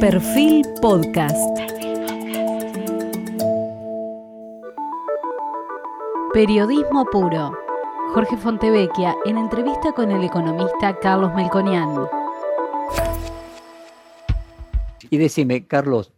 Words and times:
Perfil 0.00 0.62
Podcast. 0.80 1.36
Periodismo 6.32 7.04
puro. 7.06 7.52
Jorge 8.14 8.36
Fontevecchia 8.36 9.14
en 9.24 9.38
entrevista 9.38 9.92
con 9.92 10.10
el 10.10 10.24
economista 10.24 10.98
Carlos 11.00 11.32
Melconian. 11.34 12.06
Y 15.10 15.18
decime, 15.18 15.66
Carlos, 15.66 16.12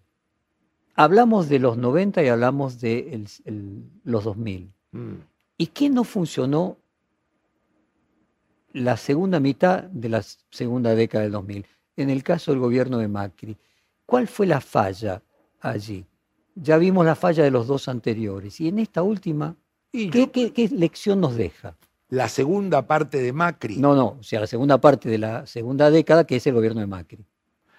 hablamos 0.95 1.49
de 1.49 1.59
los 1.59 1.77
90 1.77 2.23
y 2.23 2.29
hablamos 2.29 2.81
de 2.81 3.15
el- 3.15 3.29
el- 3.45 3.85
los 4.05 4.25
2000. 4.25 4.71
Mm. 4.93 5.15
¿Y 5.59 5.67
qué 5.69 5.89
no 5.91 6.05
funcionó 6.05 6.77
la 8.73 8.97
segunda 8.97 9.39
mitad 9.41 9.83
de 9.85 10.09
la 10.09 10.23
segunda 10.51 10.95
década 10.95 11.25
del 11.25 11.33
2000? 11.33 11.67
En 11.97 12.09
el 12.11 12.23
caso 12.23 12.53
del 12.53 12.61
gobierno 12.61 12.99
de 12.99 13.09
Macri, 13.09 13.57
¿cuál 14.07 14.29
fue 14.29 14.47
la 14.47 14.61
falla 14.61 15.23
allí? 15.61 16.05
Ya 16.55 16.77
vimos 16.77 17.07
la 17.07 17.15
falla 17.15 17.45
de 17.45 17.51
los 17.51 17.67
dos 17.67 17.89
anteriores. 17.89 18.61
Y 18.61 18.69
en 18.69 18.79
esta 18.79 19.03
última, 19.03 19.57
¿qué, 19.91 20.09
yo- 20.11 20.33
qué- 20.33 20.53
qué 20.53 20.69
lección 20.69 21.21
nos 21.21 21.35
deja? 21.37 21.77
la 22.11 22.29
segunda 22.29 22.87
parte 22.87 23.23
de 23.23 23.33
Macri. 23.33 23.79
No, 23.79 23.95
no, 23.95 24.19
o 24.21 24.23
sea, 24.23 24.41
la 24.41 24.47
segunda 24.47 24.79
parte 24.79 25.09
de 25.09 25.17
la 25.17 25.47
segunda 25.47 25.91
década, 25.91 26.27
que 26.27 26.37
es 26.37 26.47
el 26.47 26.53
gobierno 26.53 26.83
de 26.83 26.87
Macri. 26.87 27.25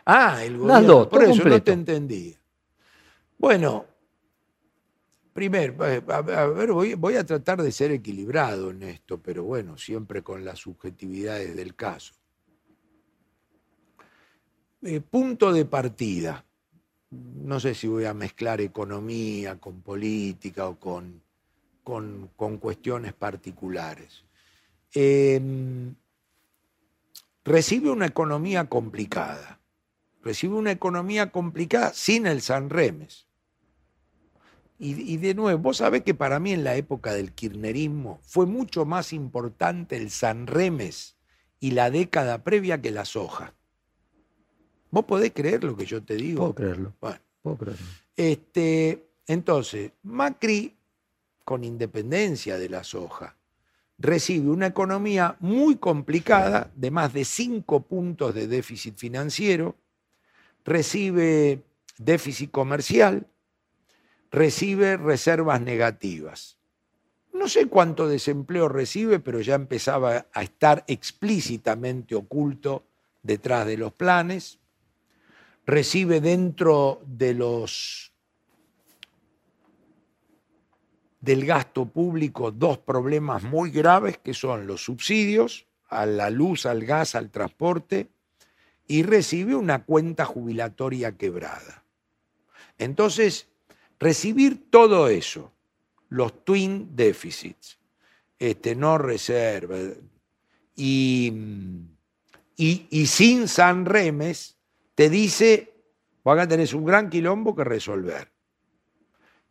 Ah, 0.05 0.43
el 0.43 0.53
Las 0.53 0.59
gobierno. 0.59 0.87
dos, 0.87 1.07
por 1.07 1.21
eso 1.23 1.45
no 1.45 1.61
te 1.61 1.71
entendí. 1.71 2.35
Bueno, 3.37 3.85
primero, 5.33 5.85
eh, 5.87 6.03
a, 6.07 6.15
a 6.17 6.47
ver, 6.47 6.71
voy, 6.71 6.95
voy 6.95 7.15
a 7.15 7.23
tratar 7.25 7.61
de 7.61 7.71
ser 7.71 7.91
equilibrado 7.91 8.71
en 8.71 8.81
esto, 8.83 9.21
pero 9.21 9.43
bueno, 9.43 9.77
siempre 9.77 10.23
con 10.23 10.43
las 10.43 10.57
subjetividades 10.59 11.55
del 11.55 11.75
caso. 11.75 12.13
Eh, 14.85 14.99
punto 14.99 15.53
de 15.53 15.63
partida. 15.63 16.43
No 17.09 17.59
sé 17.61 17.73
si 17.73 17.87
voy 17.87 18.03
a 18.03 18.13
mezclar 18.13 18.59
economía 18.59 19.57
con 19.57 19.81
política 19.81 20.67
o 20.67 20.77
con, 20.77 21.21
con, 21.83 22.57
cuestiones 22.57 23.13
particulares. 23.13 24.25
Em, 24.93 25.95
recibe 27.45 27.91
una 27.91 28.07
economía 28.07 28.65
complicada. 28.65 29.61
Recibe 30.21 30.55
una 30.55 30.71
economía 30.71 31.31
complicada 31.31 31.93
sin 31.93 32.27
el 32.27 32.41
San 32.41 32.69
Remes. 32.69 33.27
Y, 34.79 35.13
y 35.13 35.17
de 35.17 35.33
nuevo, 35.33 35.61
vos 35.61 35.77
sabés 35.77 36.03
que 36.03 36.13
para 36.13 36.39
mí 36.39 36.51
en 36.51 36.65
la 36.65 36.75
época 36.75 37.13
del 37.13 37.31
kirchnerismo 37.31 38.19
fue 38.23 38.45
mucho 38.47 38.83
más 38.85 39.13
importante 39.13 39.95
el 39.95 40.09
San 40.09 40.45
Remes 40.45 41.15
y 41.61 41.71
la 41.71 41.89
década 41.89 42.43
previa 42.43 42.81
que 42.81 42.91
la 42.91 43.05
soja. 43.05 43.53
¿Vos 44.93 45.05
podés 45.05 45.31
creer 45.33 45.63
lo 45.63 45.75
que 45.75 45.87
yo 45.87 46.03
te 46.03 46.15
digo? 46.15 46.41
Puedo 46.41 46.53
creerlo, 46.53 46.93
Bueno, 47.01 47.17
puedo 47.41 47.57
creerlo. 47.57 47.85
este, 48.15 49.07
entonces, 49.25 49.91
Macri, 50.03 50.77
con 51.43 51.63
independencia 51.63 52.59
de 52.59 52.69
la 52.69 52.83
soja, 52.83 53.35
recibe 53.97 54.51
una 54.51 54.67
economía 54.67 55.35
muy 55.39 55.77
complicada 55.77 56.69
de 56.75 56.91
más 56.91 57.11
de 57.11 57.25
cinco 57.25 57.81
puntos 57.81 58.35
de 58.35 58.45
déficit 58.45 58.95
financiero, 58.95 59.75
recibe 60.63 61.63
déficit 61.97 62.51
comercial, 62.51 63.25
recibe 64.29 64.97
reservas 64.97 65.59
negativas. 65.59 66.59
No 67.33 67.47
sé 67.47 67.65
cuánto 67.65 68.07
desempleo 68.07 68.69
recibe, 68.69 69.19
pero 69.19 69.41
ya 69.41 69.55
empezaba 69.55 70.27
a 70.31 70.43
estar 70.43 70.83
explícitamente 70.85 72.13
oculto 72.13 72.83
detrás 73.23 73.65
de 73.65 73.77
los 73.77 73.91
planes. 73.91 74.59
Recibe 75.65 76.19
dentro 76.19 77.01
de 77.05 77.33
los 77.33 78.11
del 81.21 81.45
gasto 81.45 81.85
público 81.85 82.51
dos 82.51 82.79
problemas 82.79 83.43
muy 83.43 83.71
graves 83.71 84.17
que 84.17 84.33
son 84.33 84.67
los 84.67 84.83
subsidios 84.83 85.65
a 85.87 86.05
la 86.05 86.29
luz, 86.29 86.65
al 86.65 86.83
gas, 86.83 87.15
al 87.15 87.29
transporte 87.29 88.09
y 88.87 89.03
recibe 89.03 89.55
una 89.55 89.85
cuenta 89.85 90.25
jubilatoria 90.25 91.15
quebrada. 91.15 91.85
Entonces, 92.77 93.47
recibir 93.99 94.69
todo 94.69 95.07
eso, 95.07 95.53
los 96.09 96.43
twin 96.43 96.93
deficits, 96.93 97.79
este, 98.37 98.75
no 98.75 98.97
reserva, 98.97 99.77
y, 100.75 101.31
y, 102.57 102.87
y 102.89 103.05
sin 103.05 103.47
San 103.47 103.85
Remes, 103.85 104.57
te 104.95 105.09
dice, 105.09 105.73
acá 106.23 106.47
tenés 106.47 106.73
un 106.73 106.85
gran 106.85 107.09
quilombo 107.09 107.55
que 107.55 107.63
resolver. 107.63 108.31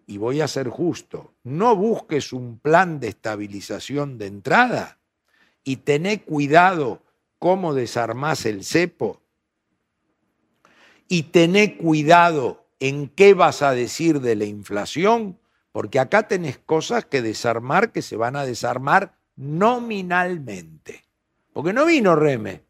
Y 0.07 0.19
voy 0.19 0.41
a 0.41 0.49
ser 0.49 0.69
justo, 0.69 1.35
no 1.45 1.77
busques 1.77 2.33
un 2.33 2.59
plan 2.59 3.01
de 3.01 3.09
estabilización 3.09 4.19
de 4.19 4.27
entrada 4.27 4.99
y 5.65 5.77
tené 5.77 6.23
cuidado 6.23 7.03
cómo 7.39 7.75
desarmás 7.75 8.47
el 8.47 8.65
cepo 8.65 9.23
y 11.09 11.25
tené 11.25 11.77
cuidado 11.77 12.67
en 12.81 13.09
qué 13.09 13.35
vas 13.35 13.63
a 13.63 13.73
decir 13.73 14.21
de 14.21 14.35
la 14.35 14.45
inflación, 14.45 15.39
porque 15.71 16.01
acá 16.01 16.27
tenés 16.27 16.59
cosas 16.59 17.05
que 17.05 17.23
desarmar 17.23 17.93
que 17.93 18.03
se 18.03 18.17
van 18.17 18.35
a 18.35 18.45
desarmar 18.45 19.17
nominalmente. 19.37 21.05
Porque 21.53 21.73
no 21.73 21.87
vino 21.87 22.17
Reme, 22.17 22.63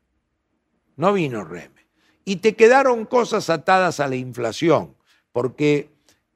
no 0.96 1.12
vino 1.12 1.44
Reme. 1.44 1.71
Y 2.24 2.36
te 2.36 2.54
quedaron 2.54 3.04
cosas 3.04 3.50
atadas 3.50 4.00
a 4.00 4.08
la 4.08 4.16
inflación, 4.16 4.94
porque 5.32 5.90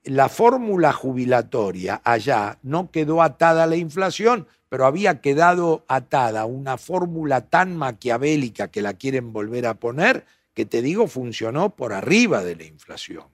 la 0.05 0.29
fórmula 0.29 0.93
jubilatoria 0.93 2.01
allá 2.05 2.59
no 2.63 2.91
quedó 2.91 3.23
atada 3.23 3.65
a 3.65 3.67
la 3.67 3.77
inflación, 3.77 4.47
pero 4.69 4.87
había 4.87 5.21
quedado 5.21 5.85
atada 5.89 6.45
una 6.45 6.77
fórmula 6.79 7.43
tan 7.43 7.77
maquiavélica 7.77 8.69
que 8.69 8.83
la 8.83 8.95
quieren 8.95 9.33
volver 9.33 9.67
a 9.67 9.75
poner, 9.75 10.25
que 10.55 10.65
te 10.65 10.83
digo 10.83 11.07
funcionó 11.07 11.71
por 11.71 11.93
arriba 11.93 12.43
de 12.43 12.57
la 12.57 12.65
inflación. 12.65 13.25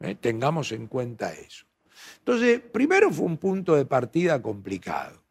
¿Eh? 0.00 0.14
Tengamos 0.14 0.72
en 0.72 0.86
cuenta 0.86 1.32
eso. 1.32 1.66
Entonces, 2.18 2.60
primero 2.60 3.10
fue 3.10 3.26
un 3.26 3.36
punto 3.36 3.74
de 3.74 3.84
partida 3.84 4.40
complicado. 4.40 5.22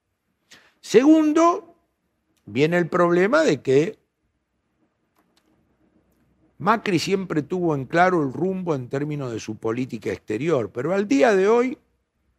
Segundo, 0.80 1.76
viene 2.46 2.78
el 2.78 2.88
problema 2.88 3.44
de 3.44 3.62
que 3.62 3.98
Macri 6.64 6.98
siempre 6.98 7.42
tuvo 7.42 7.76
en 7.76 7.84
claro 7.84 8.24
el 8.24 8.32
rumbo 8.32 8.74
en 8.74 8.88
términos 8.88 9.34
de 9.34 9.42
su 9.42 9.58
política 9.58 10.14
exterior, 10.14 10.72
pero 10.72 10.94
al 10.94 11.10
día 11.10 11.36
de 11.36 11.50
hoy 11.50 11.78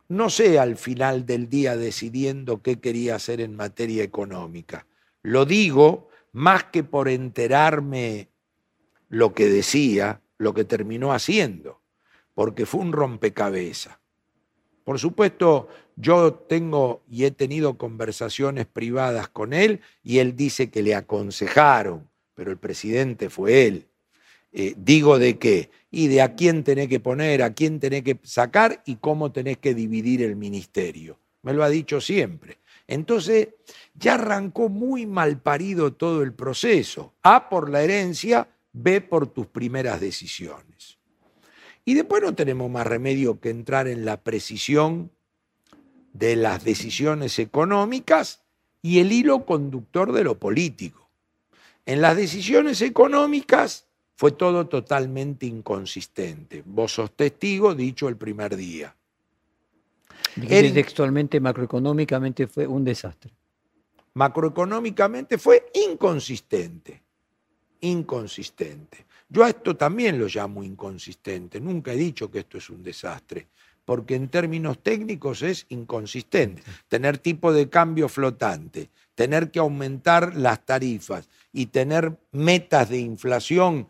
no 0.09 0.31
sé 0.31 0.59
al 0.59 0.77
final 0.77 1.27
del 1.27 1.51
día 1.51 1.77
decidiendo 1.77 2.63
qué 2.63 2.81
quería 2.81 3.17
hacer 3.17 3.43
en 3.43 3.55
materia 3.55 4.03
económica. 4.03 4.87
Lo 5.21 5.45
digo 5.45 6.09
más 6.33 6.65
que 6.65 6.83
por 6.83 7.11
enterarme 7.11 8.31
lo 9.11 9.35
que 9.35 9.47
decía, 9.47 10.23
lo 10.39 10.55
que 10.55 10.65
terminó 10.65 11.13
haciendo, 11.13 11.83
porque 12.33 12.65
fue 12.65 12.81
un 12.81 12.93
rompecabezas. 12.93 13.99
Por 14.85 14.99
supuesto, 14.99 15.69
yo 15.97 16.33
tengo 16.33 17.03
y 17.11 17.27
he 17.27 17.31
tenido 17.31 17.77
conversaciones 17.77 18.65
privadas 18.65 19.29
con 19.29 19.53
él 19.53 19.83
y 20.03 20.21
él 20.21 20.35
dice 20.35 20.71
que 20.71 20.83
le 20.83 20.95
aconsejaron, 20.95 22.09
pero 22.33 22.51
el 22.51 22.57
presidente 22.57 23.29
fue 23.29 23.67
él. 23.67 23.89
Eh, 24.57 24.75
digo 24.77 25.19
de 25.19 25.37
qué, 25.37 25.71
y 25.91 26.07
de 26.07 26.23
a 26.23 26.37
quién 26.37 26.63
tenés 26.63 26.87
que 26.87 27.01
poner, 27.01 27.43
a 27.43 27.55
quién 27.55 27.81
tenés 27.81 28.05
que 28.05 28.21
sacar 28.23 28.85
y 28.87 28.97
cómo 28.97 29.33
tenés 29.33 29.59
que 29.59 29.75
dividir 29.75 30.23
el 30.23 30.37
ministerio. 30.37 31.19
Me 31.43 31.53
lo 31.53 31.65
ha 31.65 31.69
dicho 31.69 32.01
siempre. 32.01 32.59
Entonces, 32.87 33.49
ya 33.95 34.15
arrancó 34.15 34.69
muy 34.69 35.07
mal 35.07 35.41
parido 35.41 35.95
todo 35.95 36.23
el 36.23 36.33
proceso. 36.33 37.15
A 37.25 37.49
por 37.49 37.69
la 37.69 37.83
herencia, 37.83 38.47
B 38.73 39.01
por 39.01 39.27
tus 39.27 39.49
primeras 39.49 40.01
decisiones. 40.01 40.99
Y 41.85 41.95
después 41.95 42.23
no 42.23 42.37
tenemos 42.37 42.71
más 42.71 42.87
remedio 42.87 43.41
que 43.41 43.51
entrar 43.51 43.89
en 43.89 44.05
la 44.05 44.23
precisión 44.23 45.11
de 46.13 46.37
las 46.37 46.63
decisiones 46.63 47.41
económicas 47.41 48.45
y 48.83 49.01
el 49.01 49.11
hilo 49.11 49.45
conductor 49.45 50.13
de 50.13 50.23
lo 50.23 50.39
político. 50.39 51.11
En 51.87 52.01
las 52.01 52.17
decisiones 52.17 52.83
económicas 52.83 53.87
fue 54.17 54.33
todo 54.33 54.67
totalmente 54.67 55.47
inconsistente. 55.47 56.63
Vos 56.65 56.93
sos 56.93 57.13
testigo, 57.13 57.75
dicho 57.75 58.09
el 58.09 58.17
primer 58.17 58.57
día. 58.57 58.95
El- 60.49 60.73
textualmente, 60.73 61.41
macroeconómicamente 61.41 62.47
fue 62.47 62.67
un 62.67 62.85
desastre. 62.85 63.33
Macroeconómicamente 64.15 65.39
fue 65.39 65.71
inconsistente, 65.75 67.03
inconsistente. 67.81 69.07
Yo 69.29 69.43
a 69.45 69.49
esto 69.49 69.77
también 69.77 70.19
lo 70.19 70.27
llamo 70.27 70.63
inconsistente. 70.63 71.61
Nunca 71.61 71.93
he 71.93 71.97
dicho 71.97 72.31
que 72.31 72.41
esto 72.41 72.59
es 72.59 72.71
un 72.71 72.83
desastre, 72.83 73.49
porque 73.85 74.15
en 74.15 74.29
términos 74.29 74.79
técnicos 74.83 75.43
es 75.43 75.67
inconsistente. 75.69 76.63
Tener 76.89 77.19
tipo 77.19 77.53
de 77.53 77.69
cambio 77.69 78.09
flotante, 78.09 78.91
tener 79.15 79.51
que 79.51 79.59
aumentar 79.59 80.35
las 80.37 80.65
tarifas 80.65 81.29
y 81.53 81.67
tener 81.67 82.17
metas 82.33 82.89
de 82.89 82.99
inflación 82.99 83.89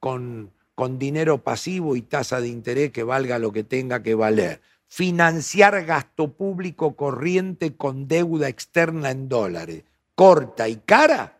con, 0.00 0.50
con 0.74 0.98
dinero 0.98 1.42
pasivo 1.42 1.96
y 1.96 2.02
tasa 2.02 2.40
de 2.40 2.48
interés 2.48 2.90
que 2.90 3.02
valga 3.02 3.38
lo 3.38 3.52
que 3.52 3.64
tenga 3.64 4.02
que 4.02 4.14
valer. 4.14 4.60
Financiar 4.88 5.84
gasto 5.84 6.32
público 6.32 6.96
corriente 6.96 7.76
con 7.76 8.08
deuda 8.08 8.48
externa 8.48 9.10
en 9.10 9.28
dólares, 9.28 9.84
corta 10.14 10.68
y 10.68 10.76
cara, 10.76 11.38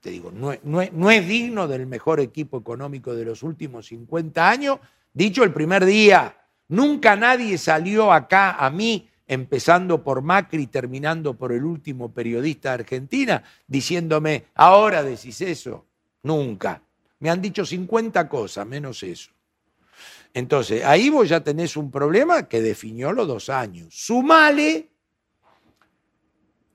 te 0.00 0.10
digo, 0.10 0.32
no, 0.32 0.52
no 0.62 1.10
es 1.10 1.28
digno 1.28 1.68
del 1.68 1.86
mejor 1.86 2.20
equipo 2.20 2.56
económico 2.56 3.14
de 3.14 3.26
los 3.26 3.42
últimos 3.42 3.86
50 3.86 4.48
años. 4.48 4.78
Dicho 5.12 5.44
el 5.44 5.52
primer 5.52 5.84
día, 5.84 6.39
nunca 6.70 7.14
nadie 7.16 7.58
salió 7.58 8.12
acá 8.12 8.52
a 8.52 8.70
mí 8.70 9.06
empezando 9.30 10.02
por 10.02 10.22
Macri, 10.22 10.66
terminando 10.66 11.34
por 11.34 11.52
el 11.52 11.64
último 11.64 12.12
periodista 12.12 12.70
de 12.70 12.74
Argentina, 12.82 13.44
diciéndome, 13.66 14.46
ahora 14.56 15.04
decís 15.04 15.40
eso. 15.40 15.86
Nunca. 16.24 16.82
Me 17.20 17.30
han 17.30 17.40
dicho 17.40 17.64
50 17.64 18.28
cosas, 18.28 18.66
menos 18.66 19.02
eso. 19.04 19.30
Entonces, 20.34 20.84
ahí 20.84 21.10
vos 21.10 21.28
ya 21.28 21.44
tenés 21.44 21.76
un 21.76 21.92
problema 21.92 22.48
que 22.48 22.60
definió 22.60 23.12
los 23.12 23.28
dos 23.28 23.48
años. 23.50 23.88
Sumale 23.90 24.88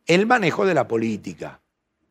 el 0.06 0.25
manejo 0.25 0.65
de 0.65 0.74
la 0.74 0.88
política. 0.88 1.59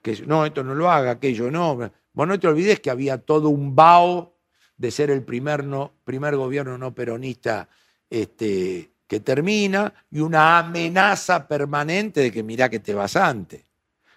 Que 0.02 0.22
no, 0.26 0.44
esto 0.44 0.62
no 0.62 0.74
lo 0.74 0.90
haga, 0.90 1.12
aquello 1.12 1.50
no. 1.50 1.90
Vos 2.12 2.28
no 2.28 2.38
te 2.38 2.48
olvides 2.48 2.80
que 2.80 2.90
había 2.90 3.16
todo 3.16 3.48
un 3.48 3.74
vaho 3.74 4.33
de 4.76 4.90
ser 4.90 5.10
el 5.10 5.22
primer, 5.22 5.64
no, 5.64 5.92
primer 6.04 6.36
gobierno 6.36 6.76
no 6.78 6.94
peronista 6.94 7.68
este, 8.10 8.90
que 9.06 9.20
termina 9.20 9.92
y 10.10 10.20
una 10.20 10.58
amenaza 10.58 11.46
permanente 11.46 12.20
de 12.20 12.32
que 12.32 12.42
mirá 12.42 12.68
que 12.68 12.80
te 12.80 12.94
vas 12.94 13.16
antes. 13.16 13.62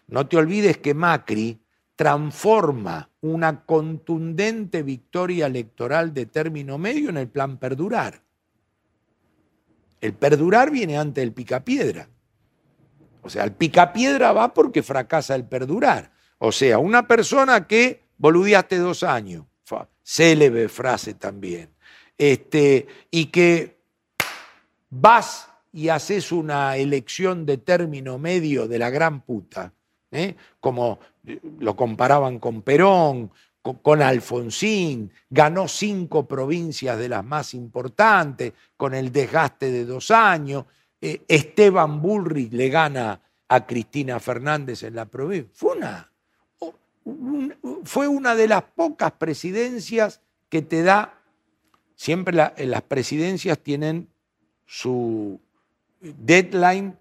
No 0.07 0.27
te 0.27 0.37
olvides 0.37 0.77
que 0.77 0.93
Macri 0.93 1.59
transforma 1.95 3.09
una 3.21 3.65
contundente 3.65 4.83
victoria 4.83 5.47
electoral 5.47 6.13
de 6.13 6.27
término 6.27 6.77
medio 6.77 7.09
en 7.09 7.17
el 7.17 7.27
plan 7.27 7.57
perdurar. 7.57 8.21
El 9.99 10.13
perdurar 10.13 10.69
viene 10.69 10.97
antes 10.97 11.23
del 11.23 11.33
picapiedra. 11.33 12.07
O 13.21 13.29
sea, 13.29 13.43
el 13.43 13.51
picapiedra 13.51 14.31
va 14.31 14.53
porque 14.53 14.83
fracasa 14.83 15.35
el 15.35 15.43
perdurar. 15.45 16.11
O 16.37 16.51
sea, 16.51 16.77
una 16.77 17.07
persona 17.07 17.65
que 17.65 18.03
boludeaste 18.17 18.77
dos 18.77 19.03
años, 19.03 19.45
célebre 20.03 20.69
frase 20.69 21.13
también, 21.15 21.69
este, 22.17 22.87
y 23.11 23.25
que 23.25 23.77
vas 24.89 25.49
y 25.73 25.89
haces 25.89 26.31
una 26.31 26.77
elección 26.77 27.45
de 27.45 27.57
término 27.57 28.17
medio 28.17 28.67
de 28.67 28.79
la 28.79 28.89
gran 28.89 29.21
puta, 29.21 29.73
¿eh? 30.11 30.35
como 30.59 30.99
lo 31.59 31.75
comparaban 31.75 32.39
con 32.39 32.61
Perón, 32.61 33.31
con, 33.61 34.01
Alfonsín, 34.01 35.11
ganó 35.29 35.67
cinco 35.67 36.27
provincias 36.27 36.97
de 36.97 37.09
las 37.09 37.25
más 37.25 37.53
importantes, 37.53 38.53
con 38.77 38.93
el 38.93 39.11
desgaste 39.11 39.71
de 39.71 39.85
dos 39.85 40.09
años, 40.11 40.65
eh, 41.01 41.23
Esteban 41.27 42.01
Bullrich 42.01 42.51
le 42.53 42.69
gana 42.69 43.21
a 43.49 43.65
Cristina 43.65 44.19
Fernández 44.19 44.83
en 44.83 44.95
la 44.95 45.05
provincia. 45.05 45.49
Fue 45.53 45.75
una, 45.77 46.06
fue 47.83 48.07
una 48.07 48.35
de 48.35 48.47
las 48.47 48.63
pocas 48.63 49.11
presidencias 49.13 50.21
que 50.49 50.61
te 50.61 50.83
da, 50.83 51.21
siempre 51.95 52.35
las 52.35 52.81
presidencias 52.83 53.59
tienen 53.59 54.09
su 54.65 55.39
deadline 56.01 56.97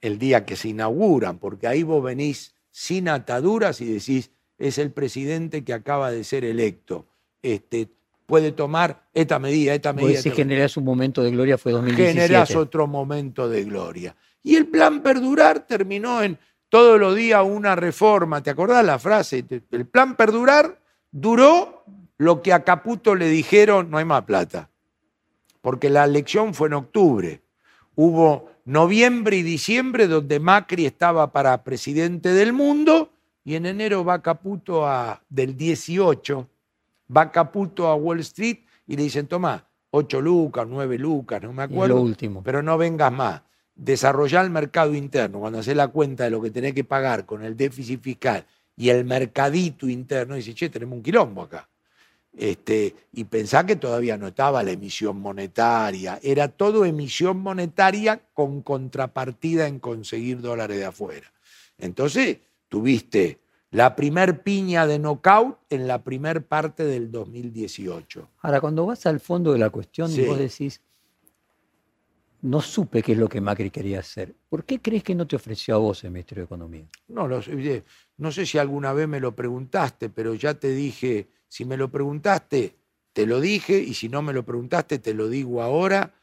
el 0.00 0.18
día 0.18 0.44
que 0.44 0.56
se 0.56 0.68
inauguran, 0.68 1.38
porque 1.38 1.66
ahí 1.66 1.82
vos 1.82 2.02
venís 2.02 2.54
sin 2.70 3.08
ataduras 3.08 3.80
y 3.80 3.92
decís, 3.92 4.30
es 4.58 4.78
el 4.78 4.90
presidente 4.90 5.64
que 5.64 5.72
acaba 5.72 6.10
de 6.10 6.24
ser 6.24 6.44
electo. 6.44 7.06
Este, 7.42 7.88
puede 8.26 8.52
tomar 8.52 9.08
esta 9.12 9.38
medida, 9.38 9.74
esta 9.74 9.92
medida. 9.92 10.22
Si 10.22 10.30
generás 10.30 10.76
un 10.76 10.84
momento 10.84 11.22
de 11.22 11.30
gloria 11.30 11.58
fue 11.58 11.72
2017. 11.72 12.12
Generás 12.12 12.54
otro 12.54 12.86
momento 12.86 13.48
de 13.48 13.64
gloria. 13.64 14.16
Y 14.42 14.56
el 14.56 14.66
plan 14.66 15.02
perdurar 15.02 15.66
terminó 15.66 16.22
en 16.22 16.38
todos 16.70 16.98
los 16.98 17.14
días 17.14 17.44
una 17.44 17.76
reforma. 17.76 18.42
¿Te 18.42 18.48
acordás 18.48 18.84
la 18.84 18.98
frase? 18.98 19.44
El 19.70 19.86
plan 19.86 20.16
perdurar 20.16 20.80
duró 21.12 21.84
lo 22.16 22.40
que 22.40 22.54
a 22.54 22.64
Caputo 22.64 23.14
le 23.14 23.28
dijeron, 23.28 23.90
no 23.90 23.98
hay 23.98 24.06
más 24.06 24.24
plata 24.24 24.70
porque 25.60 25.90
la 25.90 26.04
elección 26.04 26.54
fue 26.54 26.68
en 26.68 26.74
octubre. 26.74 27.42
Hubo 27.94 28.50
noviembre 28.64 29.36
y 29.36 29.42
diciembre 29.42 30.06
donde 30.06 30.40
Macri 30.40 30.86
estaba 30.86 31.32
para 31.32 31.62
presidente 31.64 32.32
del 32.32 32.52
mundo 32.52 33.10
y 33.44 33.56
en 33.56 33.66
enero 33.66 34.04
va 34.04 34.22
Caputo 34.22 34.86
a, 34.86 35.22
del 35.28 35.56
18, 35.56 36.48
va 37.14 37.30
Caputo 37.30 37.88
a 37.88 37.94
Wall 37.94 38.20
Street 38.20 38.58
y 38.86 38.96
le 38.96 39.04
dicen, 39.04 39.26
toma, 39.26 39.66
8 39.90 40.20
lucas, 40.20 40.66
9 40.68 40.98
lucas, 40.98 41.42
no 41.42 41.52
me 41.52 41.64
acuerdo. 41.64 41.96
lo 41.96 42.02
último. 42.02 42.42
Pero 42.42 42.62
no 42.62 42.78
vengas 42.78 43.12
más. 43.12 43.42
Desarrollar 43.82 44.44
el 44.44 44.50
mercado 44.50 44.94
interno, 44.94 45.40
cuando 45.40 45.60
haces 45.60 45.74
la 45.74 45.88
cuenta 45.88 46.24
de 46.24 46.30
lo 46.30 46.42
que 46.42 46.50
tenés 46.50 46.74
que 46.74 46.84
pagar 46.84 47.24
con 47.24 47.42
el 47.42 47.56
déficit 47.56 48.02
fiscal 48.02 48.44
y 48.76 48.90
el 48.90 49.06
mercadito 49.06 49.88
interno, 49.88 50.34
dice, 50.34 50.54
che, 50.54 50.68
tenemos 50.68 50.96
un 50.98 51.02
quilombo 51.02 51.42
acá. 51.42 51.66
Este, 52.36 52.94
y 53.12 53.24
pensá 53.24 53.64
que 53.64 53.76
todavía 53.76 54.18
no 54.18 54.28
estaba 54.28 54.62
la 54.62 54.70
emisión 54.70 55.18
monetaria, 55.20 56.20
era 56.22 56.48
todo 56.48 56.84
emisión 56.84 57.38
monetaria 57.38 58.20
con 58.34 58.60
contrapartida 58.62 59.66
en 59.66 59.78
conseguir 59.78 60.40
dólares 60.40 60.76
de 60.76 60.84
afuera. 60.84 61.32
Entonces, 61.78 62.36
tuviste 62.68 63.40
la 63.70 63.96
primer 63.96 64.42
piña 64.42 64.86
de 64.86 64.98
knockout 64.98 65.58
en 65.70 65.86
la 65.86 66.02
primer 66.02 66.44
parte 66.44 66.84
del 66.84 67.10
2018. 67.10 68.28
Ahora, 68.42 68.60
cuando 68.60 68.84
vas 68.84 69.06
al 69.06 69.20
fondo 69.20 69.52
de 69.52 69.58
la 69.58 69.70
cuestión 69.70 70.10
vos 70.26 70.38
decís, 70.38 70.80
no 72.42 72.60
supe 72.60 73.02
qué 73.02 73.12
es 73.12 73.18
lo 73.18 73.28
que 73.28 73.40
Macri 73.40 73.70
quería 73.70 74.00
hacer. 74.00 74.34
¿Por 74.48 74.64
qué 74.64 74.80
crees 74.80 75.02
que 75.02 75.14
no 75.14 75.26
te 75.26 75.36
ofreció 75.36 75.74
a 75.74 75.78
vos 75.78 76.04
el 76.04 76.10
Ministerio 76.10 76.42
de 76.42 76.46
Economía? 76.46 76.86
No, 77.08 77.28
no 77.28 78.32
sé 78.32 78.46
si 78.46 78.58
alguna 78.58 78.92
vez 78.92 79.08
me 79.08 79.20
lo 79.20 79.34
preguntaste, 79.34 80.08
pero 80.08 80.34
ya 80.34 80.54
te 80.54 80.68
dije 80.68 81.28
si 81.50 81.64
me 81.64 81.76
lo 81.76 81.90
preguntaste, 81.90 82.76
te 83.12 83.26
lo 83.26 83.40
dije, 83.40 83.80
y 83.80 83.94
si 83.94 84.08
no 84.08 84.22
me 84.22 84.32
lo 84.32 84.44
preguntaste, 84.44 85.00
te 85.00 85.14
lo 85.14 85.28
digo 85.28 85.62
ahora, 85.62 86.14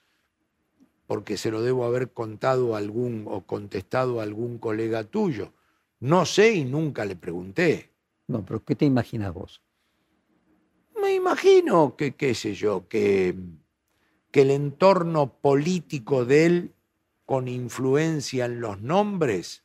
porque 1.05 1.35
se 1.35 1.51
lo 1.51 1.61
debo 1.61 1.83
haber 1.83 2.13
contado 2.13 2.73
a 2.73 2.77
algún 2.77 3.25
o 3.27 3.41
contestado 3.41 4.21
a 4.21 4.23
algún 4.23 4.57
colega 4.57 5.03
tuyo. 5.03 5.53
No 5.99 6.25
sé 6.25 6.53
y 6.53 6.63
nunca 6.63 7.03
le 7.03 7.17
pregunté. 7.17 7.91
No, 8.27 8.45
pero 8.45 8.63
¿qué 8.63 8.75
te 8.75 8.85
imaginas 8.85 9.33
vos? 9.33 9.61
Me 11.01 11.13
imagino 11.13 11.97
que, 11.97 12.15
qué 12.15 12.33
sé 12.33 12.53
yo, 12.53 12.87
que, 12.87 13.35
que 14.37 14.43
el 14.43 14.51
entorno 14.51 15.33
político 15.41 16.23
de 16.23 16.45
él, 16.45 16.75
con 17.25 17.47
influencia 17.47 18.45
en 18.45 18.61
los 18.61 18.79
nombres, 18.79 19.63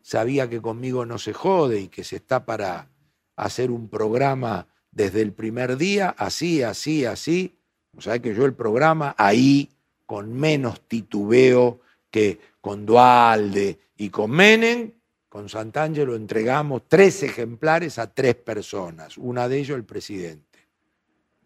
sabía 0.00 0.48
que 0.48 0.62
conmigo 0.62 1.04
no 1.04 1.18
se 1.18 1.34
jode 1.34 1.78
y 1.78 1.88
que 1.88 2.04
se 2.04 2.16
está 2.16 2.46
para 2.46 2.88
hacer 3.36 3.70
un 3.70 3.90
programa 3.90 4.66
desde 4.90 5.20
el 5.20 5.34
primer 5.34 5.76
día, 5.76 6.08
así, 6.16 6.62
así, 6.62 7.04
así. 7.04 7.58
O 7.94 8.00
sea 8.00 8.18
que 8.18 8.34
yo 8.34 8.46
el 8.46 8.54
programa 8.54 9.14
ahí, 9.18 9.68
con 10.06 10.32
menos 10.32 10.80
titubeo 10.88 11.82
que 12.10 12.40
con 12.62 12.86
Dualde 12.86 13.78
y 13.94 14.08
con 14.08 14.30
Menem, 14.30 14.92
con 15.28 15.50
Santangelo 15.50 16.16
entregamos 16.16 16.84
tres 16.88 17.22
ejemplares 17.22 17.98
a 17.98 18.14
tres 18.14 18.36
personas, 18.36 19.18
una 19.18 19.50
de 19.50 19.58
ellos 19.58 19.76
el 19.76 19.84
presidente, 19.84 20.53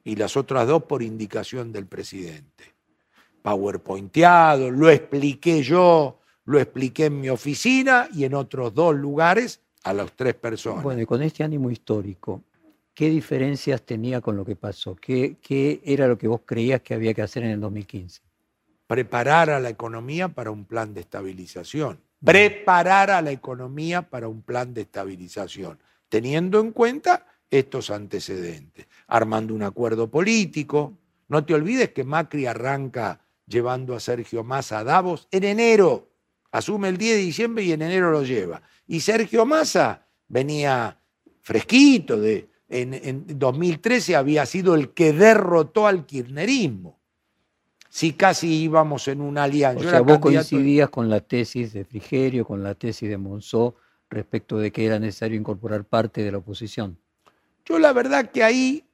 y 0.08 0.16
las 0.16 0.38
otras 0.38 0.66
dos 0.66 0.84
por 0.84 1.02
indicación 1.02 1.70
del 1.70 1.86
presidente. 1.86 2.72
PowerPointeado, 3.42 4.70
lo 4.70 4.88
expliqué 4.88 5.62
yo, 5.62 6.18
lo 6.46 6.58
expliqué 6.58 7.04
en 7.04 7.20
mi 7.20 7.28
oficina 7.28 8.08
y 8.14 8.24
en 8.24 8.32
otros 8.32 8.72
dos 8.72 8.96
lugares 8.96 9.60
a 9.84 9.92
las 9.92 10.10
tres 10.12 10.32
personas. 10.32 10.82
Bueno, 10.82 11.02
y 11.02 11.06
con 11.06 11.22
este 11.22 11.44
ánimo 11.44 11.70
histórico, 11.70 12.42
¿qué 12.94 13.10
diferencias 13.10 13.82
tenía 13.82 14.22
con 14.22 14.34
lo 14.34 14.46
que 14.46 14.56
pasó? 14.56 14.96
¿Qué, 14.96 15.36
¿Qué, 15.42 15.82
era 15.84 16.08
lo 16.08 16.16
que 16.16 16.26
vos 16.26 16.40
creías 16.46 16.80
que 16.80 16.94
había 16.94 17.12
que 17.12 17.20
hacer 17.20 17.42
en 17.42 17.50
el 17.50 17.60
2015? 17.60 18.22
Preparar 18.86 19.50
a 19.50 19.60
la 19.60 19.68
economía 19.68 20.28
para 20.28 20.50
un 20.50 20.64
plan 20.64 20.94
de 20.94 21.00
estabilización. 21.00 22.00
Preparar 22.24 23.10
a 23.10 23.20
la 23.20 23.30
economía 23.30 24.00
para 24.00 24.26
un 24.26 24.40
plan 24.40 24.72
de 24.72 24.80
estabilización, 24.80 25.78
teniendo 26.08 26.60
en 26.60 26.72
cuenta 26.72 27.26
estos 27.50 27.90
antecedentes, 27.90 28.86
armando 29.06 29.54
un 29.54 29.62
acuerdo 29.62 30.10
político. 30.10 30.98
No 31.28 31.44
te 31.44 31.54
olvides 31.54 31.90
que 31.90 32.04
Macri 32.04 32.46
arranca 32.46 33.20
llevando 33.46 33.94
a 33.94 34.00
Sergio 34.00 34.44
Massa 34.44 34.80
a 34.80 34.84
Davos 34.84 35.28
en 35.30 35.44
enero. 35.44 36.10
Asume 36.50 36.88
el 36.88 36.96
10 36.96 37.16
de 37.16 37.22
diciembre 37.22 37.64
y 37.64 37.72
en 37.72 37.82
enero 37.82 38.10
lo 38.10 38.22
lleva. 38.22 38.62
Y 38.86 39.00
Sergio 39.00 39.44
Massa 39.44 40.06
venía 40.28 40.98
fresquito 41.42 42.18
de, 42.18 42.48
en, 42.68 43.38
2013 43.38 44.16
había 44.16 44.44
sido 44.46 44.74
el 44.74 44.90
que 44.90 45.12
derrotó 45.12 45.86
al 45.86 46.06
kirchnerismo. 46.06 46.98
Si 47.88 48.12
casi 48.12 48.62
íbamos 48.62 49.08
en 49.08 49.22
una 49.22 49.44
alianza. 49.44 49.86
O 49.86 49.90
sea, 49.90 50.00
vos 50.02 50.18
coincidías 50.18 50.90
con 50.90 51.08
la 51.08 51.20
tesis 51.20 51.72
de 51.72 51.84
Frigerio, 51.84 52.44
con 52.46 52.62
la 52.62 52.74
tesis 52.74 53.08
de 53.08 53.16
Monzó, 53.16 53.76
respecto 54.10 54.58
de 54.58 54.70
que 54.70 54.84
era 54.84 54.98
necesario 54.98 55.38
incorporar 55.38 55.84
parte 55.84 56.22
de 56.22 56.32
la 56.32 56.38
oposición. 56.38 56.98
Yo 57.68 57.78
la 57.78 57.92
verdad 57.92 58.30
que 58.30 58.42
ahí 58.42 58.84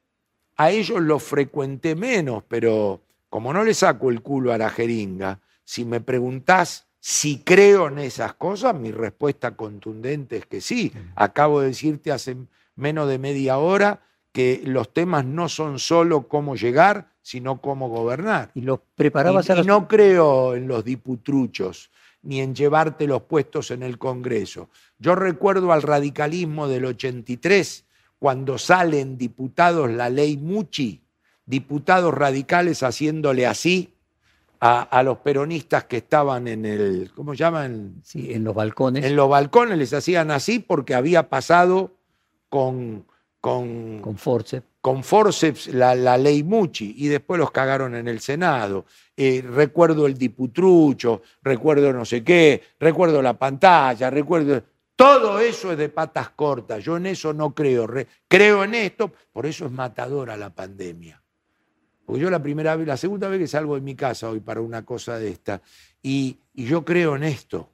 a 0.57 0.69
ellos 0.69 1.01
los 1.01 1.23
frecuenté 1.23 1.95
menos, 1.95 2.43
pero 2.47 3.01
como 3.29 3.53
no 3.53 3.63
le 3.63 3.73
saco 3.73 4.09
el 4.09 4.21
culo 4.21 4.51
a 4.51 4.57
la 4.57 4.69
jeringa, 4.69 5.39
si 5.63 5.85
me 5.85 6.01
preguntás 6.01 6.85
si 6.99 7.39
creo 7.39 7.87
en 7.87 7.99
esas 7.99 8.33
cosas, 8.33 8.75
mi 8.75 8.91
respuesta 8.91 9.55
contundente 9.55 10.37
es 10.37 10.45
que 10.45 10.59
sí. 10.59 10.91
Acabo 11.15 11.61
de 11.61 11.67
decirte 11.67 12.11
hace 12.11 12.35
menos 12.75 13.07
de 13.07 13.19
media 13.19 13.59
hora 13.59 14.01
que 14.31 14.61
los 14.65 14.91
temas 14.91 15.23
no 15.23 15.47
son 15.47 15.79
solo 15.79 16.27
cómo 16.27 16.55
llegar, 16.55 17.11
sino 17.21 17.61
cómo 17.61 17.87
gobernar. 17.87 18.51
Y 18.55 18.61
los 18.61 18.79
preparabas 18.95 19.49
a 19.51 19.59
y 19.59 19.63
no 19.63 19.87
creo 19.87 20.55
en 20.55 20.67
los 20.67 20.83
diputruchos 20.83 21.91
ni 22.23 22.41
en 22.41 22.55
llevarte 22.55 23.07
los 23.07 23.21
puestos 23.21 23.71
en 23.71 23.83
el 23.83 23.97
Congreso. 23.97 24.69
Yo 24.97 25.15
recuerdo 25.15 25.71
al 25.71 25.83
radicalismo 25.83 26.67
del 26.67 26.85
83, 26.85 27.84
cuando 28.25 28.57
salen 28.57 29.19
diputados 29.19 29.87
la 29.91 30.09
ley 30.09 30.35
Muchi, 30.35 30.99
diputados 31.45 32.11
radicales 32.11 32.81
haciéndole 32.81 33.45
así 33.45 33.93
a, 34.59 35.03
los 35.03 35.19
peronistas 35.19 35.83
que 35.83 35.97
estaban 35.97 36.47
en 36.47 36.65
el, 36.65 37.11
¿cómo 37.13 37.35
llaman? 37.35 38.01
Sí, 38.01 38.33
en 38.33 38.43
los 38.43 38.55
balcones. 38.55 39.05
En 39.05 39.15
los 39.15 39.29
balcones 39.29 39.77
les 39.77 39.93
hacían 39.93 40.31
así 40.31 40.57
porque 40.57 40.95
había 40.95 41.29
pasado 41.29 41.91
con... 42.49 43.05
Con, 43.41 44.01
con 44.01 44.17
forceps. 44.17 44.65
Con 44.81 45.03
forceps 45.03 45.67
la, 45.67 45.93
la, 45.93 46.17
ley 46.17 46.41
Muchi 46.41 46.95
y 46.97 47.09
después 47.09 47.37
los 47.37 47.51
cagaron 47.51 47.93
en 47.93 48.07
el 48.07 48.21
Senado. 48.21 48.85
Eh, 49.15 49.45
recuerdo 49.47 50.07
el 50.07 50.17
diputrucho, 50.17 51.21
recuerdo 51.43 51.93
no 51.93 52.05
sé 52.05 52.23
qué, 52.23 52.63
recuerdo 52.79 53.21
la 53.21 53.37
pantalla, 53.37 54.09
recuerdo... 54.09 54.63
Todo 54.95 55.39
eso 55.39 55.73
es 55.73 55.77
de 55.77 55.89
patas 55.89 56.29
cortas, 56.29 56.83
yo 56.83 56.95
en 56.95 57.07
eso 57.07 57.33
no 57.33 57.53
creo, 57.53 57.87
creo 58.29 58.63
en 58.63 58.73
esto, 58.75 59.11
por 59.33 59.45
eso 59.45 59.65
es 59.65 59.71
matadora 59.71 60.37
la 60.37 60.55
pandemia. 60.55 61.21
Porque 62.05 62.21
yo 62.21 62.29
la 62.29 62.41
primera 62.41 62.75
vez, 62.75 62.87
la 62.87 62.95
segunda 62.95 63.27
vez 63.27 63.39
que 63.39 63.47
salgo 63.47 63.75
de 63.75 63.81
mi 63.81 63.95
casa 63.95 64.29
hoy 64.29 64.39
para 64.39 64.61
una 64.61 64.85
cosa 64.85 65.19
de 65.19 65.29
esta, 65.29 65.61
y, 66.01 66.37
yo 66.53 66.85
creo 66.85 67.17
en 67.17 67.23
esto. 67.23 67.69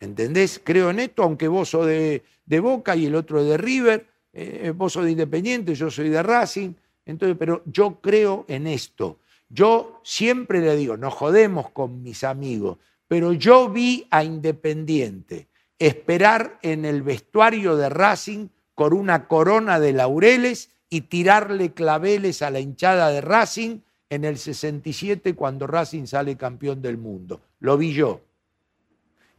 ¿Entendés? 0.00 0.60
Creo 0.62 0.90
en 0.90 1.00
esto, 1.00 1.22
aunque 1.22 1.48
vos 1.48 1.70
sos 1.70 1.86
de, 1.86 2.22
Boca 2.60 2.94
y 2.94 3.06
el 3.06 3.14
otro 3.14 3.42
de 3.42 3.56
River, 3.56 4.06
eh, 4.32 4.72
vos 4.76 4.92
sos 4.92 5.04
de 5.04 5.12
Independiente, 5.12 5.74
yo 5.74 5.90
soy 5.90 6.10
de 6.10 6.22
Racing, 6.22 6.74
entonces, 7.06 7.36
pero 7.38 7.62
yo 7.64 8.00
creo 8.02 8.44
en 8.48 8.66
esto. 8.66 9.20
Yo 9.48 10.00
siempre 10.04 10.60
le 10.60 10.76
digo, 10.76 10.98
no 10.98 11.10
jodemos 11.10 11.70
con 11.70 12.02
mis 12.02 12.24
amigos, 12.24 12.76
pero 13.06 13.32
yo 13.32 13.70
vi 13.70 14.06
a 14.10 14.22
Independiente 14.22 15.47
esperar 15.78 16.58
en 16.62 16.84
el 16.84 17.02
vestuario 17.02 17.76
de 17.76 17.88
Racing 17.88 18.48
con 18.74 18.92
una 18.92 19.26
corona 19.26 19.80
de 19.80 19.92
laureles 19.92 20.70
y 20.90 21.02
tirarle 21.02 21.72
claveles 21.72 22.42
a 22.42 22.50
la 22.50 22.60
hinchada 22.60 23.10
de 23.10 23.20
Racing 23.20 23.80
en 24.10 24.24
el 24.24 24.38
67 24.38 25.34
cuando 25.34 25.66
Racing 25.66 26.06
sale 26.06 26.36
campeón 26.36 26.80
del 26.80 26.96
mundo. 26.96 27.40
Lo 27.60 27.76
vi 27.76 27.92
yo. 27.92 28.20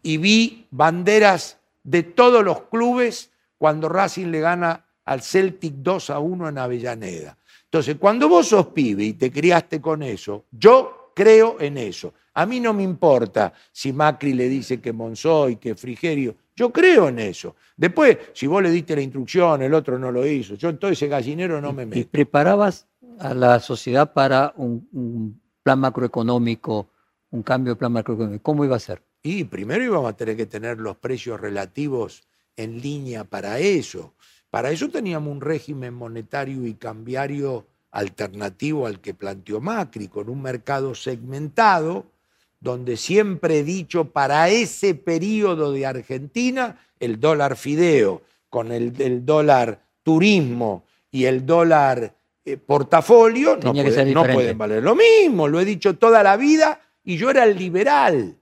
Y 0.01 0.17
vi 0.17 0.67
banderas 0.71 1.57
de 1.83 2.03
todos 2.03 2.43
los 2.43 2.61
clubes 2.63 3.31
cuando 3.57 3.89
Racing 3.89 4.27
le 4.27 4.39
gana 4.39 4.85
al 5.05 5.21
Celtic 5.21 5.73
2 5.75 6.09
a 6.11 6.19
1 6.19 6.49
en 6.49 6.57
Avellaneda. 6.57 7.37
Entonces, 7.65 7.97
cuando 7.99 8.29
vos 8.29 8.47
sos 8.47 8.67
pibe 8.67 9.03
y 9.03 9.13
te 9.13 9.31
criaste 9.31 9.81
con 9.81 10.03
eso, 10.03 10.45
yo 10.51 10.98
creo 11.19 11.57
en 11.59 11.77
eso. 11.77 12.13
A 12.35 12.45
mí 12.45 12.61
no 12.61 12.73
me 12.73 12.81
importa 12.81 13.51
si 13.73 13.91
Macri 13.91 14.31
le 14.33 14.47
dice 14.47 14.79
que 14.79 14.93
Monzoy, 14.93 15.57
que 15.57 15.75
Frigerio, 15.75 16.33
yo 16.55 16.71
creo 16.71 17.09
en 17.09 17.19
eso. 17.19 17.57
Después, 17.75 18.17
si 18.31 18.47
vos 18.47 18.63
le 18.63 18.71
diste 18.71 18.95
la 18.95 19.01
instrucción, 19.01 19.61
el 19.61 19.73
otro 19.73 19.99
no 19.99 20.13
lo 20.13 20.25
hizo, 20.25 20.55
yo 20.55 20.69
en 20.69 20.77
todo 20.77 20.91
ese 20.91 21.09
gallinero 21.09 21.59
no 21.59 21.73
me 21.73 21.85
meto. 21.85 21.99
¿Y 21.99 22.05
preparabas 22.05 22.87
a 23.19 23.33
la 23.33 23.59
sociedad 23.59 24.13
para 24.13 24.53
un, 24.55 25.41
plan 25.61 25.79
macroeconómico, 25.79 26.87
un 27.31 27.43
cambio 27.43 27.73
de 27.73 27.79
plan 27.79 27.91
macroeconómico? 27.91 28.41
¿Cómo 28.41 28.63
iba 28.63 28.77
a 28.77 28.79
ser? 28.79 29.01
Y 29.21 29.43
primero 29.43 29.83
íbamos 29.83 30.09
a 30.09 30.15
tener 30.15 30.37
que 30.37 30.45
tener 30.45 30.79
los 30.79 30.95
precios 30.95 31.37
relativos 31.37 32.23
en 32.55 32.79
línea 32.79 33.25
para 33.25 33.59
eso. 33.59 34.13
Para 34.49 34.71
eso 34.71 34.87
teníamos 34.87 35.33
un 35.33 35.41
régimen 35.41 35.93
monetario 35.93 36.65
y 36.65 36.75
cambiario 36.75 37.65
alternativo 37.91 38.85
al 38.85 38.99
que 38.99 39.13
planteó 39.13 39.59
Macri, 39.61 40.07
con 40.07 40.29
un 40.29 40.41
mercado 40.41 40.95
segmentado 40.95 42.05
donde 42.59 42.97
siempre 42.97 43.59
he 43.59 43.63
dicho 43.63 44.05
para 44.05 44.49
ese 44.49 44.93
periodo 44.93 45.71
de 45.71 45.85
Argentina, 45.85 46.77
el 46.99 47.19
dólar 47.19 47.55
fideo 47.55 48.21
con 48.49 48.71
el, 48.71 49.25
dólar 49.25 49.81
turismo 50.03 50.83
y 51.11 51.25
el 51.25 51.45
dólar 51.45 52.13
eh, 52.43 52.57
portafolio 52.57 53.57
no, 53.57 53.73
no 53.73 54.23
pueden 54.25 54.57
valer 54.57 54.83
lo 54.83 54.95
mismo, 54.95 55.47
lo 55.47 55.59
he 55.59 55.65
dicho 55.65 55.95
toda 55.97 56.23
la 56.23 56.35
vida 56.35 56.81
y 57.03 57.17
yo 57.17 57.29
era 57.29 57.43
el 57.43 57.57
liberal. 57.57 58.35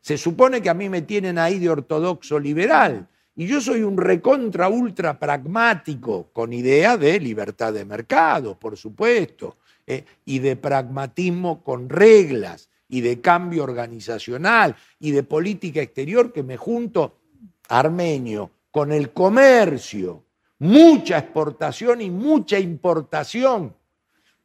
Se 0.00 0.18
supone 0.18 0.60
que 0.60 0.70
a 0.70 0.74
mí 0.74 0.88
me 0.88 1.02
tienen 1.02 1.38
ahí 1.38 1.58
de 1.58 1.70
ortodoxo 1.70 2.38
liberal. 2.38 3.08
Y 3.36 3.46
yo 3.46 3.60
soy 3.60 3.82
un 3.82 3.96
recontra 3.96 4.68
ultra 4.68 5.18
pragmático, 5.18 6.28
con 6.32 6.52
idea 6.52 6.96
de 6.96 7.18
libertad 7.18 7.72
de 7.72 7.84
mercado, 7.84 8.56
por 8.58 8.76
supuesto, 8.76 9.56
eh, 9.86 10.04
y 10.24 10.38
de 10.38 10.56
pragmatismo 10.56 11.62
con 11.62 11.88
reglas 11.88 12.68
y 12.88 13.00
de 13.00 13.20
cambio 13.20 13.64
organizacional 13.64 14.76
y 15.00 15.10
de 15.10 15.24
política 15.24 15.82
exterior 15.82 16.32
que 16.32 16.44
me 16.44 16.56
junto, 16.56 17.18
Armenio, 17.68 18.50
con 18.70 18.92
el 18.92 19.10
comercio, 19.10 20.24
mucha 20.60 21.18
exportación 21.18 22.02
y 22.02 22.10
mucha 22.10 22.58
importación. 22.58 23.74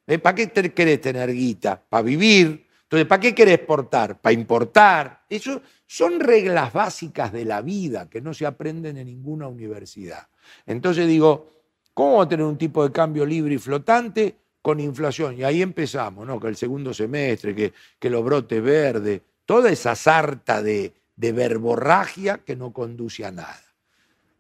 ¿Eh? 0.08 0.18
¿Para 0.18 0.36
qué 0.36 0.50
querés 0.50 1.00
tener 1.00 1.32
guita? 1.32 1.80
Para 1.88 2.02
vivir. 2.02 2.66
Entonces, 2.84 3.08
¿para 3.08 3.20
qué 3.20 3.36
querés 3.36 3.56
exportar? 3.56 4.20
Para 4.20 4.34
importar. 4.34 5.24
Eso 5.30 5.62
son 5.92 6.20
reglas 6.20 6.72
básicas 6.72 7.34
de 7.34 7.46
la 7.46 7.64
vida 7.64 8.08
que 8.12 8.22
no 8.22 8.32
se 8.36 8.46
aprenden 8.46 8.98
en 8.98 9.08
ninguna 9.08 9.48
universidad. 9.48 10.28
Entonces 10.68 11.08
digo, 11.08 11.50
¿cómo 11.96 12.18
va 12.18 12.26
a 12.26 12.30
tener 12.30 12.46
un 12.46 12.60
tipo 12.60 12.84
de 12.84 12.92
cambio 12.92 13.26
libre 13.26 13.56
y 13.56 13.58
flotante? 13.58 14.36
con 14.62 14.82
inflación. 14.82 15.38
Y 15.38 15.44
ahí 15.46 15.62
empezamos, 15.62 16.28
¿no? 16.28 16.38
Que 16.38 16.50
el 16.50 16.58
segundo 16.58 16.94
semestre, 16.94 17.56
que, 17.56 18.10
los 18.10 18.24
brotes 18.24 18.62
verdes, 18.62 19.22
toda 19.46 19.72
esa 19.72 19.96
sarta 19.96 20.62
de, 20.62 20.94
de 21.16 21.32
verborragia 21.32 22.40
que 22.40 22.58
no 22.58 22.74
conduce 22.74 23.26
a 23.26 23.32
nada. 23.32 23.64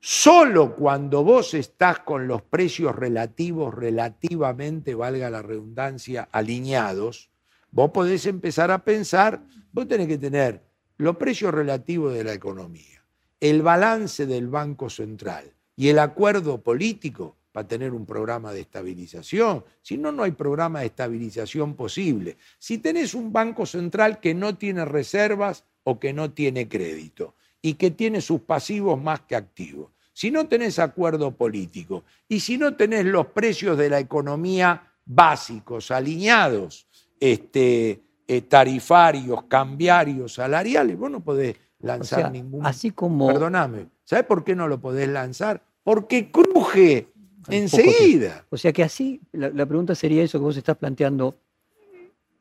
Solo 0.02 0.76
cuando 0.76 1.24
vos 1.24 1.54
estás 1.54 2.00
con 2.00 2.28
los 2.28 2.42
precios 2.42 2.94
relativos, 2.94 3.74
relativamente, 3.74 4.94
valga 4.94 5.30
la 5.30 5.42
redundancia, 5.42 6.28
alineados, 6.34 7.30
vos 7.72 7.92
podés 7.92 8.26
empezar 8.26 8.72
a 8.72 8.84
pensar, 8.84 9.42
vos 9.72 9.88
tenés 9.88 10.10
que 10.10 10.18
tener 10.18 10.69
los 11.00 11.16
precios 11.16 11.54
relativos 11.54 12.14
de 12.14 12.26
la 12.26 12.34
economía, 12.34 13.04
el 13.40 13.62
balance 13.62 14.26
del 14.26 14.48
Banco 14.48 14.90
Central 14.90 15.54
y 15.76 15.88
el 15.88 15.98
acuerdo 15.98 16.62
político 16.62 17.38
para 17.54 17.66
tener 17.66 17.94
un 17.94 18.06
programa 18.06 18.52
de 18.52 18.60
estabilización. 18.60 19.64
Si 19.82 19.98
no, 19.98 20.12
no 20.12 20.24
hay 20.24 20.32
programa 20.32 20.82
de 20.82 20.88
estabilización 20.88 21.76
posible. 21.76 22.36
Si 22.58 22.80
tenés 22.80 23.14
un 23.14 23.32
banco 23.32 23.66
central 23.66 24.20
que 24.20 24.34
no 24.34 24.58
tiene 24.58 24.84
reservas 24.84 25.64
o 25.86 26.00
que 26.00 26.12
no 26.12 26.32
tiene 26.32 26.68
crédito 26.68 27.34
y 27.62 27.76
que 27.76 27.92
tiene 27.92 28.20
sus 28.20 28.42
pasivos 28.42 29.02
más 29.02 29.22
que 29.22 29.38
activos. 29.38 29.92
Si 30.12 30.32
no 30.32 30.50
tenés 30.50 30.80
acuerdo 30.80 31.32
político 31.32 32.04
y 32.28 32.42
si 32.42 32.58
no 32.58 32.76
tenés 32.76 33.06
los 33.06 33.28
precios 33.28 33.78
de 33.78 33.90
la 33.90 34.00
economía 34.00 34.92
básicos, 35.06 35.92
alineados, 35.92 36.88
este, 37.22 38.02
eh, 38.30 38.42
tarifarios, 38.42 39.44
cambiarios, 39.44 40.34
salariales, 40.34 40.98
vos 40.98 41.12
no 41.12 41.20
podés 41.20 41.56
lanzar 41.80 42.32
ningún... 42.32 42.66
Así 42.66 42.92
como... 42.92 43.28
Perdóname, 43.28 43.88
¿sabés 44.04 44.26
por 44.26 44.44
qué 44.44 44.56
no 44.56 44.68
lo 44.68 44.80
podés 44.80 45.10
lanzar? 45.10 45.62
Porque 45.84 46.32
cruje 46.32 47.08
Enseguida. 47.48 48.46
O 48.50 48.58
sea 48.58 48.72
que 48.74 48.84
así, 48.84 49.22
la, 49.32 49.66
pregunta 49.66 49.96
sería 49.96 50.24
eso 50.24 50.40
que 50.40 50.44
vos 50.44 50.58
estás 50.58 50.78
planteando. 50.78 51.36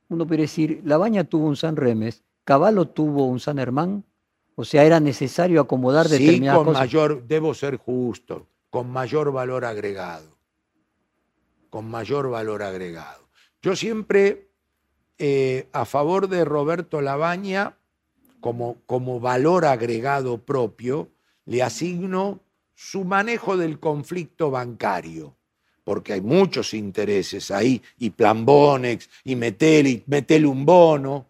Uno 0.08 0.26
puede 0.26 0.42
decir, 0.42 0.82
La 0.84 0.96
Baña 0.96 1.24
tuvo 1.24 1.46
un 1.46 1.56
San 1.56 1.76
Remes, 1.76 2.24
Caballo 2.44 2.86
tuvo 2.86 3.26
un 3.26 3.40
San 3.40 3.58
Hermán, 3.58 4.04
o 4.54 4.64
sea, 4.64 4.84
era 4.84 5.00
necesario 5.00 5.60
acomodar 5.60 6.08
sí, 6.08 6.18
determinadas 6.18 6.64
con 6.64 6.72
mayor, 6.72 7.26
debo 7.26 7.54
ser 7.54 7.76
justo, 7.76 8.46
con 8.70 8.90
mayor 8.90 9.32
valor 9.32 9.64
agregado. 9.64 10.36
Con 11.70 11.90
mayor 11.90 12.30
valor 12.30 12.62
agregado. 12.62 13.28
Yo 13.60 13.76
siempre, 13.76 14.47
eh, 15.18 15.68
a 15.72 15.84
favor 15.84 16.28
de 16.28 16.44
Roberto 16.44 17.00
Labaña, 17.00 17.76
como, 18.40 18.76
como 18.86 19.20
valor 19.20 19.64
agregado 19.64 20.38
propio, 20.38 21.10
le 21.44 21.62
asigno 21.62 22.40
su 22.74 23.04
manejo 23.04 23.56
del 23.56 23.80
conflicto 23.80 24.50
bancario, 24.50 25.34
porque 25.82 26.12
hay 26.12 26.20
muchos 26.20 26.74
intereses 26.74 27.50
ahí, 27.50 27.82
y 27.98 28.10
Plambonex, 28.10 29.08
y 29.24 29.34
metele, 29.34 30.04
metele 30.06 30.46
un 30.46 30.64
bono, 30.64 31.26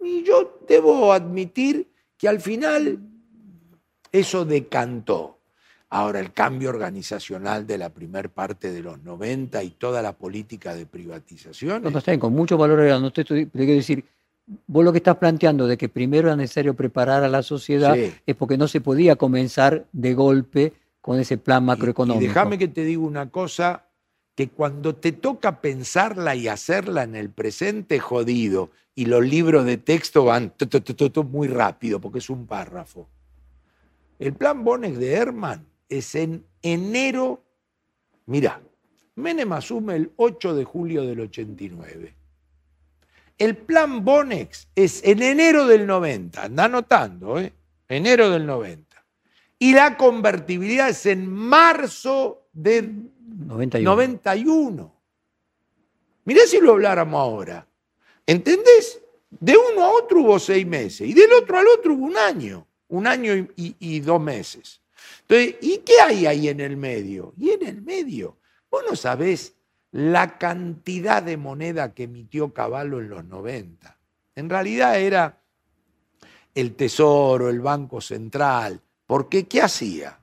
y 0.00 0.22
yo 0.22 0.60
debo 0.66 1.12
admitir 1.12 1.90
que 2.16 2.28
al 2.28 2.40
final 2.40 2.98
eso 4.12 4.44
decantó. 4.44 5.35
Ahora, 5.88 6.18
el 6.18 6.32
cambio 6.32 6.70
organizacional 6.70 7.66
de 7.66 7.78
la 7.78 7.90
primer 7.90 8.30
parte 8.30 8.72
de 8.72 8.82
los 8.82 9.02
90 9.02 9.62
y 9.62 9.70
toda 9.70 10.02
la 10.02 10.12
política 10.12 10.74
de 10.74 10.84
privatización. 10.84 11.82
No, 11.82 11.90
no 11.90 11.98
está 11.98 12.10
bien, 12.10 12.20
con 12.20 12.32
mucho 12.32 12.58
valor. 12.58 12.80
No 13.00 13.12
te 13.12 13.20
estoy, 13.20 13.46
quiero 13.46 13.72
decir, 13.72 14.04
vos 14.66 14.84
lo 14.84 14.90
que 14.90 14.98
estás 14.98 15.16
planteando 15.16 15.66
de 15.68 15.76
que 15.76 15.88
primero 15.88 16.28
era 16.28 16.36
necesario 16.36 16.74
preparar 16.74 17.22
a 17.22 17.28
la 17.28 17.42
sociedad 17.42 17.94
Sí. 17.94 18.12
es 18.26 18.34
porque 18.34 18.58
no 18.58 18.66
se 18.66 18.80
podía 18.80 19.14
comenzar 19.14 19.86
de 19.92 20.14
golpe 20.14 20.72
con 21.00 21.20
ese 21.20 21.38
plan 21.38 21.64
macroeconómico. 21.64 22.24
Y 22.24 22.28
déjame 22.28 22.58
que 22.58 22.66
te 22.66 22.84
diga 22.84 23.02
una 23.02 23.30
cosa, 23.30 23.84
que 24.34 24.48
cuando 24.48 24.96
te 24.96 25.12
toca 25.12 25.60
pensarla 25.60 26.34
y 26.34 26.48
hacerla 26.48 27.04
en 27.04 27.14
el 27.14 27.30
presente, 27.30 28.00
jodido, 28.00 28.70
y 28.94 29.06
los 29.06 29.24
libros 29.24 29.64
de 29.64 29.76
texto 29.76 30.24
van 30.24 30.52
muy 31.30 31.48
rápido, 31.48 32.00
porque 32.00 32.18
es 32.18 32.28
un 32.28 32.46
párrafo. 32.46 33.08
El 34.18 34.32
plan 34.32 34.64
Bonex 34.64 34.98
de 34.98 35.12
Herman 35.12 35.66
es 35.88 36.14
en 36.14 36.44
enero, 36.62 37.42
mira, 38.26 38.60
Menem 39.16 39.52
asume 39.52 39.96
el 39.96 40.12
8 40.16 40.54
de 40.54 40.64
julio 40.64 41.02
del 41.06 41.20
89. 41.20 42.14
El 43.38 43.56
plan 43.56 44.04
Bonex 44.04 44.68
es 44.74 45.02
en 45.04 45.22
enero 45.22 45.66
del 45.66 45.86
90, 45.86 46.42
anda 46.44 46.64
anotando, 46.64 47.38
¿eh? 47.38 47.52
Enero 47.88 48.30
del 48.30 48.44
90. 48.46 49.04
Y 49.58 49.72
la 49.72 49.96
convertibilidad 49.96 50.88
es 50.90 51.06
en 51.06 51.26
marzo 51.30 52.48
del 52.52 53.10
91. 53.46 53.90
91. 53.90 54.94
Mirá 56.24 56.40
si 56.46 56.58
lo 56.60 56.72
habláramos 56.72 57.18
ahora. 57.20 57.66
¿Entendés? 58.26 59.00
De 59.30 59.54
uno 59.56 59.84
a 59.84 59.90
otro 59.92 60.20
hubo 60.22 60.38
seis 60.38 60.66
meses 60.66 61.08
y 61.08 61.12
del 61.14 61.32
otro 61.32 61.58
al 61.58 61.66
otro 61.68 61.94
hubo 61.94 62.04
un 62.06 62.16
año. 62.16 62.66
Un 62.88 63.06
año 63.06 63.34
y, 63.34 63.48
y- 63.56 63.76
y 63.78 64.00
dos 64.00 64.20
meses. 64.20 64.80
Entonces, 65.28 65.56
¿y 65.60 65.78
qué 65.78 66.00
hay 66.00 66.26
ahí 66.26 66.48
en 66.48 66.60
el 66.60 66.76
medio? 66.76 67.34
Y 67.36 67.50
en 67.50 67.66
el 67.66 67.82
medio, 67.82 68.38
vos 68.70 68.84
no 68.88 68.94
sabés 68.94 69.54
la 69.90 70.38
cantidad 70.38 71.22
de 71.22 71.36
moneda 71.36 71.94
que 71.94 72.04
emitió 72.04 72.52
Caballo 72.52 73.00
en 73.00 73.08
los 73.08 73.24
90. 73.24 73.98
En 74.36 74.48
realidad 74.48 75.00
era 75.00 75.40
el 76.54 76.76
Tesoro, 76.76 77.50
el 77.50 77.60
Banco 77.60 78.00
Central. 78.00 78.80
Porque 79.06 79.48
¿qué 79.48 79.62
hacía? 79.62 80.20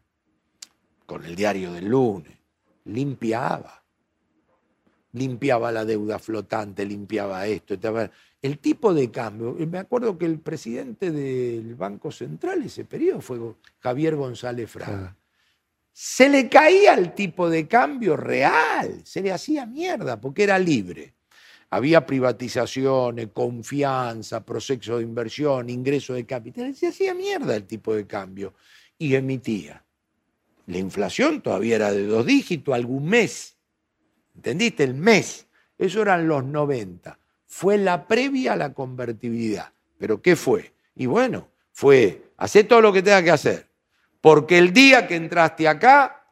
Con 1.06 1.26
el 1.26 1.36
diario 1.36 1.74
del 1.74 1.88
lunes. 1.88 2.38
Limpiaba. 2.86 3.84
Limpiaba 5.12 5.72
la 5.72 5.84
deuda 5.84 6.18
flotante, 6.18 6.86
limpiaba 6.86 7.46
esto. 7.46 7.74
El 8.44 8.60
tipo 8.60 8.94
de 8.94 9.10
cambio. 9.10 9.56
Me 9.68 9.80
acuerdo 9.80 10.18
que 10.18 10.26
el 10.26 10.38
presidente 10.38 11.12
del 11.12 11.76
Banco 11.76 12.12
Central 12.12 12.62
ese 12.62 12.84
periodo 12.84 13.22
fue 13.22 13.40
Javier 13.80 14.18
González 14.18 14.70
Fraga. 14.70 14.92
Fraga. 14.92 15.18
Se 15.94 16.28
le 16.28 16.50
caía 16.50 16.96
el 16.96 17.14
tipo 17.14 17.50
de 17.50 17.68
cambio 17.68 18.18
real, 18.18 19.02
se 19.06 19.22
le 19.22 19.32
hacía 19.32 19.66
mierda 19.66 20.20
porque 20.20 20.44
era 20.44 20.60
libre. 20.60 21.14
Había 21.70 22.06
privatizaciones, 22.06 23.30
confianza, 23.32 24.44
proceso 24.44 24.98
de 24.98 25.04
inversión, 25.04 25.70
ingreso 25.70 26.14
de 26.14 26.26
capital. 26.26 26.76
Se 26.76 26.88
hacía 26.88 27.14
mierda 27.14 27.56
el 27.56 27.66
tipo 27.66 27.96
de 27.96 28.06
cambio 28.06 28.56
y 28.98 29.16
emitía. 29.16 29.86
La 30.68 30.80
inflación 30.80 31.42
todavía 31.42 31.78
era 31.78 31.92
de 31.94 32.06
dos 32.08 32.26
dígitos, 32.26 32.76
algún 32.76 33.06
mes. 33.06 33.56
¿Entendiste? 34.36 34.84
El 34.84 34.96
mes. 34.96 35.48
Eso 35.78 36.02
eran 36.02 36.28
los 36.28 36.44
90. 36.44 37.20
Fue 37.56 37.78
la 37.78 38.08
previa 38.08 38.54
a 38.54 38.56
la 38.56 38.74
convertibilidad. 38.74 39.72
¿Pero 40.00 40.24
qué 40.24 40.36
fue? 40.36 40.74
Y 40.96 41.06
bueno, 41.06 41.50
fue 41.72 42.32
hacer 42.38 42.68
todo 42.68 42.82
lo 42.82 42.92
que 42.92 43.04
tenga 43.04 43.22
que 43.22 43.30
hacer. 43.30 43.68
Porque 44.22 44.58
el 44.58 44.74
día 44.74 45.06
que 45.06 45.16
entraste 45.16 45.68
acá 45.68 46.26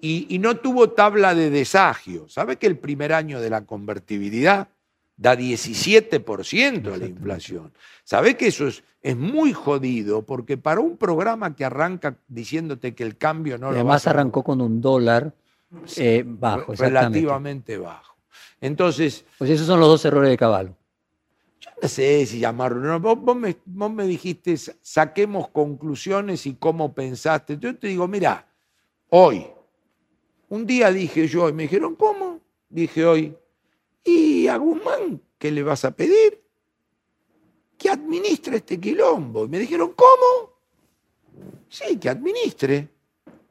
y, 0.00 0.26
y 0.32 0.38
no 0.38 0.56
tuvo 0.58 0.90
tabla 0.90 1.34
de 1.34 1.50
desagio, 1.50 2.28
¿sabe 2.28 2.58
que 2.58 2.68
el 2.68 2.78
primer 2.78 3.12
año 3.12 3.40
de 3.40 3.50
la 3.50 3.64
convertibilidad 3.66 4.68
da 5.16 5.34
17% 5.36 6.92
a 6.92 6.96
la 6.96 7.06
inflación? 7.06 7.72
¿Sabe 8.04 8.36
que 8.36 8.46
eso 8.46 8.68
es, 8.68 8.84
es 9.02 9.16
muy 9.16 9.52
jodido? 9.52 10.22
Porque 10.22 10.56
para 10.56 10.80
un 10.80 10.96
programa 10.96 11.56
que 11.56 11.64
arranca 11.64 12.14
diciéndote 12.28 12.94
que 12.94 13.02
el 13.02 13.16
cambio 13.16 13.58
no 13.58 13.66
Y 13.66 13.70
lo 13.70 13.76
además 13.78 13.94
vas 13.94 14.06
a- 14.06 14.10
arrancó 14.10 14.44
con 14.44 14.60
un 14.60 14.80
dólar 14.80 15.32
eh, 15.96 16.22
bajo, 16.24 16.72
relativamente 16.74 17.78
bajo. 17.78 18.11
Entonces, 18.62 19.24
Pues 19.38 19.50
esos 19.50 19.66
son 19.66 19.78
los 19.80 19.88
dos 19.88 20.04
errores 20.06 20.30
de 20.30 20.38
Caballo. 20.38 20.74
yo 21.60 21.70
no 21.82 21.88
sé 21.88 22.24
si 22.26 22.38
llamarlo. 22.38 22.80
no, 22.80 22.98
vos, 23.00 23.20
vos 23.20 23.36
me, 23.36 23.56
vos 23.66 23.92
me 23.92 24.06
dijiste, 24.06 24.56
sa- 24.56 24.74
saquemos 24.80 25.48
conclusiones 25.48 26.46
y 26.46 26.54
cómo 26.54 26.94
pensaste. 26.94 27.58
Yo 27.58 27.76
te 27.76 27.88
digo, 27.88 28.06
mira, 28.08 28.46
hoy, 29.10 29.46
un 30.48 30.64
día 30.64 30.90
dije 30.92 31.26
yo, 31.28 31.48
y 31.48 31.52
me 31.52 31.64
dijeron, 31.64 31.96
¿cómo? 31.96 32.40
Dije 32.68 33.04
hoy, 33.04 33.36
¿y 34.04 34.46
a 34.46 34.56
Guzmán 34.56 35.20
qué 35.38 35.50
le 35.50 35.62
vas 35.64 35.84
a 35.84 35.90
pedir? 35.90 36.40
Que 37.76 37.90
administre 37.90 38.58
este 38.58 38.78
quilombo. 38.78 39.44
Y 39.44 39.48
me 39.48 39.58
dijeron, 39.58 39.92
¿cómo? 39.96 40.52
Sí, 41.68 41.96
que 41.98 42.08
administre. 42.08 42.88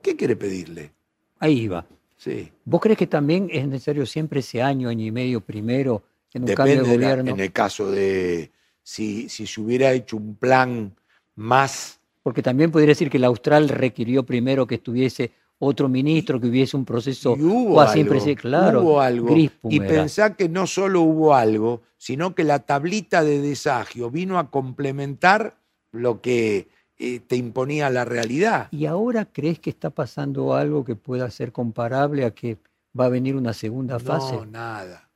¿Qué 0.02 0.16
quiere 0.16 0.36
pedirle? 0.38 0.94
Ahí 1.40 1.62
iba. 1.64 1.86
Sí. 2.22 2.52
¿Vos 2.66 2.80
crees 2.82 3.00
que 3.00 3.08
también 3.08 3.50
es 3.52 3.68
necesario 3.68 4.06
siempre 4.06 4.42
ese 4.42 4.62
año, 4.62 4.90
año 4.90 5.04
y 5.04 5.10
medio 5.12 5.42
primero 5.42 6.04
en 6.36 6.44
un 6.44 6.54
cambio 6.54 6.84
de 6.84 6.84
la- 6.84 6.94
gobierno? 6.94 7.32
en 7.32 7.40
el 7.40 7.52
caso 7.52 7.90
de 7.90 8.52
si, 8.84 9.28
si 9.28 9.48
se 9.48 9.60
hubiera 9.60 9.92
hecho 9.92 10.18
un 10.18 10.36
plan 10.36 10.94
más 11.36 12.00
Porque 12.22 12.44
también 12.44 12.70
podría 12.70 12.90
decir 12.90 13.10
que 13.10 13.18
el 13.18 13.24
Austral 13.24 13.70
requirió 13.70 14.24
primero 14.24 14.68
que 14.68 14.76
estuviese 14.76 15.32
otro 15.58 15.90
ministro, 15.90 16.40
que 16.40 16.46
hubiese 16.48 16.78
un 16.78 16.86
proceso 16.86 17.36
y 17.40 17.42
hubo 17.44 17.82
algo, 17.82 17.96
impresi- 18.14 18.36
claro, 18.38 18.82
hubo 18.84 19.02
algo. 19.02 19.36
Y 19.36 19.78
era. 19.78 19.88
pensá 19.88 20.36
que 20.36 20.48
no 20.48 20.68
solo 20.68 21.02
hubo 21.02 21.34
algo, 21.34 21.82
sino 21.98 22.36
que 22.36 22.44
la 22.44 22.60
tablita 22.60 23.24
de 23.24 23.42
desagio 23.42 24.12
vino 24.12 24.38
a 24.38 24.52
complementar 24.52 25.58
lo 25.92 26.22
que 26.22 26.68
eh, 27.04 27.20
te 27.20 27.36
imponía 27.36 27.90
la 27.90 28.06
realidad. 28.06 28.68
¿Y 28.70 28.86
ahora 28.86 29.26
crees 29.26 29.58
que 29.58 29.72
está 29.72 29.90
pasando 29.90 30.54
algo 30.54 30.86
que 30.86 30.96
pueda 30.96 31.32
ser 31.32 31.52
comparable 31.52 32.26
a 32.26 32.36
que 32.36 32.60
va 32.98 33.06
a 33.06 33.10
venir 33.10 33.36
una 33.36 33.54
segunda 33.54 33.98
fase? 33.98 34.36
No, 34.36 34.46
nada. 34.46 35.10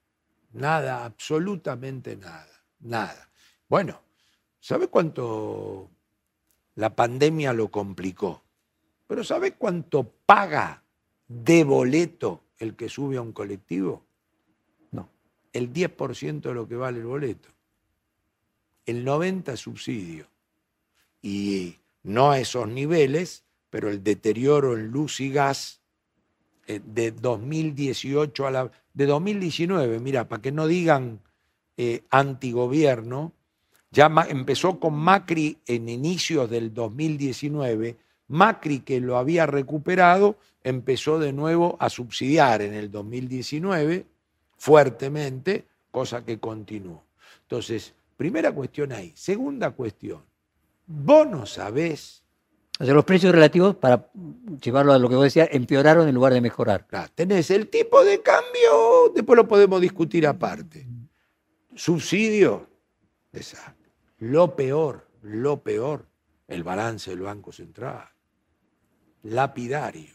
Nada, 0.51 1.05
absolutamente 1.05 2.15
nada. 2.17 2.63
Nada. 2.79 3.29
Bueno, 3.69 4.01
¿sabe 4.59 4.87
cuánto 4.87 5.91
la 6.73 6.95
pandemia 6.95 7.53
lo 7.53 7.69
complicó? 7.69 8.41
Pero 9.05 9.23
¿sabe 9.23 9.51
cuánto 9.51 10.11
paga 10.25 10.81
de 11.27 11.63
boleto 11.63 12.45
el 12.57 12.75
que 12.75 12.89
sube 12.89 13.17
a 13.17 13.21
un 13.21 13.31
colectivo? 13.31 14.03
No. 14.89 15.07
El 15.53 15.71
10% 15.71 16.41
de 16.41 16.53
lo 16.55 16.67
que 16.67 16.77
vale 16.77 16.97
el 16.97 17.05
boleto. 17.05 17.49
El 18.87 19.05
90% 19.05 19.53
es 19.53 19.59
subsidio. 19.59 20.34
Y 21.25 21.79
no 22.03 22.29
a 22.29 22.39
esos 22.39 22.67
niveles, 22.67 23.45
pero 23.71 23.89
el 23.89 24.03
deterioro 24.03 24.77
en 24.77 24.89
luz 24.89 25.19
y 25.19 25.31
gas 25.31 25.81
eh, 26.67 26.79
de 26.85 27.09
2018 27.09 28.45
a 28.45 28.51
la 28.51 28.71
de 28.93 29.07
2019, 29.07 29.99
mira, 29.99 30.29
para 30.29 30.43
que 30.43 30.51
no 30.51 30.67
digan 30.67 31.19
eh, 31.77 32.03
antigobierno, 32.11 33.33
ya 33.89 34.05
empezó 34.29 34.79
con 34.79 34.93
Macri 34.93 35.57
en 35.65 35.89
inicios 35.89 36.47
del 36.47 36.75
2019, 36.75 37.97
Macri 38.27 38.81
que 38.81 39.01
lo 39.01 39.17
había 39.17 39.47
recuperado, 39.47 40.37
empezó 40.63 41.17
de 41.17 41.33
nuevo 41.33 41.75
a 41.79 41.89
subsidiar 41.89 42.61
en 42.61 42.75
el 42.75 42.91
2019 42.91 44.05
fuertemente, 44.57 45.65
cosa 45.89 46.23
que 46.23 46.39
continuó. 46.39 47.03
Entonces, 47.41 47.95
primera 48.15 48.51
cuestión 48.51 48.91
ahí. 48.91 49.11
Segunda 49.15 49.71
cuestión, 49.71 50.21
vos 50.87 51.27
no 51.27 51.45
sabés 51.45 52.23
O 52.79 52.85
sea, 52.85 52.93
los 52.93 53.05
precios 53.05 53.33
relativos, 53.33 53.75
para 53.75 54.11
llevarlo 54.61 54.93
a 54.93 54.99
lo 54.99 55.09
que 55.09 55.15
vos 55.15 55.23
decías, 55.23 55.49
empeoraron 55.51 56.07
en 56.07 56.15
lugar 56.15 56.33
de 56.33 56.41
mejorar. 56.41 56.85
Claro, 56.87 57.11
tenés 57.15 57.49
el 57.51 57.69
tipo 57.69 58.03
de 58.03 58.21
cambio, 58.21 59.11
después 59.13 59.37
lo 59.37 59.47
podemos 59.47 59.81
discutir 59.81 60.27
aparte. 60.27 60.87
Subsidio, 61.73 62.69
desastre. 63.31 63.91
Lo 64.17 64.55
peor, 64.55 65.07
lo 65.21 65.61
peor, 65.61 66.07
el 66.47 66.63
balance 66.63 67.09
del 67.09 67.21
Banco 67.21 67.51
Central. 67.51 68.09
Lapidario. 69.23 70.13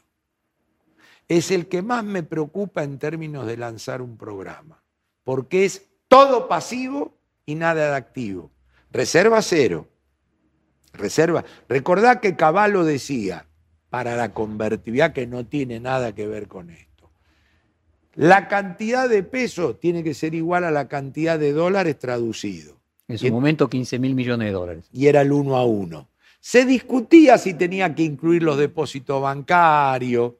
Es 1.28 1.50
el 1.50 1.68
que 1.68 1.82
más 1.82 2.04
me 2.04 2.22
preocupa 2.22 2.82
en 2.82 2.98
términos 2.98 3.46
de 3.46 3.56
lanzar 3.56 4.02
un 4.02 4.16
programa, 4.16 4.82
porque 5.22 5.64
es 5.64 5.86
todo 6.08 6.48
pasivo 6.48 7.16
y 7.46 7.54
nada 7.54 7.90
de 7.90 7.96
activo. 7.96 8.50
Reserva 8.90 9.40
cero. 9.42 9.89
Reserva. 11.00 11.44
Recordá 11.68 12.20
que 12.20 12.36
Caballo 12.36 12.84
decía, 12.84 13.46
para 13.88 14.14
la 14.14 14.32
convertibilidad 14.32 15.12
que 15.12 15.26
no 15.26 15.44
tiene 15.46 15.80
nada 15.80 16.14
que 16.14 16.26
ver 16.28 16.46
con 16.46 16.70
esto. 16.70 17.10
La 18.14 18.48
cantidad 18.48 19.08
de 19.08 19.22
peso 19.22 19.76
tiene 19.76 20.04
que 20.04 20.14
ser 20.14 20.34
igual 20.34 20.64
a 20.64 20.70
la 20.70 20.88
cantidad 20.88 21.38
de 21.38 21.52
dólares 21.52 21.98
traducido. 21.98 22.76
En 23.08 23.18
su 23.18 23.26
Y- 23.26 23.30
momento, 23.30 23.68
15 23.68 23.98
mil 23.98 24.14
millones 24.14 24.46
de 24.48 24.52
dólares. 24.52 24.84
Y 24.92 25.06
era 25.06 25.22
el 25.22 25.32
uno 25.32 25.56
a 25.56 25.64
uno. 25.64 26.08
Se 26.40 26.64
discutía 26.64 27.38
si 27.38 27.54
tenía 27.54 27.94
que 27.94 28.02
incluir 28.02 28.42
los 28.42 28.56
depósitos 28.56 29.20
bancarios 29.20 30.34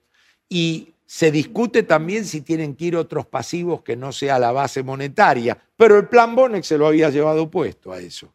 y 0.48 0.94
se 1.06 1.30
discute 1.32 1.82
también 1.82 2.24
si 2.24 2.40
tienen 2.40 2.74
que 2.76 2.86
ir 2.86 2.96
otros 2.96 3.26
pasivos 3.26 3.82
que 3.82 3.96
no 3.96 4.12
sea 4.12 4.38
la 4.38 4.52
base 4.52 4.82
monetaria, 4.84 5.58
pero 5.76 5.98
el 5.98 6.06
plan 6.08 6.34
Bonex 6.36 6.68
se 6.68 6.78
lo 6.78 6.86
había 6.86 7.10
llevado 7.10 7.50
puesto 7.50 7.92
a 7.92 7.98
eso. 7.98 8.32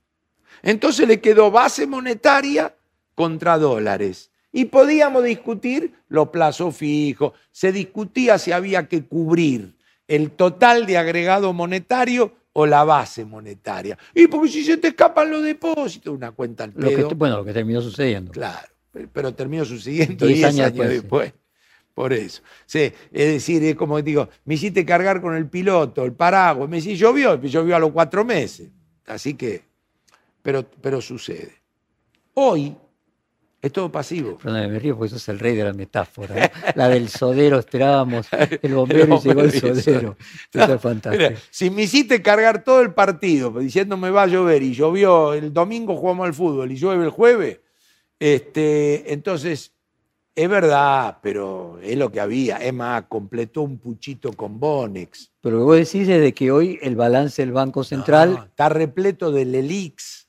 Entonces 0.62 1.08
le 1.08 1.20
quedó 1.20 1.52
base 1.52 1.88
monetaria 1.88 2.76
contra 3.15 3.58
dólares. 3.58 4.32
Y 4.52 4.65
podíamos 4.65 5.24
discutir 5.24 5.94
los 6.08 6.30
plazos 6.30 6.76
fijos, 6.76 7.34
se 7.52 7.72
discutía 7.72 8.38
si 8.38 8.52
había 8.52 8.88
que 8.88 9.04
cubrir 9.04 9.76
el 10.08 10.32
total 10.32 10.86
de 10.86 10.98
agregado 10.98 11.52
monetario 11.52 12.34
o 12.54 12.65
la 12.65 12.86
base 12.86 13.26
monetaria. 13.26 13.98
Y 14.13 14.28
porque 14.28 14.50
si 14.50 14.63
se 14.63 14.78
te 14.78 14.89
escapan 14.89 15.30
los 15.30 15.44
depósitos, 15.44 16.13
una 16.13 16.32
cuenta 16.32 16.63
al 16.63 16.72
pedo. 16.72 17.10
bueno, 17.15 17.38
lo 17.38 17.46
que 17.46 17.52
terminó 17.52 17.82
sucediendo. 17.82 18.32
Claro, 18.32 18.70
pero 19.12 19.34
terminó 19.34 19.65
sucediendo 19.65 20.26
10 20.26 20.44
años, 20.46 20.74
después. 20.74 21.34
Por 21.94 22.12
eso. 22.13 22.41
Sí, 22.65 22.80
es 22.80 22.94
decir, 23.12 23.63
es 23.63 23.76
como 23.76 24.02
digo, 24.02 24.30
me 24.44 24.56
hiciste 24.56 24.86
cargar 24.86 25.22
con 25.22 25.36
el 25.36 25.48
piloto, 25.48 26.04
el 26.04 26.13
paraguas, 26.13 26.70
me 26.70 26.78
dice, 26.78 26.96
llovió, 26.96 27.41
llovió 27.41 27.76
a 27.76 27.80
los 27.80 27.91
cuatro 27.91 28.24
meses. 28.24 28.70
Así 29.06 29.34
que, 29.34 29.63
pero, 30.46 30.64
pero 30.80 31.02
sucede. 31.02 31.54
Hoy 32.36 32.78
es 33.60 33.72
todo 33.72 33.92
pasivo. 33.92 34.38
Perdón, 34.38 34.72
me 34.72 34.78
río 34.78 34.96
porque 34.96 35.10
sos 35.10 35.28
el 35.30 35.40
rey 35.40 35.56
de 35.56 35.64
la 35.64 35.74
metáfora. 35.74 36.46
¿eh? 36.46 36.52
La 36.76 36.88
del 36.88 37.10
sodero, 37.10 37.58
esperábamos 37.58 38.28
el 38.62 38.74
bombero 38.76 39.16
y 39.16 39.28
llegó 39.28 39.42
el 39.42 39.52
sodero. 39.52 40.16
Eso 40.54 40.76
es 40.76 40.82
fantástico. 40.82 41.32
si 41.50 41.72
me 41.72 41.82
hiciste 41.82 42.22
cargar 42.22 42.64
todo 42.64 42.82
el 42.82 42.94
partido 42.94 43.52
diciendo 43.60 43.98
me 43.98 44.12
va 44.12 44.24
a 44.24 44.28
llover 44.28 44.62
y 44.62 44.76
llovió 44.76 45.34
el 45.34 45.52
domingo 45.52 45.98
jugamos 45.98 46.28
al 46.28 46.36
fútbol 46.36 46.72
y 46.72 46.76
llueve 46.76 47.06
el 47.06 47.10
jueves, 47.10 47.62
este, 48.20 49.12
entonces 49.12 49.74
es 50.36 50.50
verdad, 50.50 51.18
pero 51.24 51.80
es 51.82 51.98
lo 51.98 52.12
que 52.12 52.20
había. 52.20 52.58
Emma 52.58 53.08
completó 53.08 53.64
un 53.64 53.80
puchito 53.80 54.32
con 54.34 54.60
Bonex. 54.60 55.32
Pero 55.42 55.56
lo 55.56 55.62
que 55.62 55.66
vos 55.66 55.78
decís 55.78 56.08
es 56.10 56.22
de 56.22 56.34
que 56.34 56.52
hoy 56.52 56.78
el 56.82 56.96
balance 56.96 57.42
del 57.42 57.54
Banco 57.54 57.84
Central. 57.84 58.48
está 58.50 58.70
repleto 58.70 59.32
del 59.32 59.56
ELIX. 59.56 60.25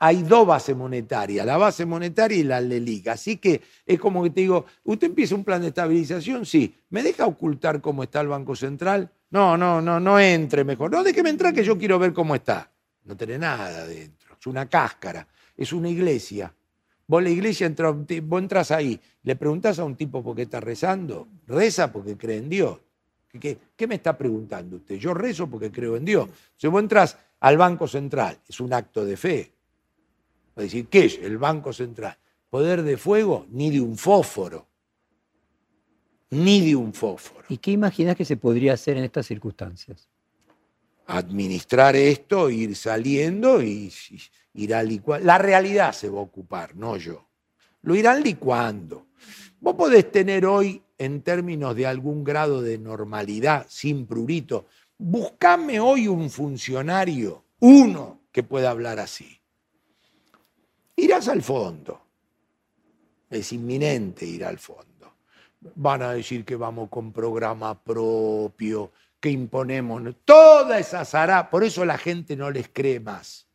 Hay 0.00 0.22
dos 0.22 0.46
bases 0.46 0.76
monetarias, 0.76 1.44
la 1.44 1.56
base 1.56 1.84
monetaria 1.84 2.38
y 2.38 2.44
la 2.44 2.60
LELIC. 2.60 3.08
Así 3.08 3.38
que 3.38 3.60
es 3.84 3.98
como 3.98 4.22
que 4.22 4.30
te 4.30 4.42
digo, 4.42 4.64
¿usted 4.84 5.08
empieza 5.08 5.34
un 5.34 5.44
plan 5.44 5.60
de 5.60 5.68
estabilización? 5.68 6.46
Sí. 6.46 6.74
¿Me 6.90 7.02
deja 7.02 7.26
ocultar 7.26 7.80
cómo 7.80 8.04
está 8.04 8.20
el 8.20 8.28
Banco 8.28 8.54
Central? 8.54 9.10
No, 9.30 9.56
no, 9.56 9.80
no, 9.80 9.98
no 9.98 10.20
entre 10.20 10.64
mejor. 10.64 10.90
No, 10.92 11.02
déjeme 11.02 11.30
entrar 11.30 11.52
que 11.52 11.64
yo 11.64 11.76
quiero 11.76 11.98
ver 11.98 12.12
cómo 12.12 12.34
está. 12.34 12.70
No 13.04 13.16
tiene 13.16 13.38
nada 13.38 13.86
dentro. 13.86 14.36
Es 14.38 14.46
una 14.46 14.68
cáscara. 14.68 15.26
Es 15.56 15.72
una 15.72 15.88
iglesia. 15.88 16.52
Vos 17.08 17.22
la 17.22 17.30
iglesia, 17.30 17.74
vos 18.22 18.42
entras 18.42 18.70
ahí, 18.70 19.00
le 19.22 19.34
preguntás 19.34 19.78
a 19.78 19.84
un 19.84 19.96
tipo 19.96 20.22
por 20.22 20.36
qué 20.36 20.42
está 20.42 20.60
rezando, 20.60 21.26
reza 21.46 21.90
porque 21.90 22.18
cree 22.18 22.36
en 22.36 22.50
Dios. 22.50 22.80
¿Qué, 23.40 23.86
me 23.86 23.94
está 23.94 24.16
preguntando 24.16 24.76
usted? 24.76 24.96
Yo 24.96 25.14
rezo 25.14 25.48
porque 25.48 25.70
creo 25.70 25.96
en 25.96 26.04
Dios. 26.04 26.28
Si 26.56 26.66
vos 26.66 26.82
entras 26.82 27.16
al 27.40 27.56
Banco 27.56 27.88
Central, 27.88 28.38
es 28.46 28.60
un 28.60 28.74
acto 28.74 29.06
de 29.06 29.16
fe. 29.16 29.52
Va 30.58 30.62
a 30.62 30.64
decir, 30.64 30.88
¿qué 30.88 31.04
es 31.04 31.20
el 31.22 31.38
Banco 31.38 31.72
Central? 31.72 32.18
Poder 32.50 32.82
de 32.82 32.96
fuego, 32.96 33.46
ni 33.50 33.70
de 33.70 33.80
un 33.80 33.96
fósforo. 33.96 34.66
Ni 36.30 36.66
de 36.66 36.74
un 36.74 36.92
fósforo. 36.92 37.44
¿Y 37.48 37.58
qué 37.58 37.70
imaginas 37.70 38.16
que 38.16 38.24
se 38.24 38.36
podría 38.36 38.72
hacer 38.72 38.96
en 38.96 39.04
estas 39.04 39.24
circunstancias? 39.26 40.08
Administrar 41.06 41.94
esto, 41.94 42.50
ir 42.50 42.74
saliendo 42.74 43.62
y, 43.62 43.92
irá 44.54 44.82
licuando. 44.82 45.24
La 45.24 45.38
realidad 45.38 45.92
se 45.92 46.08
va 46.08 46.18
a 46.18 46.22
ocupar, 46.22 46.74
no 46.74 46.96
yo. 46.96 47.24
Lo 47.82 47.94
irán 47.94 48.24
licuando. 48.24 49.06
Vos 49.60 49.76
podés 49.76 50.10
tener 50.10 50.44
hoy, 50.44 50.82
en 50.98 51.22
términos 51.22 51.76
de 51.76 51.86
algún 51.86 52.24
grado 52.24 52.62
de 52.62 52.78
normalidad, 52.78 53.64
sin 53.68 54.06
prurito, 54.06 54.66
buscame 54.98 55.78
hoy 55.78 56.08
un 56.08 56.28
funcionario, 56.30 57.44
uno 57.60 58.22
que 58.32 58.42
pueda 58.42 58.70
hablar 58.70 58.98
así. 58.98 59.37
Irás 60.98 61.28
al 61.28 61.42
fondo. 61.42 62.00
Es 63.30 63.52
inminente 63.52 64.26
ir 64.26 64.44
al 64.44 64.58
fondo. 64.58 65.14
Van 65.76 66.02
a 66.02 66.12
decir 66.12 66.44
que 66.44 66.56
vamos 66.56 66.88
con 66.88 67.12
programa 67.12 67.80
propio, 67.80 68.90
que 69.20 69.30
imponemos 69.30 70.02
toda 70.24 70.78
esa 70.78 71.04
zará. 71.04 71.50
Por 71.50 71.62
eso 71.62 71.84
la 71.84 71.98
gente 71.98 72.36
no 72.36 72.50
les 72.50 72.68
cree 72.68 72.98
más 72.98 73.46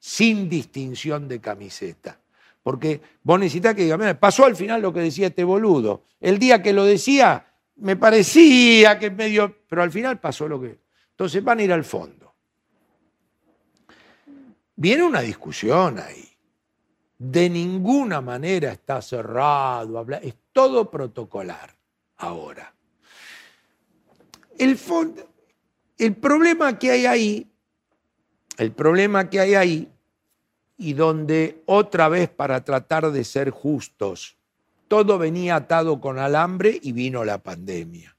sin 0.00 0.48
distinción 0.48 1.28
de 1.28 1.40
camiseta. 1.40 2.18
Porque 2.64 3.00
vos 3.22 3.38
necesitas 3.38 3.76
que 3.76 3.84
diga, 3.84 4.18
pasó 4.18 4.44
al 4.44 4.56
final 4.56 4.82
lo 4.82 4.92
que 4.92 5.00
decía 5.00 5.28
este 5.28 5.44
boludo. 5.44 6.02
El 6.20 6.40
día 6.40 6.62
que 6.62 6.72
lo 6.72 6.84
decía, 6.84 7.46
me 7.76 7.94
parecía 7.94 8.98
que 8.98 9.10
medio, 9.10 9.56
pero 9.68 9.82
al 9.82 9.92
final 9.92 10.18
pasó 10.18 10.48
lo 10.48 10.60
que... 10.60 10.80
Entonces 11.10 11.44
van 11.44 11.60
a 11.60 11.62
ir 11.62 11.72
al 11.72 11.84
fondo. 11.84 12.34
Viene 14.74 15.04
una 15.04 15.20
discusión 15.20 16.00
ahí. 16.00 16.27
De 17.18 17.50
ninguna 17.50 18.20
manera 18.20 18.72
está 18.72 19.02
cerrado, 19.02 20.06
es 20.22 20.34
todo 20.52 20.88
protocolar 20.88 21.74
ahora. 22.16 22.72
El, 24.56 24.78
el 25.98 26.16
problema 26.16 26.78
que 26.78 26.90
hay 26.92 27.06
ahí 27.06 27.48
el 28.58 28.72
problema 28.72 29.30
que 29.30 29.38
hay 29.38 29.54
ahí, 29.54 29.88
y 30.76 30.92
donde 30.92 31.62
otra 31.66 32.08
vez 32.08 32.28
para 32.28 32.64
tratar 32.64 33.10
de 33.10 33.24
ser 33.24 33.50
justos, 33.50 34.36
todo 34.88 35.16
venía 35.16 35.56
atado 35.56 36.00
con 36.00 36.18
alambre 36.18 36.78
y 36.82 36.92
vino 36.92 37.24
la 37.24 37.38
pandemia. 37.38 38.16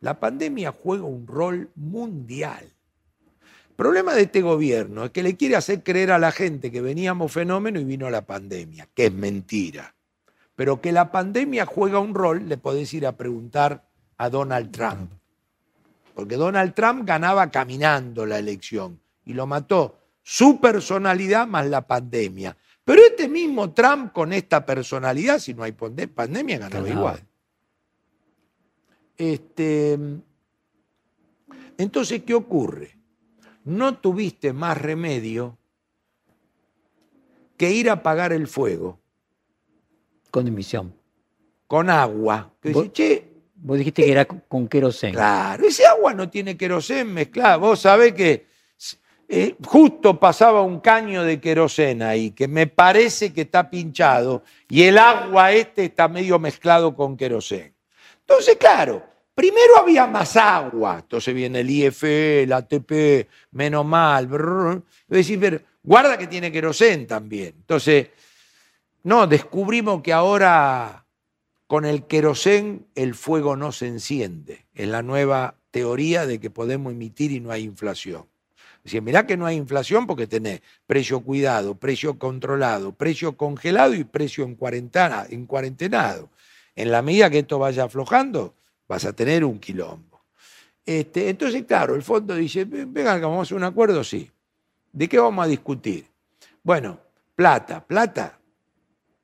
La 0.00 0.20
pandemia 0.20 0.72
juega 0.72 1.04
un 1.04 1.26
rol 1.26 1.70
mundial. 1.76 2.70
El 3.74 3.78
problema 3.78 4.14
de 4.14 4.22
este 4.22 4.40
gobierno 4.40 5.06
es 5.06 5.10
que 5.10 5.24
le 5.24 5.36
quiere 5.36 5.56
hacer 5.56 5.82
creer 5.82 6.12
a 6.12 6.18
la 6.20 6.30
gente 6.30 6.70
que 6.70 6.80
veníamos 6.80 7.32
fenómeno 7.32 7.80
y 7.80 7.84
vino 7.84 8.08
la 8.08 8.24
pandemia, 8.24 8.88
que 8.94 9.06
es 9.06 9.12
mentira. 9.12 9.96
Pero 10.54 10.80
que 10.80 10.92
la 10.92 11.10
pandemia 11.10 11.66
juega 11.66 11.98
un 11.98 12.14
rol, 12.14 12.48
le 12.48 12.56
podés 12.56 12.94
ir 12.94 13.04
a 13.04 13.16
preguntar 13.16 13.84
a 14.16 14.30
Donald 14.30 14.70
Trump. 14.70 15.10
Porque 16.14 16.36
Donald 16.36 16.72
Trump 16.72 17.04
ganaba 17.04 17.50
caminando 17.50 18.24
la 18.26 18.38
elección 18.38 19.00
y 19.24 19.32
lo 19.32 19.44
mató 19.48 19.98
su 20.22 20.60
personalidad 20.60 21.48
más 21.48 21.66
la 21.66 21.84
pandemia. 21.84 22.56
Pero 22.84 23.02
este 23.02 23.28
mismo 23.28 23.72
Trump 23.72 24.12
con 24.12 24.32
esta 24.32 24.64
personalidad, 24.64 25.40
si 25.40 25.52
no 25.52 25.64
hay 25.64 25.72
pandemia, 25.72 26.58
ganaba 26.58 26.88
igual. 26.88 27.20
Este, 29.16 29.98
entonces, 31.76 32.22
¿qué 32.22 32.34
ocurre? 32.34 32.94
No 33.64 33.98
tuviste 33.98 34.52
más 34.52 34.80
remedio 34.80 35.58
que 37.56 37.70
ir 37.70 37.88
a 37.88 37.94
apagar 37.94 38.32
el 38.32 38.46
fuego. 38.46 38.98
Con 40.30 40.46
emisión. 40.46 40.94
Con 41.66 41.88
agua. 41.88 42.52
Que 42.60 42.72
¿Vos, 42.72 42.90
vos 43.54 43.78
dijiste 43.78 44.04
que 44.04 44.12
era 44.12 44.26
con 44.26 44.68
querosén. 44.68 45.14
Claro, 45.14 45.66
ese 45.66 45.86
agua 45.86 46.12
no 46.12 46.28
tiene 46.28 46.56
querosén 46.56 47.12
mezclado. 47.12 47.60
Vos 47.60 47.80
sabés 47.80 48.12
que 48.12 48.46
eh, 49.28 49.56
justo 49.66 50.20
pasaba 50.20 50.60
un 50.62 50.80
caño 50.80 51.22
de 51.22 51.40
querosena 51.40 52.10
ahí, 52.10 52.32
que 52.32 52.46
me 52.46 52.66
parece 52.66 53.32
que 53.32 53.42
está 53.42 53.70
pinchado, 53.70 54.44
y 54.68 54.82
el 54.82 54.98
agua 54.98 55.52
este 55.52 55.86
está 55.86 56.08
medio 56.08 56.38
mezclado 56.38 56.94
con 56.94 57.16
querosén. 57.16 57.74
Entonces, 58.20 58.56
claro, 58.56 59.02
primero 59.34 59.76
había 59.78 60.06
más 60.06 60.36
agua, 60.36 60.98
entonces 61.00 61.34
viene 61.34 61.60
el 61.60 61.70
IF, 61.70 62.04
el 62.04 62.52
ATP, 62.52 63.28
menos 63.52 63.84
mal, 63.84 64.28
decir, 65.08 65.40
pero 65.40 65.60
guarda 65.82 66.16
que 66.16 66.26
tiene 66.26 66.52
querosén 66.52 67.06
también. 67.06 67.54
Entonces, 67.56 68.08
no, 69.02 69.26
descubrimos 69.26 70.02
que 70.02 70.12
ahora 70.12 71.04
con 71.66 71.84
el 71.84 72.06
querosén 72.06 72.86
el 72.94 73.14
fuego 73.14 73.56
no 73.56 73.72
se 73.72 73.86
enciende. 73.88 74.66
Es 74.74 74.88
la 74.88 75.02
nueva 75.02 75.56
teoría 75.70 76.26
de 76.26 76.38
que 76.38 76.50
podemos 76.50 76.92
emitir 76.92 77.32
y 77.32 77.40
no 77.40 77.50
hay 77.50 77.64
inflación. 77.64 78.26
Decía, 78.84 79.00
mirá 79.00 79.26
que 79.26 79.36
no 79.36 79.46
hay 79.46 79.56
inflación 79.56 80.06
porque 80.06 80.26
tenés 80.26 80.60
precio 80.86 81.20
cuidado, 81.20 81.74
precio 81.74 82.18
controlado, 82.18 82.92
precio 82.92 83.36
congelado 83.36 83.94
y 83.94 84.04
precio 84.04 84.44
en, 84.44 84.56
cuarentena, 84.56 85.26
en 85.28 85.46
cuarentenado. 85.46 86.28
En 86.76 86.90
la 86.90 87.00
medida 87.00 87.30
que 87.30 87.40
esto 87.40 87.58
vaya 87.58 87.84
aflojando, 87.84 88.54
vas 88.88 89.04
a 89.04 89.12
tener 89.12 89.44
un 89.44 89.58
quilombo. 89.58 90.24
Este, 90.84 91.30
entonces, 91.30 91.64
claro, 91.64 91.94
el 91.94 92.02
fondo 92.02 92.34
dice, 92.34 92.64
venga, 92.64 93.16
vamos 93.18 93.38
a 93.38 93.42
hacer 93.42 93.56
un 93.56 93.64
acuerdo, 93.64 94.04
sí. 94.04 94.30
¿De 94.92 95.08
qué 95.08 95.18
vamos 95.18 95.44
a 95.44 95.48
discutir? 95.48 96.06
Bueno, 96.62 97.00
plata, 97.34 97.84
plata, 97.84 98.38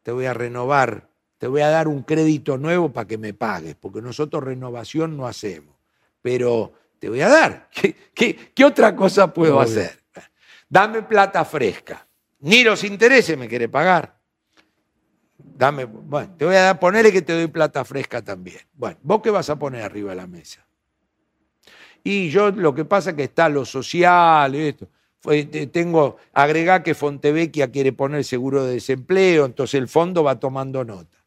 te 0.02 0.10
voy 0.10 0.26
a 0.26 0.34
renovar, 0.34 1.08
te 1.38 1.46
voy 1.46 1.60
a 1.60 1.68
dar 1.68 1.88
un 1.88 2.02
crédito 2.02 2.58
nuevo 2.58 2.92
para 2.92 3.06
que 3.06 3.18
me 3.18 3.34
pagues, 3.34 3.74
porque 3.76 4.00
nosotros 4.02 4.42
renovación 4.42 5.16
no 5.16 5.26
hacemos. 5.26 5.74
Pero 6.22 6.72
te 6.98 7.08
voy 7.08 7.20
a 7.20 7.28
dar. 7.28 7.68
¿Qué, 8.14 8.64
otra 8.64 8.94
cosa 8.94 9.32
puedo 9.32 9.60
hacer? 9.60 10.02
Dame 10.68 11.02
plata 11.02 11.44
fresca. 11.44 12.06
Ni 12.40 12.62
los 12.62 12.84
intereses 12.84 13.36
me 13.36 13.48
quiere 13.48 13.68
pagar. 13.68 14.19
Dame, 15.60 15.84
bueno, 15.84 16.36
te 16.38 16.46
voy 16.46 16.54
a 16.54 16.62
dar, 16.62 16.80
ponerle 16.80 17.12
que 17.12 17.20
te 17.20 17.34
doy 17.34 17.46
plata 17.46 17.84
fresca 17.84 18.22
también. 18.22 18.60
Bueno, 18.72 18.96
¿vos 19.02 19.20
qué 19.20 19.28
vas 19.28 19.50
a 19.50 19.58
poner 19.58 19.82
arriba 19.82 20.08
de 20.08 20.16
la 20.16 20.26
mesa? 20.26 20.66
Y 22.02 22.30
yo 22.30 22.50
lo 22.50 22.74
que 22.74 22.86
pasa 22.86 23.10
es 23.10 23.16
que 23.16 23.24
está 23.24 23.46
lo 23.50 23.66
social, 23.66 24.54
esto. 24.54 24.88
Tengo, 25.70 26.16
agregar 26.32 26.82
que 26.82 26.94
Fontevecchia 26.94 27.70
quiere 27.70 27.92
poner 27.92 28.24
seguro 28.24 28.64
de 28.64 28.72
desempleo, 28.72 29.44
entonces 29.44 29.78
el 29.78 29.86
fondo 29.86 30.24
va 30.24 30.40
tomando 30.40 30.82
nota. 30.82 31.18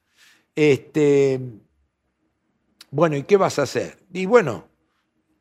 Este, 0.55 1.39
bueno, 2.89 3.15
¿y 3.15 3.21
qué 3.21 3.37
vas 3.37 3.59
a 3.59 3.63
hacer? 3.63 3.99
Y 4.13 4.25
bueno, 4.25 4.67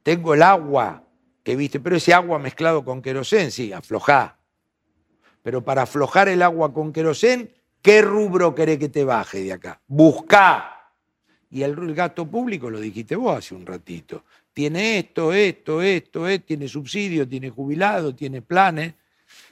tengo 0.02 0.35
el 0.35 0.42
agua 0.42 1.02
que 1.42 1.57
viste, 1.57 1.81
pero 1.81 1.96
ese 1.96 2.12
agua 2.12 2.38
mezclado 2.38 2.85
con 2.85 3.00
querosén, 3.00 3.52
sí, 3.52 3.72
aflojá. 3.72 4.38
Pero 5.42 5.64
para 5.64 5.85
aflojar 5.85 6.28
el 6.28 6.42
agua 6.42 6.74
con 6.74 6.92
querosén, 6.92 7.50
¿qué 7.83 8.01
rubro 8.01 8.55
querés 8.55 8.79
que 8.79 8.88
te 8.88 9.05
baje 9.05 9.42
de 9.42 9.53
acá? 9.53 9.81
Buscá. 9.87 10.73
Y 11.51 11.62
el, 11.62 11.95
gasto 11.95 12.27
público, 12.27 12.71
lo 12.71 12.81
dijiste 12.81 13.14
vos 13.14 13.37
hace 13.37 13.55
un 13.55 13.66
ratito, 13.66 14.25
tiene 14.55 14.99
esto, 14.99 15.35
esto, 15.35 15.83
esto, 15.83 16.27
esto, 16.27 16.47
tiene 16.47 16.66
subsidio, 16.66 17.29
tiene 17.29 17.51
jubilado, 17.51 18.14
tiene 18.14 18.40
planes. 18.40 18.95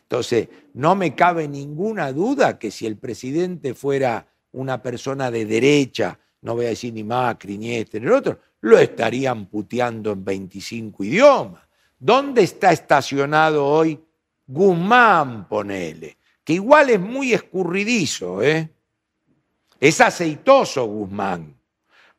Entonces, 0.02 0.48
no 0.74 0.94
me 0.94 1.14
cabe 1.14 1.46
ninguna 1.46 2.10
duda 2.12 2.58
que 2.58 2.70
si 2.70 2.86
el 2.86 2.96
presidente 2.96 3.74
fuera 3.74 4.26
una 4.52 4.82
persona 4.82 5.30
de 5.30 5.44
derecha, 5.44 6.18
no 6.42 6.54
voy 6.54 6.66
a 6.66 6.70
decir 6.70 6.94
ni 6.94 7.04
Macri, 7.04 7.58
ni 7.58 7.74
este, 7.74 8.00
ni 8.00 8.06
el 8.06 8.12
otro, 8.12 8.40
lo 8.62 8.78
estarían 8.78 9.46
puteando 9.46 10.12
en 10.12 10.24
25 10.24 11.04
idiomas. 11.04 11.62
¿Dónde 11.98 12.42
está 12.42 12.72
estacionado 12.72 13.66
hoy 13.66 14.00
Guzmán, 14.46 15.46
ponele? 15.46 16.16
Que 16.44 16.54
igual 16.54 16.90
es 16.90 17.00
muy 17.00 17.32
escurridizo, 17.32 18.42
¿eh? 18.42 18.70
Es 19.78 20.00
aceitoso 20.00 20.84
Guzmán, 20.84 21.56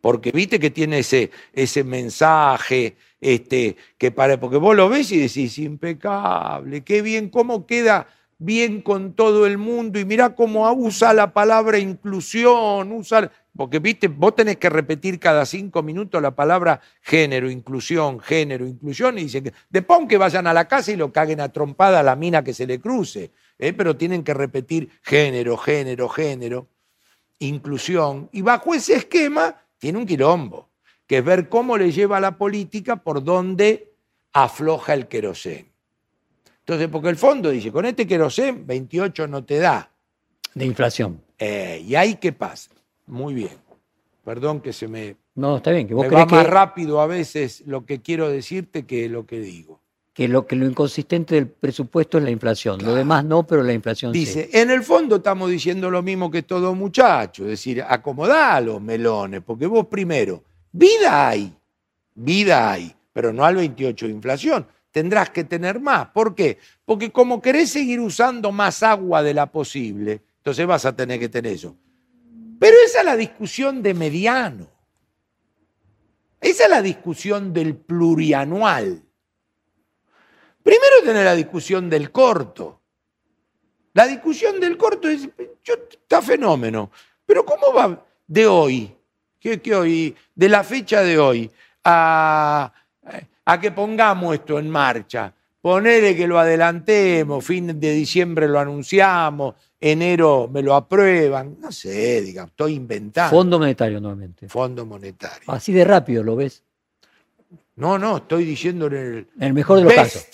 porque 0.01 0.31
viste 0.31 0.59
que 0.59 0.71
tiene 0.71 0.99
ese, 0.99 1.29
ese 1.53 1.83
mensaje, 1.83 2.97
este, 3.19 3.75
que 3.99 4.11
para, 4.11 4.39
porque 4.39 4.57
vos 4.57 4.75
lo 4.75 4.89
ves 4.89 5.11
y 5.11 5.19
decís, 5.19 5.59
impecable, 5.59 6.81
qué 6.83 7.03
bien, 7.03 7.29
cómo 7.29 7.67
queda 7.67 8.07
bien 8.39 8.81
con 8.81 9.13
todo 9.13 9.45
el 9.45 9.59
mundo 9.59 9.99
y 9.99 10.05
mirá 10.05 10.33
cómo 10.33 10.69
usa 10.73 11.13
la 11.13 11.31
palabra 11.31 11.77
inclusión, 11.77 12.91
usa, 12.91 13.31
porque 13.55 13.77
viste, 13.77 14.07
vos 14.07 14.35
tenés 14.35 14.57
que 14.57 14.71
repetir 14.71 15.19
cada 15.19 15.45
cinco 15.45 15.83
minutos 15.83 16.19
la 16.19 16.31
palabra 16.31 16.81
género, 17.01 17.51
inclusión, 17.51 18.19
género, 18.19 18.65
inclusión, 18.65 19.19
y 19.19 19.23
dicen 19.25 19.43
que 19.43 19.53
después 19.69 19.99
que 20.09 20.17
vayan 20.17 20.47
a 20.47 20.53
la 20.53 20.67
casa 20.67 20.91
y 20.91 20.95
lo 20.95 21.13
caguen 21.13 21.39
a 21.39 21.49
trompada 21.49 21.99
a 21.99 22.03
la 22.03 22.15
mina 22.15 22.43
que 22.43 22.55
se 22.55 22.65
le 22.65 22.79
cruce, 22.79 23.29
¿eh? 23.61 23.71
pero 23.71 23.95
tienen 23.95 24.23
que 24.23 24.33
repetir 24.33 24.89
género, 25.03 25.55
género, 25.55 26.09
género, 26.09 26.67
inclusión, 27.39 28.27
y 28.33 28.41
bajo 28.41 28.73
ese 28.73 28.95
esquema 28.95 29.55
tiene 29.77 29.99
un 29.99 30.05
quilombo, 30.05 30.69
que 31.07 31.19
es 31.19 31.23
ver 31.23 31.47
cómo 31.47 31.77
le 31.77 31.91
lleva 31.91 32.19
la 32.19 32.37
política 32.37 32.97
por 32.97 33.23
donde 33.23 33.93
afloja 34.33 34.93
el 34.93 35.07
querosén. 35.07 35.71
Entonces, 36.59 36.89
porque 36.89 37.09
el 37.09 37.17
fondo 37.17 37.49
dice, 37.49 37.71
con 37.71 37.85
este 37.85 38.05
querosén 38.05 38.65
28 38.65 39.27
no 39.27 39.43
te 39.43 39.59
da. 39.59 39.91
De 40.53 40.65
inflación. 40.65 41.21
Eh, 41.37 41.83
¿Y 41.85 41.95
ahí 41.95 42.15
qué 42.15 42.33
pasa? 42.33 42.71
Muy 43.07 43.33
bien. 43.33 43.57
Perdón 44.23 44.61
que 44.61 44.73
se 44.73 44.87
me... 44.87 45.15
No, 45.35 45.57
está 45.57 45.71
bien. 45.71 45.87
Que 45.87 45.93
vos 45.93 46.07
me 46.07 46.15
va 46.15 46.25
más 46.25 46.47
rápido 46.47 47.01
a 47.01 47.07
veces 47.07 47.63
lo 47.65 47.85
que 47.85 48.01
quiero 48.01 48.29
decirte 48.29 48.85
que 48.85 49.09
lo 49.09 49.25
que 49.25 49.39
digo. 49.39 49.80
Que 50.13 50.27
lo, 50.27 50.45
que 50.45 50.57
lo 50.57 50.65
inconsistente 50.65 51.35
del 51.35 51.47
presupuesto 51.47 52.17
es 52.17 52.25
la 52.25 52.31
inflación. 52.31 52.83
Lo 52.83 52.93
demás 52.93 53.23
no, 53.23 53.47
pero 53.47 53.63
la 53.63 53.71
inflación 53.71 54.11
Dice, 54.11 54.49
en 54.51 54.69
el 54.69 54.83
fondo 54.83 55.17
estamos 55.17 55.49
diciendo 55.49 55.89
lo 55.89 56.01
mismo 56.01 56.29
que 56.29 56.43
todo 56.43 56.75
muchacho. 56.75 57.43
Es 57.43 57.49
decir, 57.51 57.81
acomodá 57.87 58.59
los 58.59 58.81
melones, 58.81 59.41
porque 59.41 59.67
vos 59.67 59.87
primero, 59.87 60.43
vida 60.73 61.29
hay, 61.29 61.55
vida 62.13 62.71
hay, 62.71 62.93
pero 63.13 63.31
no 63.31 63.45
al 63.45 63.55
28 63.55 64.07
de 64.07 64.11
inflación 64.11 64.67
tendrás 64.91 65.29
que 65.29 65.43
tener 65.43 65.79
más. 65.79 66.09
¿Por 66.09 66.35
qué? 66.35 66.57
Porque 66.85 67.11
como 67.11 67.41
querés 67.41 67.71
seguir 67.71 67.99
usando 67.99 68.51
más 68.51 68.83
agua 68.83 69.23
de 69.23 69.33
la 69.33 69.51
posible, 69.51 70.21
entonces 70.37 70.67
vas 70.67 70.85
a 70.85 70.95
tener 70.95 71.19
que 71.19 71.29
tener 71.29 71.53
eso. 71.53 71.75
Pero 72.59 72.77
esa 72.85 72.99
es 72.99 73.05
la 73.05 73.15
discusión 73.15 73.81
de 73.81 73.93
mediano. 73.93 74.67
Esa 76.39 76.65
es 76.65 76.69
la 76.69 76.81
discusión 76.81 77.53
del 77.53 77.75
plurianual. 77.75 79.03
Primero 80.63 81.01
tener 81.03 81.25
la 81.25 81.35
discusión 81.35 81.89
del 81.89 82.11
corto. 82.11 82.81
La 83.93 84.07
discusión 84.07 84.59
del 84.59 84.77
corto 84.77 85.09
es, 85.09 85.27
yo, 85.63 85.73
está 85.91 86.21
fenómeno. 86.21 86.91
Pero 87.25 87.45
¿cómo 87.45 87.73
va 87.73 88.05
de 88.27 88.47
hoy, 88.47 88.95
¿Qué, 89.39 89.59
hoy, 89.75 90.15
de 90.35 90.49
la 90.49 90.63
fecha 90.63 91.01
de 91.01 91.19
hoy, 91.19 91.51
a, 91.83 92.71
a 93.45 93.59
que 93.59 93.71
pongamos 93.71 94.35
esto 94.35 94.59
en 94.59 94.69
marcha. 94.69 95.33
Ponele 95.59 96.15
que 96.15 96.27
lo 96.27 96.39
adelantemos, 96.39 97.45
fin 97.45 97.79
de 97.79 97.91
diciembre 97.91 98.47
lo 98.47 98.59
anunciamos, 98.59 99.55
enero 99.79 100.49
me 100.51 100.63
lo 100.63 100.73
aprueban, 100.73 101.57
no 101.59 101.71
sé, 101.71 102.21
diga, 102.21 102.45
estoy 102.45 102.75
inventando. 102.75 103.35
Fondo 103.35 103.59
monetario 103.59 103.99
nuevamente. 103.99 104.47
Fondo 104.47 104.85
monetario. 104.85 105.51
Así 105.51 105.71
de 105.71 105.83
rápido 105.83 106.23
lo 106.23 106.35
ves. 106.35 106.63
No, 107.75 107.99
no, 107.99 108.17
estoy 108.17 108.45
diciendo 108.45 108.87
en 108.87 108.93
el, 108.93 109.27
en 109.37 109.43
el 109.43 109.53
mejor 109.53 109.79
de 109.79 109.83
los 109.83 109.93
casos. 109.93 110.25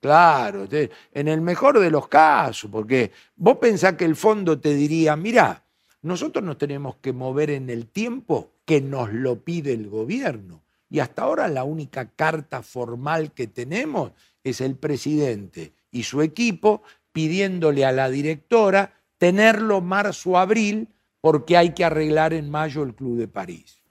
Claro, 0.00 0.68
en 0.70 1.28
el 1.28 1.40
mejor 1.40 1.80
de 1.80 1.90
los 1.90 2.06
casos, 2.06 2.70
porque 2.70 3.10
vos 3.34 3.58
pensás 3.58 3.94
que 3.94 4.04
el 4.04 4.14
fondo 4.14 4.60
te 4.60 4.74
diría, 4.74 5.16
mira, 5.16 5.64
nosotros 6.02 6.44
nos 6.44 6.56
tenemos 6.56 6.96
que 6.96 7.12
mover 7.12 7.50
en 7.50 7.68
el 7.68 7.86
tiempo 7.86 8.52
que 8.64 8.80
nos 8.80 9.12
lo 9.12 9.40
pide 9.42 9.72
el 9.72 9.88
gobierno. 9.88 10.62
Y 10.88 11.00
hasta 11.00 11.22
ahora 11.22 11.48
la 11.48 11.64
única 11.64 12.10
carta 12.10 12.62
formal 12.62 13.32
que 13.32 13.48
tenemos 13.48 14.12
es 14.44 14.60
el 14.60 14.76
presidente 14.76 15.72
y 15.90 16.04
su 16.04 16.22
equipo 16.22 16.82
pidiéndole 17.12 17.84
a 17.84 17.92
la 17.92 18.08
directora 18.08 18.94
tenerlo 19.18 19.80
marzo-abril 19.80 20.88
porque 21.20 21.56
hay 21.56 21.74
que 21.74 21.84
arreglar 21.84 22.32
en 22.32 22.50
mayo 22.50 22.84
el 22.84 22.94
Club 22.94 23.18
de 23.18 23.26
París. 23.26 23.82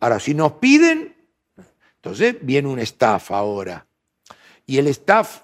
Ahora, 0.00 0.18
si 0.18 0.34
nos 0.34 0.54
piden, 0.54 1.14
entonces 1.96 2.36
viene 2.42 2.68
un 2.68 2.80
staff 2.80 3.30
ahora. 3.30 3.86
Y 4.66 4.78
el 4.78 4.86
staff 4.88 5.42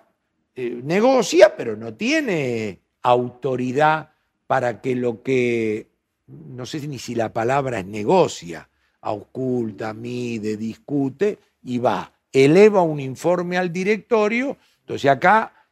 eh, 0.54 0.80
negocia, 0.82 1.54
pero 1.56 1.76
no 1.76 1.94
tiene 1.94 2.80
autoridad 3.02 4.10
para 4.46 4.80
que 4.80 4.94
lo 4.94 5.22
que, 5.22 5.86
no 6.26 6.66
sé 6.66 6.86
ni 6.88 6.98
si 6.98 7.14
la 7.14 7.32
palabra 7.32 7.80
es 7.80 7.86
negocia, 7.86 8.68
oculta, 9.00 9.94
mide, 9.94 10.56
discute 10.56 11.38
y 11.62 11.78
va, 11.78 12.12
eleva 12.32 12.82
un 12.82 13.00
informe 13.00 13.56
al 13.56 13.72
directorio, 13.72 14.56
entonces 14.80 15.10
acá 15.10 15.68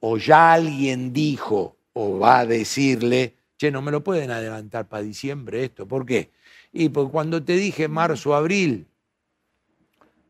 o 0.00 0.18
ya 0.18 0.52
alguien 0.52 1.12
dijo 1.12 1.76
o 1.92 2.18
va 2.18 2.40
a 2.40 2.46
decirle, 2.46 3.34
che, 3.56 3.70
no 3.70 3.80
me 3.80 3.90
lo 3.90 4.04
pueden 4.04 4.30
adelantar 4.30 4.88
para 4.88 5.02
diciembre 5.02 5.64
esto, 5.64 5.86
¿por 5.86 6.04
qué? 6.04 6.30
Y 6.72 6.90
porque 6.90 7.12
cuando 7.12 7.42
te 7.42 7.54
dije 7.54 7.88
marzo, 7.88 8.34
abril, 8.34 8.86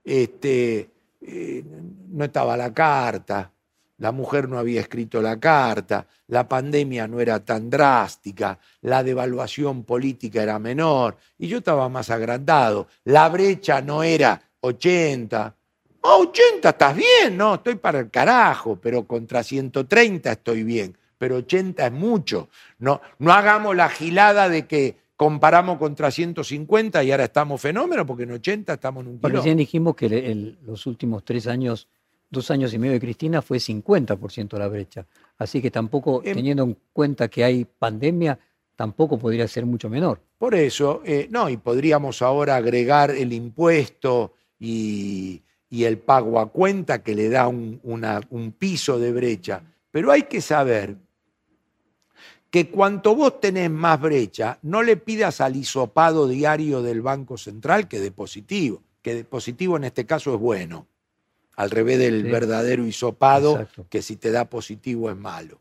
este, 0.04 0.90
eh, 1.26 1.64
no 2.08 2.24
estaba 2.24 2.56
la 2.56 2.72
carta, 2.72 3.52
la 3.98 4.12
mujer 4.12 4.48
no 4.48 4.58
había 4.58 4.80
escrito 4.80 5.22
la 5.22 5.40
carta, 5.40 6.06
la 6.28 6.46
pandemia 6.46 7.08
no 7.08 7.18
era 7.20 7.44
tan 7.44 7.70
drástica, 7.70 8.58
la 8.82 9.02
devaluación 9.02 9.84
política 9.84 10.42
era 10.42 10.58
menor 10.58 11.16
y 11.38 11.48
yo 11.48 11.58
estaba 11.58 11.88
más 11.88 12.10
agrandado. 12.10 12.88
La 13.04 13.28
brecha 13.28 13.80
no 13.80 14.02
era 14.02 14.40
80. 14.60 15.54
80 16.02 16.68
estás 16.68 16.94
bien, 16.94 17.36
no, 17.36 17.54
estoy 17.54 17.76
para 17.76 18.00
el 18.00 18.10
carajo, 18.10 18.78
pero 18.80 19.06
contra 19.06 19.42
130 19.42 20.30
estoy 20.30 20.62
bien, 20.62 20.96
pero 21.18 21.36
80 21.36 21.86
es 21.86 21.92
mucho. 21.92 22.48
No, 22.78 23.00
no 23.18 23.32
hagamos 23.32 23.74
la 23.74 23.88
gilada 23.88 24.48
de 24.48 24.66
que 24.66 24.96
comparamos 25.16 25.78
contra 25.78 26.10
150 26.10 27.02
y 27.02 27.10
ahora 27.10 27.24
estamos 27.24 27.60
fenómenos, 27.60 28.06
porque 28.06 28.24
en 28.24 28.32
80 28.32 28.74
estamos 28.74 29.02
en 29.02 29.10
un 29.10 29.18
kilo. 29.18 29.36
Recién 29.36 29.56
dijimos 29.56 29.96
que 29.96 30.56
los 30.62 30.86
últimos 30.86 31.24
tres 31.24 31.46
años 31.46 31.88
dos 32.30 32.50
años 32.50 32.72
y 32.74 32.78
medio 32.78 32.94
de 32.94 33.00
Cristina 33.00 33.42
fue 33.42 33.58
50% 33.58 34.58
la 34.58 34.68
brecha. 34.68 35.06
Así 35.38 35.60
que 35.60 35.70
tampoco, 35.70 36.22
em, 36.24 36.34
teniendo 36.34 36.64
en 36.64 36.76
cuenta 36.92 37.28
que 37.28 37.44
hay 37.44 37.64
pandemia, 37.64 38.38
tampoco 38.74 39.18
podría 39.18 39.46
ser 39.48 39.66
mucho 39.66 39.88
menor. 39.88 40.20
Por 40.38 40.54
eso, 40.54 41.02
eh, 41.04 41.28
no, 41.30 41.48
y 41.48 41.56
podríamos 41.56 42.22
ahora 42.22 42.56
agregar 42.56 43.10
el 43.10 43.32
impuesto 43.32 44.34
y, 44.58 45.42
el 45.70 45.98
pago 45.98 46.40
a 46.40 46.50
cuenta 46.50 47.02
que 47.02 47.14
le 47.14 47.28
da 47.28 47.48
un, 47.48 47.80
un 47.82 48.52
piso 48.52 48.98
de 48.98 49.12
brecha. 49.12 49.62
Pero 49.90 50.10
hay 50.10 50.22
que 50.22 50.40
saber 50.40 50.96
que 52.50 52.70
cuanto 52.70 53.14
vos 53.14 53.40
tenés 53.40 53.70
más 53.70 54.00
brecha, 54.00 54.58
no 54.62 54.82
le 54.82 54.96
pidas 54.96 55.40
al 55.40 55.56
hisopado 55.56 56.28
diario 56.28 56.82
del 56.82 57.02
Banco 57.02 57.36
Central 57.36 57.88
que 57.88 58.00
de 58.00 58.10
positivo, 58.10 58.82
que 59.02 59.14
de 59.14 59.24
positivo 59.24 59.76
en 59.76 59.84
este 59.84 60.06
caso 60.06 60.34
es 60.34 60.40
bueno 60.40 60.86
al 61.56 61.70
revés 61.70 61.98
del 61.98 62.24
verdadero 62.24 62.86
hisopado, 62.86 63.66
que 63.88 64.02
si 64.02 64.16
te 64.16 64.30
da 64.30 64.44
positivo 64.44 65.10
es 65.10 65.16
malo. 65.16 65.60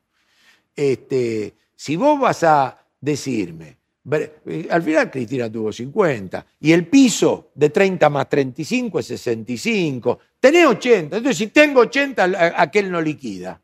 Este, 0.76 1.54
si 1.74 1.96
vos 1.96 2.20
vas 2.20 2.44
a, 2.44 2.86
decirme, 3.00 3.78
eh, 4.12 4.68
al 4.70 4.84
final 4.84 5.12
Cristina 5.12 5.50
tuvo 5.52 5.72
50 5.72 6.46
y 6.60 6.72
el 6.72 6.88
piso 6.88 7.52
de 7.56 7.70
30 7.70 8.10
más 8.10 8.28
35 8.28 9.00
es 9.00 9.06
65. 9.08 10.20
Tenés 10.40 10.66
80, 10.66 11.18
entonces 11.18 11.38
si 11.38 11.48
tengo 11.48 11.82
80, 11.82 12.62
aquel 12.62 12.92
no 12.92 13.00
liquida. 13.00 13.62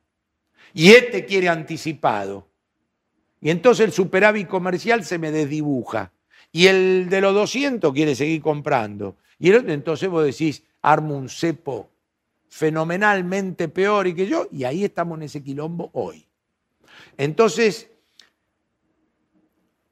Y 0.74 0.92
este 0.92 1.26
quiere 1.26 1.50
anticipado. 1.50 2.48
Y 3.42 3.50
entonces 3.50 3.88
el 3.88 3.92
superávit 3.92 4.48
comercial 4.48 5.04
se 5.04 5.18
me 5.18 5.32
desdibuja. 5.32 6.12
Y 6.52 6.68
el 6.68 7.10
de 7.10 7.22
los 7.22 7.34
200 7.34 7.92
quiere 7.92 8.16
seguir 8.16 8.42
comprando. 8.42 9.18
Y 9.40 9.52
entonces 9.52 10.08
vos 10.08 10.24
decís, 10.24 10.64
armo 10.82 11.18
un 11.18 11.28
cepo 11.28 11.90
fenomenalmente 12.48 13.68
peor 13.70 14.08
y 14.08 14.14
que 14.14 14.28
yo, 14.28 14.48
y 14.52 14.66
ahí 14.66 14.84
estamos 14.84 15.18
en 15.18 15.24
ese 15.24 15.42
quilombo 15.42 15.90
hoy. 15.94 16.28
Entonces, 17.18 17.90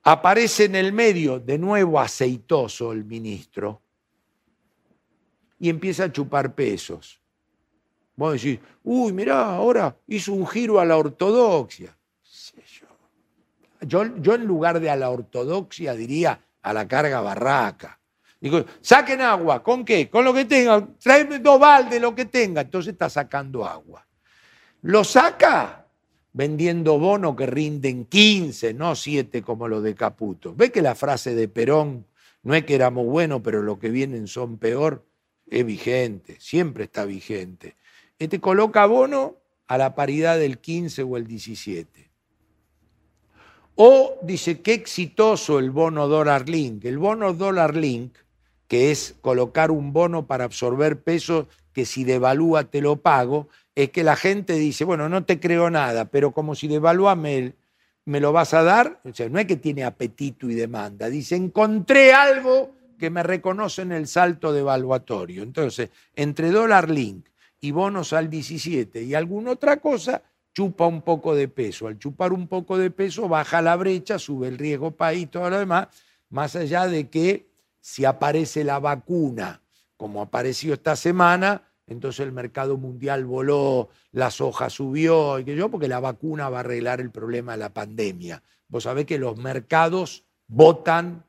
aparece 0.04 0.66
en 0.66 0.76
el 0.76 0.92
medio, 0.94 1.40
de 1.40 1.58
nuevo 1.58 2.00
aceitoso 2.00 2.92
el 2.92 3.06
ministro, 3.06 3.82
y 5.58 5.70
empieza 5.70 6.04
a 6.06 6.12
chupar 6.12 6.54
pesos. 6.54 7.20
Vos 8.16 8.34
decís, 8.34 8.60
uy, 8.84 9.14
mirá, 9.14 9.56
ahora 9.56 9.96
hizo 10.08 10.34
un 10.34 10.46
giro 10.46 10.80
a 10.80 10.86
la 10.86 10.98
ortodoxia. 10.98 11.96
Yo, 13.82 14.18
yo 14.18 14.36
en 14.36 14.46
lugar 14.46 14.80
de 14.80 14.90
a 14.90 14.96
la 14.96 15.10
ortodoxia 15.10 15.94
diría 15.94 16.40
a 16.62 16.74
la 16.74 16.88
carga 16.88 17.22
barraca. 17.22 18.00
Digo, 18.42 18.64
saquen 18.82 19.22
agua, 19.22 19.62
¿con 19.62 19.84
qué? 19.84 20.10
Con 20.10 20.24
lo 20.24 20.34
que 20.34 20.46
tenga, 20.46 20.88
tráeme 21.02 21.40
dos 21.40 21.60
baldes, 21.60 22.02
lo 22.02 22.16
que 22.16 22.26
tenga. 22.26 22.62
Entonces 22.62 22.94
está 22.94 23.10
sacando 23.10 23.66
agua. 23.66 24.06
Lo 24.82 25.04
saca 25.04 25.86
vendiendo 26.32 27.00
bonos 27.00 27.36
que 27.36 27.46
rinden 27.46 28.06
15, 28.06 28.74
no 28.74 28.96
7 28.96 29.42
como 29.42 29.68
los 29.68 29.84
de 29.84 29.94
Caputo. 29.94 30.56
¿Ve 30.56 30.72
que 30.72 30.82
la 30.82 30.96
frase 30.96 31.36
de 31.36 31.50
Perón 31.50 32.06
no 32.44 32.56
es 32.56 32.64
que 32.64 32.76
éramos 32.76 33.06
buenos, 33.06 33.42
pero 33.44 33.62
los 33.62 33.78
que 33.78 33.90
vienen 33.90 34.28
son 34.28 34.58
peor? 34.58 35.06
Es 35.48 35.66
vigente, 35.66 36.38
siempre 36.40 36.86
está 36.86 37.06
vigente. 37.06 37.76
Este 38.20 38.40
coloca 38.40 38.86
bono 38.86 39.38
a 39.68 39.78
la 39.78 39.96
paridad 39.96 40.40
del 40.40 40.60
15 40.60 41.04
o 41.04 41.18
el 41.18 41.28
17. 41.28 42.09
O 43.82 44.20
dice, 44.22 44.60
qué 44.60 44.74
exitoso 44.74 45.58
el 45.58 45.72
bono 45.72 46.10
dólar 46.10 46.50
link. 46.50 46.84
El 46.84 46.98
bono 46.98 47.32
dólar 47.32 47.78
link, 47.78 48.14
que 48.68 48.92
es 48.92 49.16
colocar 49.22 49.72
un 49.72 49.94
bono 49.94 50.28
para 50.28 50.44
absorber 50.44 51.02
peso 51.02 51.48
que 51.72 51.86
si 51.86 52.04
devalúa 52.04 52.66
te 52.66 52.82
lo 52.82 52.98
pago, 52.98 53.48
es 53.76 53.90
que 53.92 54.04
la 54.04 54.18
gente 54.18 54.56
dice, 54.56 54.84
bueno, 54.84 55.08
no 55.08 55.24
te 55.24 55.40
creo 55.40 55.70
nada, 55.70 56.04
pero 56.04 56.34
como 56.34 56.56
si 56.56 56.68
devalúa 56.68 57.16
me, 57.16 57.54
me 58.04 58.20
lo 58.20 58.34
vas 58.34 58.54
a 58.54 58.64
dar, 58.64 59.00
o 59.06 59.14
sea, 59.14 59.30
no 59.30 59.40
es 59.40 59.46
que 59.46 59.56
tiene 59.56 59.86
apetito 59.86 60.50
y 60.50 60.56
demanda, 60.56 61.08
dice, 61.08 61.38
encontré 61.38 62.12
algo 62.12 62.76
que 62.98 63.10
me 63.10 63.24
reconoce 63.24 63.84
en 63.84 63.94
el 63.94 64.08
salto 64.08 64.52
devaluatorio. 64.52 65.42
Entonces, 65.42 65.90
entre 66.18 66.52
dólar 66.52 66.90
link 66.90 67.28
y 67.62 67.72
bonos 67.72 68.12
al 68.12 68.30
17 68.30 69.04
y 69.04 69.16
alguna 69.16 69.52
otra 69.52 69.78
cosa, 69.78 70.22
chupa 70.60 70.88
un 70.88 71.02
poco 71.04 71.36
de 71.36 71.48
peso. 71.48 71.88
Al 71.88 71.98
chupar 71.98 72.34
un 72.34 72.46
poco 72.46 72.78
de 72.78 72.92
peso 72.92 73.30
baja 73.30 73.62
la 73.62 73.78
brecha, 73.78 74.20
sube 74.20 74.50
el 74.50 74.58
riesgo 74.58 74.92
país 74.92 75.32
todo 75.32 75.50
lo 75.50 75.58
demás, 75.58 75.88
más 76.32 76.54
allá 76.58 76.86
de 76.86 77.10
que 77.10 77.48
si 77.80 78.04
aparece 78.04 78.66
la 78.66 78.78
vacuna, 78.78 79.62
como 79.96 80.22
apareció 80.22 80.74
esta 80.74 80.98
semana, 80.98 81.64
entonces 81.88 82.26
el 82.26 82.34
mercado 82.34 82.76
mundial 82.76 83.24
voló, 83.24 83.88
la 84.12 84.30
soja 84.32 84.70
subió, 84.70 85.40
y 85.40 85.46
que 85.46 85.56
yo, 85.56 85.72
porque 85.72 85.88
la 85.88 86.02
vacuna 86.02 86.50
va 86.50 86.58
a 86.58 86.60
arreglar 86.60 87.00
el 87.00 87.10
problema 87.10 87.54
de 87.54 87.60
la 87.60 87.74
pandemia. 87.74 88.44
Vos 88.68 88.84
sabés 88.84 89.06
que 89.06 89.18
los 89.18 89.38
mercados 89.38 90.26
votan 90.46 91.24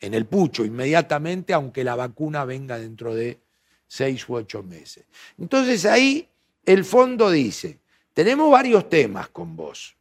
en 0.00 0.14
el 0.14 0.24
pucho 0.24 0.64
inmediatamente, 0.64 1.52
aunque 1.52 1.84
la 1.84 1.94
vacuna 1.94 2.46
venga 2.46 2.78
dentro 2.78 3.14
de 3.14 3.38
seis 3.86 4.26
u 4.30 4.36
ocho 4.36 4.62
meses. 4.62 5.04
Entonces 5.36 5.84
ahí 5.84 6.26
el 6.64 6.86
fondo 6.86 7.30
dice, 7.30 7.81
tenemos 8.12 8.50
varios 8.50 8.88
temas 8.88 9.28
con 9.28 9.56
vos. 9.56 9.96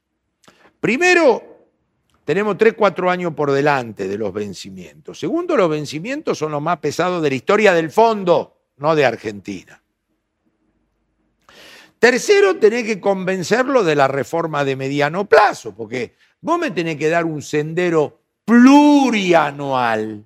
Primero, 0.79 1.51
tenemos 2.25 2.57
tres, 2.57 2.73
cuatro 2.73 3.09
años 3.09 3.33
por 3.33 3.51
delante 3.51 4.07
de 4.07 4.17
los 4.17 4.33
vencimientos. 4.33 5.19
Segundo, 5.19 5.57
los 5.57 5.69
vencimientos 5.69 6.37
son 6.37 6.51
los 6.51 6.61
más 6.61 6.79
pesados 6.79 7.21
de 7.21 7.29
la 7.29 7.35
historia 7.35 7.73
del 7.73 7.91
fondo, 7.91 8.57
no 8.77 8.95
de 8.95 9.05
Argentina. 9.05 9.81
Tercero, 11.99 12.57
tenés 12.57 12.85
que 12.85 12.99
convencerlo 12.99 13.83
de 13.83 13.95
la 13.95 14.07
reforma 14.07 14.65
de 14.65 14.75
mediano 14.75 15.25
plazo, 15.25 15.75
porque 15.75 16.15
vos 16.41 16.57
me 16.57 16.71
tenés 16.71 16.97
que 16.97 17.09
dar 17.09 17.25
un 17.25 17.43
sendero 17.43 18.21
plurianual. 18.43 20.25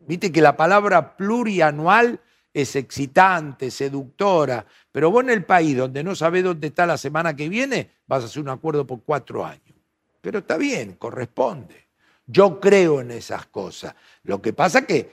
Viste 0.00 0.30
que 0.30 0.42
la 0.42 0.54
palabra 0.56 1.16
plurianual 1.16 2.20
es 2.54 2.76
excitante, 2.76 3.68
seductora, 3.68 4.64
pero 4.92 5.10
vos 5.10 5.24
en 5.24 5.30
el 5.30 5.44
país 5.44 5.76
donde 5.76 6.04
no 6.04 6.14
sabés 6.14 6.44
dónde 6.44 6.68
está 6.68 6.86
la 6.86 6.96
semana 6.96 7.34
que 7.34 7.48
viene, 7.48 7.90
vas 8.06 8.22
a 8.22 8.26
hacer 8.26 8.40
un 8.40 8.48
acuerdo 8.48 8.86
por 8.86 9.02
cuatro 9.02 9.44
años. 9.44 9.74
Pero 10.20 10.38
está 10.38 10.56
bien, 10.56 10.92
corresponde. 10.92 11.88
Yo 12.26 12.60
creo 12.60 13.00
en 13.00 13.10
esas 13.10 13.46
cosas. 13.46 13.94
Lo 14.22 14.40
que 14.40 14.52
pasa 14.52 14.78
es 14.78 14.86
que 14.86 15.10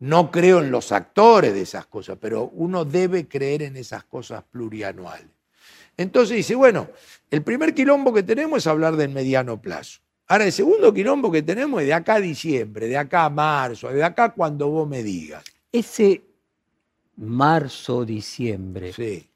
no 0.00 0.30
creo 0.30 0.58
en 0.58 0.70
los 0.70 0.90
actores 0.90 1.54
de 1.54 1.62
esas 1.62 1.86
cosas, 1.86 2.18
pero 2.20 2.50
uno 2.54 2.84
debe 2.84 3.28
creer 3.28 3.62
en 3.62 3.76
esas 3.76 4.04
cosas 4.04 4.42
plurianuales. 4.50 5.28
Entonces 5.96 6.36
dice, 6.36 6.54
bueno, 6.54 6.88
el 7.30 7.42
primer 7.42 7.72
quilombo 7.72 8.12
que 8.12 8.22
tenemos 8.22 8.58
es 8.58 8.66
hablar 8.66 8.96
del 8.96 9.10
mediano 9.10 9.60
plazo. 9.60 10.00
Ahora, 10.26 10.44
el 10.44 10.52
segundo 10.52 10.92
quilombo 10.94 11.30
que 11.30 11.42
tenemos 11.42 11.80
es 11.80 11.88
de 11.88 11.94
acá 11.94 12.14
a 12.14 12.20
diciembre, 12.20 12.88
de 12.88 12.96
acá 12.96 13.24
a 13.24 13.30
marzo, 13.30 13.88
de 13.88 14.02
acá 14.02 14.30
cuando 14.30 14.68
vos 14.68 14.88
me 14.88 15.02
digas. 15.02 15.44
Ese 15.72 16.22
marzo, 17.20 18.06
diciembre. 18.06 18.92
Sí. 18.92 19.28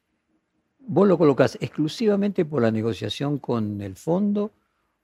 ¿Vos 0.79 1.07
lo 1.07 1.19
colocás 1.19 1.59
exclusivamente 1.61 2.45
por 2.45 2.63
la 2.63 2.71
negociación 2.71 3.39
con 3.39 3.81
el 3.81 3.95
fondo 3.95 4.53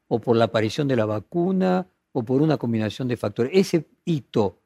o 0.09 0.19
por 0.19 0.37
la 0.37 0.47
aparición 0.47 0.89
de 0.89 0.97
la 0.97 1.05
vacuna 1.05 1.87
o 2.13 2.23
por 2.23 2.41
una 2.41 2.57
combinación 2.57 3.07
de 3.07 3.19
factores? 3.19 3.53
Ese 3.55 3.87
hito, 4.05 4.59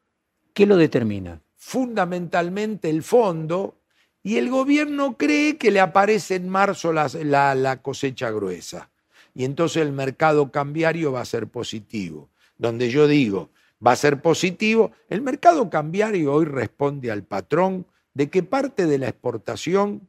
¿qué 0.52 0.64
lo 0.64 0.76
determina? 0.76 1.40
Fundamentalmente 1.56 2.88
el 2.88 3.02
fondo 3.02 3.78
y 4.22 4.36
el 4.36 4.48
gobierno 4.48 5.16
cree 5.16 5.56
que 5.56 5.70
le 5.70 5.80
aparece 5.80 6.36
en 6.36 6.48
marzo 6.48 6.92
la, 6.92 7.08
la 7.54 7.82
cosecha 7.82 8.30
gruesa. 8.30 8.90
Y 9.34 9.44
entonces 9.44 9.82
el 9.82 9.92
mercado 9.92 10.52
cambiario 10.52 11.10
va 11.12 11.20
a 11.20 11.24
ser 11.24 11.48
positivo. 11.48 12.28
Donde 12.56 12.90
yo 12.90 13.08
digo, 13.08 13.50
va 13.84 13.92
a 13.92 13.96
ser 13.96 14.22
positivo, 14.22 14.92
el 15.08 15.20
mercado 15.20 15.68
cambiario 15.68 16.32
hoy 16.32 16.44
responde 16.44 17.10
al 17.10 17.24
patrón 17.24 17.86
de 18.14 18.30
que 18.30 18.42
parte 18.42 18.86
de 18.86 18.98
la 18.98 19.08
exportación 19.08 20.08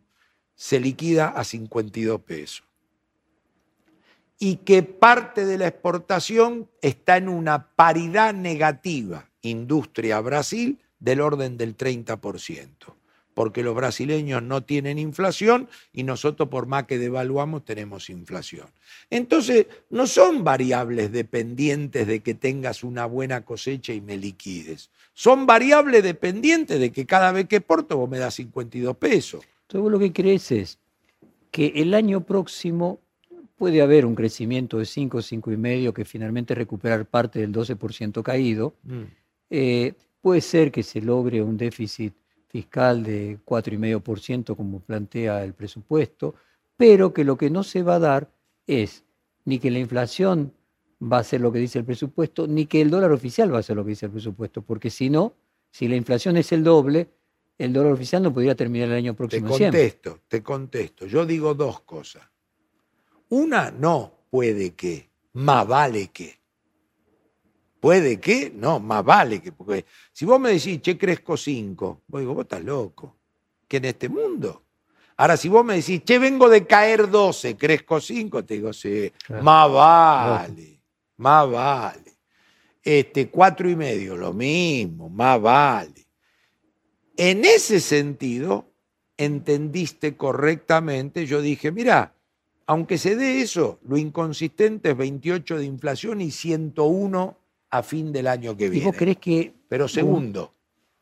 se 0.56 0.80
liquida 0.80 1.28
a 1.28 1.44
52 1.44 2.22
pesos. 2.22 2.63
Y 4.38 4.58
que 4.58 4.84
parte 4.84 5.46
de 5.46 5.58
la 5.58 5.68
exportación 5.68 6.70
está 6.82 7.18
en 7.18 7.30
una 7.30 7.76
paridad 7.76 8.34
negativa, 8.34 9.30
industria 9.41 10.20
Brasil, 10.20 10.82
del 11.00 11.22
orden 11.22 11.58
del 11.58 11.78
30%, 11.78 12.94
porque 13.36 13.62
los 13.62 13.76
brasileños 13.76 14.41
no 14.41 14.63
tienen 14.63 14.98
inflación 14.98 15.67
y 15.93 16.04
nosotros 16.04 16.50
por 16.50 16.65
más 16.65 16.86
que 16.86 16.98
devaluamos 16.98 17.65
tenemos 17.65 18.10
inflación. 18.10 18.67
Entonces, 19.12 19.67
no 19.89 20.08
son 20.08 20.43
variables 20.43 21.12
dependientes 21.12 22.08
de 22.08 22.21
que 22.21 22.34
tengas 22.34 22.84
una 22.84 23.06
buena 23.06 23.41
cosecha 23.41 23.93
y 23.93 24.02
me 24.02 24.17
liquides. 24.17 24.89
Son 25.13 25.45
variables 25.45 26.02
dependientes 26.02 26.80
de 26.80 26.91
que 26.91 27.06
cada 27.06 27.34
vez 27.34 27.48
que 27.48 27.62
porto 27.62 27.98
vos 27.98 28.10
me 28.10 28.17
das 28.17 28.36
52 28.36 28.95
pesos. 28.98 29.45
Entonces 29.63 29.82
vos 29.82 29.91
lo 29.91 30.00
que 30.00 30.13
crees 30.13 30.52
es 30.52 30.80
que 31.52 31.74
el 31.76 31.93
año 31.93 32.21
próximo 32.21 33.02
puede 33.58 33.82
haber 33.82 34.06
un 34.06 34.15
crecimiento 34.15 34.80
de 34.80 34.86
5, 34.86 35.21
5 35.21 35.52
y 35.52 35.58
medio 35.58 35.93
que 35.93 36.06
finalmente 36.06 36.56
recuperar 36.56 37.05
parte 37.05 37.39
del 37.39 37.51
12% 37.51 38.24
caído. 38.24 38.76
Mm. 38.84 39.03
Eh, 39.49 39.93
puede 40.22 40.39
ser 40.39 40.72
que 40.72 40.84
se 40.84 41.01
logre 41.01 41.41
un 41.41 41.57
déficit 41.57 42.14
fiscal 42.56 43.03
de 43.03 43.38
4,5% 43.43 44.56
como 44.56 44.80
plantea 44.80 45.43
el 45.43 45.53
presupuesto, 45.53 46.36
pero 46.78 47.14
que 47.14 47.26
lo 47.26 47.36
que 47.36 47.49
no 47.49 47.64
se 47.64 47.84
va 47.84 47.95
a 47.95 47.99
dar 47.99 48.32
es 48.66 49.03
ni 49.43 49.60
que 49.60 49.70
la 49.70 49.80
inflación 49.80 50.53
va 51.03 51.18
a 51.18 51.24
ser 51.26 51.41
lo 51.41 51.51
que 51.51 51.60
dice 51.60 51.80
el 51.80 51.84
presupuesto, 51.84 52.47
ni 52.47 52.66
que 52.66 52.80
el 52.80 52.89
dólar 52.89 53.12
oficial 53.12 53.53
va 53.53 53.60
a 53.60 53.64
ser 53.64 53.76
lo 53.76 53.84
que 53.84 53.89
dice 53.89 54.06
el 54.06 54.14
presupuesto, 54.14 54.62
porque 54.62 54.89
si 54.89 55.10
no, 55.10 55.34
si 55.70 55.89
la 55.89 55.97
inflación 55.97 56.38
es 56.38 56.53
el 56.53 56.64
doble, 56.64 57.10
el 57.58 57.74
dólar 57.74 57.91
oficial 57.91 58.24
no 58.24 58.34
podría 58.34 58.56
terminar 58.56 58.88
el 58.88 58.95
año 58.95 59.14
próximo. 59.14 59.58
Te 59.58 59.64
contesto, 59.66 60.20
te 60.26 60.41
contesto. 60.41 61.08
Yo 61.08 61.26
digo 61.26 61.53
dos 61.56 61.82
cosas. 61.82 62.24
Una, 63.28 63.70
no, 63.70 64.14
puede 64.30 64.76
que, 64.76 65.10
más 65.34 65.68
vale 65.68 66.08
que. 66.08 66.39
Puede 67.86 68.19
que, 68.19 68.51
no, 68.55 68.79
más 68.79 69.05
vale 69.05 69.39
que. 69.39 69.51
Porque 69.51 69.86
si 70.11 70.25
vos 70.25 70.39
me 70.39 70.49
decís, 70.49 70.81
che, 70.81 70.97
crezco 70.97 71.38
5, 71.38 72.01
vos 72.07 72.19
digo, 72.19 72.33
vos 72.33 72.45
estás 72.45 72.63
loco. 72.63 73.15
Que 73.67 73.77
en 73.77 73.86
este 73.86 74.09
mundo. 74.09 74.63
Ahora, 75.17 75.38
si 75.38 75.49
vos 75.49 75.63
me 75.63 75.75
decís, 75.75 76.01
che, 76.03 76.17
vengo 76.17 76.49
de 76.49 76.65
caer 76.65 77.07
12, 77.07 77.55
crezco 77.55 78.01
5, 78.01 78.43
te 78.43 78.55
digo, 78.55 78.73
sí, 78.73 79.13
más 79.29 79.71
vale. 79.71 80.81
más 81.17 81.51
vale. 81.51 82.13
Este, 82.81 83.29
cuatro 83.29 83.69
y 83.69 83.75
medio, 83.75 84.17
lo 84.17 84.33
mismo, 84.33 85.07
más 85.07 85.39
vale. 85.39 86.07
En 87.15 87.45
ese 87.45 87.79
sentido, 87.79 88.67
entendiste 89.15 90.17
correctamente, 90.17 91.27
yo 91.27 91.39
dije, 91.39 91.71
mira, 91.71 92.15
aunque 92.65 92.97
se 92.97 93.15
dé 93.15 93.41
eso, 93.41 93.77
lo 93.83 93.95
inconsistente 93.95 94.89
es 94.89 94.97
28 94.97 95.59
de 95.59 95.65
inflación 95.65 96.21
y 96.21 96.31
101 96.31 97.45
a 97.78 97.84
fin 97.84 98.11
del 98.11 98.28
año 98.28 98.55
que 98.55 98.69
viene. 98.69 98.84
¿Y 98.84 98.88
vos 98.88 98.95
crees 98.97 99.17
que... 99.17 99.53
Pero 99.67 99.88
segundo, 99.88 100.53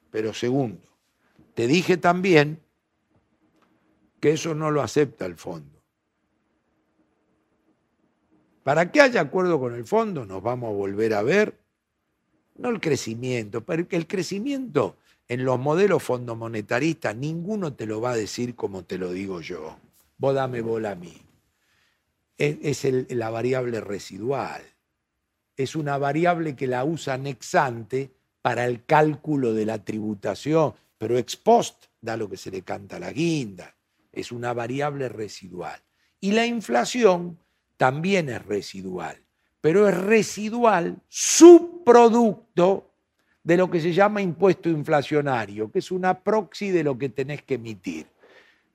pero 0.10 0.34
segundo, 0.34 0.82
te 1.54 1.68
dije 1.68 1.98
también 1.98 2.60
que 4.20 4.32
eso 4.32 4.56
no 4.56 4.72
lo 4.72 4.82
acepta 4.82 5.26
el 5.26 5.36
fondo. 5.36 5.82
Para 8.64 8.92
que 8.92 9.02
haya 9.02 9.22
acuerdo 9.22 9.60
con 9.60 9.76
el 9.76 9.84
fondo, 9.84 10.26
nos 10.26 10.42
vamos 10.42 10.70
a 10.70 10.74
volver 10.74 11.14
a 11.14 11.22
ver, 11.22 11.60
no 12.56 12.70
el 12.70 12.80
crecimiento, 12.80 13.62
porque 13.62 13.98
el 13.98 14.08
crecimiento 14.08 14.96
en 15.28 15.46
los 15.46 15.60
modelos 15.60 16.04
fondomonetaristas 16.04 17.16
ninguno 17.16 17.74
te 17.74 17.86
lo 17.86 18.02
va 18.02 18.12
a 18.12 18.16
decir 18.16 18.56
como 18.56 18.84
te 18.84 18.98
lo 18.98 19.12
digo 19.12 19.42
yo. 19.42 19.78
Vos 20.18 20.36
dame 20.36 20.62
bola 20.62 20.92
a 20.92 20.96
mí. 20.96 21.22
Es, 22.38 22.86
la 23.10 23.30
variable 23.30 23.82
residual. 23.82 24.62
Es 25.56 25.76
una 25.76 25.98
variable 25.98 26.56
que 26.56 26.68
la 26.68 26.84
usan 26.84 27.28
ex 27.28 27.56
ante 27.56 28.12
para 28.42 28.66
el 28.66 28.86
cálculo 28.86 29.54
de 29.54 29.66
la 29.66 29.84
tributación, 29.84 30.74
pero 30.98 31.18
ex 31.18 31.36
post 31.36 31.86
da 32.02 32.18
lo 32.18 32.30
que 32.30 32.38
se 32.38 32.52
le 32.52 32.62
canta 32.62 32.98
a 32.98 33.00
la 33.00 33.12
guinda. 33.12 33.74
Es 34.12 34.32
una 34.32 34.54
variable 34.54 35.10
residual. 35.10 35.80
Y 36.20 36.32
la 36.32 36.46
inflación 36.46 37.38
también 37.78 38.30
es 38.30 38.46
residual, 38.46 39.18
pero 39.60 39.88
es 39.88 39.98
residual 39.98 40.98
subproducto 41.10 42.90
de 43.44 43.58
lo 43.58 43.70
que 43.70 43.82
se 43.82 43.94
llama 43.94 44.22
impuesto 44.22 44.70
inflacionario, 44.70 45.70
que 45.72 45.80
es 45.80 45.92
una 45.92 46.20
proxy 46.20 46.72
de 46.72 46.84
lo 46.84 46.98
que 46.98 47.10
tenés 47.10 47.44
que 47.44 47.56
emitir. 47.56 48.08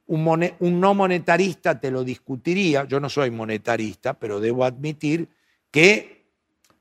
Un, 0.07 0.51
un, 0.61 0.81
no 0.81 0.95
monetarista 0.95 1.79
te 1.79 1.91
lo 1.91 2.05
discutiría, 2.05 2.85
yo 2.85 3.01
no 3.01 3.09
soy 3.09 3.31
monetarista, 3.31 4.15
pero 4.15 4.41
debo 4.41 4.65
admitir 4.65 5.29
que 5.71 6.18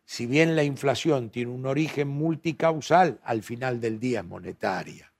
si 0.09 0.25
bien 0.25 0.55
la 0.55 0.63
inflación 0.63 1.29
tiene 1.29 1.51
un 1.51 1.65
origen 1.65 2.07
multicausal, 2.07 3.19
al 3.25 3.43
final 3.43 3.81
del 3.81 3.99
día 3.99 4.21
es 4.21 4.25
monetaria. 4.25 5.11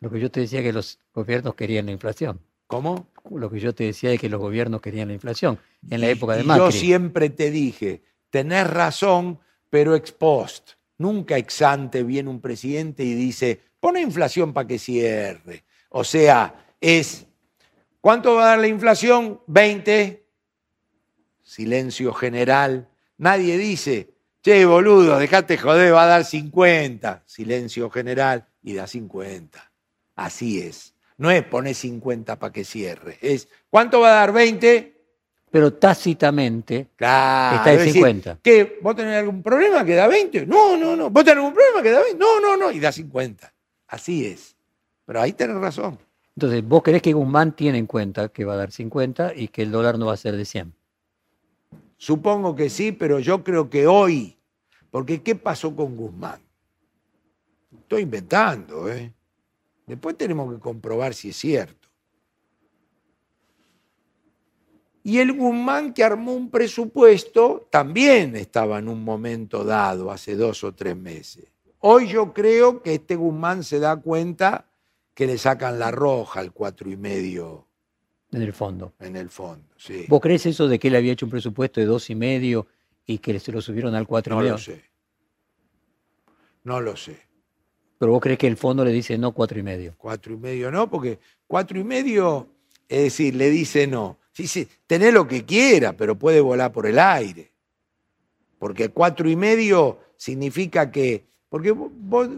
Lo 0.00 0.10
que 0.10 0.18
yo 0.18 0.30
te 0.30 0.40
decía 0.40 0.62
que 0.62 0.72
los 0.72 0.98
gobiernos 1.12 1.54
querían 1.54 1.84
la 1.84 1.92
inflación. 1.92 2.40
¿Cómo? 2.66 3.06
Lo 3.30 3.50
que 3.50 3.60
yo 3.60 3.74
te 3.74 3.84
decía 3.84 4.12
es 4.12 4.20
que 4.20 4.30
los 4.30 4.40
gobiernos 4.40 4.80
querían 4.80 5.08
la 5.08 5.14
inflación 5.14 5.58
en 5.90 6.00
la 6.00 6.08
época 6.08 6.36
de 6.36 6.44
Macri. 6.44 6.64
Yo 6.64 6.72
siempre 6.72 7.28
te 7.28 7.50
dije, 7.50 8.02
tenés 8.30 8.66
razón, 8.66 9.38
pero 9.68 9.94
ex 9.94 10.10
post. 10.10 10.70
Nunca 10.96 11.36
ex 11.36 11.60
ante 11.60 12.02
viene 12.02 12.30
un 12.30 12.40
presidente 12.40 13.04
y 13.04 13.12
dice, 13.12 13.60
pone 13.78 14.00
inflación 14.00 14.54
para 14.54 14.66
que 14.66 14.78
cierre. 14.78 15.64
O 15.90 16.02
sea, 16.02 16.64
es, 16.80 17.26
¿cuánto 18.00 18.36
va 18.36 18.44
a 18.44 18.46
dar 18.46 18.58
la 18.58 18.68
inflación? 18.68 19.42
20. 19.48 20.26
Silencio 21.42 22.14
general. 22.14 22.88
Nadie 23.18 23.56
dice, 23.56 24.14
che, 24.42 24.64
boludo, 24.64 25.18
dejate 25.18 25.56
joder, 25.58 25.92
va 25.92 26.04
a 26.04 26.06
dar 26.06 26.24
50. 26.24 27.22
Silencio 27.26 27.90
general 27.90 28.46
y 28.62 28.74
da 28.74 28.86
50. 28.86 29.72
Así 30.16 30.60
es. 30.60 30.94
No 31.16 31.30
es 31.30 31.44
poner 31.44 31.74
50 31.74 32.38
para 32.38 32.52
que 32.52 32.64
cierre. 32.64 33.18
Es, 33.20 33.48
¿cuánto 33.70 34.00
va 34.00 34.08
a 34.08 34.14
dar 34.20 34.32
20? 34.32 34.92
Pero 35.50 35.72
tácitamente 35.74 36.88
claro, 36.96 37.58
está 37.58 37.72
en 37.74 37.92
50. 37.92 38.38
¿Qué? 38.42 38.78
¿Vos 38.82 38.96
tenés 38.96 39.18
algún 39.18 39.40
problema 39.40 39.84
que 39.84 39.94
da 39.94 40.08
20? 40.08 40.46
No, 40.46 40.76
no, 40.76 40.96
no. 40.96 41.10
¿Vos 41.10 41.22
tenés 41.22 41.38
algún 41.38 41.54
problema 41.54 41.80
que 41.80 41.92
da 41.92 42.00
20? 42.00 42.18
No, 42.18 42.40
no, 42.40 42.56
no. 42.56 42.72
Y 42.72 42.80
da 42.80 42.90
50. 42.90 43.54
Así 43.86 44.26
es. 44.26 44.56
Pero 45.06 45.20
ahí 45.20 45.32
tenés 45.32 45.56
razón. 45.56 45.98
Entonces, 46.34 46.66
¿vos 46.66 46.82
crees 46.82 47.02
que 47.02 47.12
Guzmán 47.12 47.54
tiene 47.54 47.78
en 47.78 47.86
cuenta 47.86 48.30
que 48.30 48.44
va 48.44 48.54
a 48.54 48.56
dar 48.56 48.72
50 48.72 49.34
y 49.36 49.46
que 49.46 49.62
el 49.62 49.70
dólar 49.70 49.96
no 49.96 50.06
va 50.06 50.14
a 50.14 50.16
ser 50.16 50.36
de 50.36 50.44
100? 50.44 50.74
Supongo 52.04 52.54
que 52.54 52.68
sí, 52.68 52.92
pero 52.92 53.18
yo 53.18 53.42
creo 53.42 53.70
que 53.70 53.86
hoy, 53.86 54.36
porque 54.90 55.22
¿qué 55.22 55.34
pasó 55.34 55.74
con 55.74 55.96
Guzmán? 55.96 56.38
Estoy 57.80 58.02
inventando, 58.02 58.92
¿eh? 58.92 59.10
Después 59.86 60.14
tenemos 60.18 60.52
que 60.52 60.60
comprobar 60.60 61.14
si 61.14 61.30
es 61.30 61.36
cierto. 61.36 61.88
Y 65.02 65.16
el 65.16 65.32
Guzmán 65.32 65.94
que 65.94 66.04
armó 66.04 66.34
un 66.34 66.50
presupuesto 66.50 67.66
también 67.70 68.36
estaba 68.36 68.80
en 68.80 68.90
un 68.90 69.02
momento 69.02 69.64
dado, 69.64 70.10
hace 70.10 70.36
dos 70.36 70.62
o 70.62 70.74
tres 70.74 70.94
meses. 70.94 71.46
Hoy 71.78 72.08
yo 72.08 72.34
creo 72.34 72.82
que 72.82 72.96
este 72.96 73.16
Guzmán 73.16 73.64
se 73.64 73.78
da 73.78 73.96
cuenta 73.96 74.66
que 75.14 75.26
le 75.26 75.38
sacan 75.38 75.78
la 75.78 75.90
roja 75.90 76.40
al 76.40 76.52
cuatro 76.52 76.90
y 76.90 76.98
medio. 76.98 77.66
En 78.36 78.42
el 78.42 78.52
fondo. 78.52 78.92
En 79.00 79.16
el 79.16 79.30
fondo, 79.30 79.66
sí. 79.76 80.04
¿Vos 80.08 80.20
crees 80.20 80.46
eso 80.46 80.68
de 80.68 80.78
que 80.78 80.88
él 80.88 80.96
había 80.96 81.12
hecho 81.12 81.26
un 81.26 81.30
presupuesto 81.30 81.80
de 81.80 81.86
dos 81.86 82.10
y 82.10 82.14
medio 82.14 82.66
y 83.06 83.18
que 83.18 83.38
se 83.38 83.52
lo 83.52 83.60
subieron 83.60 83.94
al 83.94 84.06
cuatro 84.06 84.34
y 84.34 84.38
medio? 84.38 84.50
No 84.50 84.56
lo 84.56 84.62
sé. 84.62 84.84
No 86.64 86.80
lo 86.80 86.96
sé. 86.96 87.18
Pero 87.98 88.12
vos 88.12 88.20
crees 88.20 88.38
que 88.38 88.46
el 88.46 88.56
fondo 88.56 88.84
le 88.84 88.92
dice 88.92 89.16
no 89.16 89.32
cuatro 89.32 89.58
y 89.58 89.62
medio. 89.62 89.94
Cuatro 89.96 90.34
y 90.34 90.36
medio 90.36 90.70
no, 90.70 90.90
porque 90.90 91.18
cuatro 91.46 91.78
y 91.78 91.84
medio, 91.84 92.48
es 92.88 93.04
decir, 93.04 93.34
le 93.34 93.50
dice 93.50 93.86
no. 93.86 94.18
Sí, 94.32 94.48
sí, 94.48 94.68
tenés 94.86 95.14
lo 95.14 95.28
que 95.28 95.44
quiera, 95.44 95.92
pero 95.92 96.18
puede 96.18 96.40
volar 96.40 96.72
por 96.72 96.86
el 96.86 96.98
aire. 96.98 97.52
Porque 98.58 98.88
cuatro 98.88 99.28
y 99.28 99.36
medio 99.36 100.00
significa 100.16 100.90
que, 100.90 101.24
porque 101.48 101.70
vos, 101.70 102.28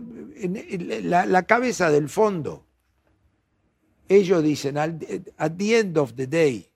la, 0.43 1.43
cabeza 1.45 1.91
del 1.91 2.09
fondo, 2.11 2.66
ellos 4.09 4.43
dicen, 4.43 4.77
at 4.79 5.57
the 5.57 5.79
end 5.79 5.99
of 5.99 6.15
the 6.15 6.27
day, 6.27 6.69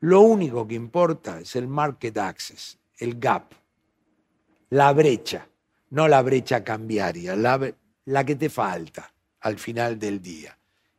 lo 0.00 0.20
único 0.22 0.66
que 0.66 0.74
importa 0.74 1.40
es 1.40 1.56
el 1.56 1.68
market 1.68 2.16
access, 2.18 2.78
el 2.98 3.18
gap, 3.18 3.52
la 4.70 4.92
brecha 4.92 5.46
no 5.90 6.08
la 6.08 6.22
brecha 6.22 6.64
cambiaria, 6.64 7.36
la, 7.36 7.72
la 8.06 8.24
que 8.24 8.36
te 8.36 8.48
falta 8.48 9.12
al 9.40 9.58
final 9.58 9.98
del 9.98 10.20
día. 10.20 10.56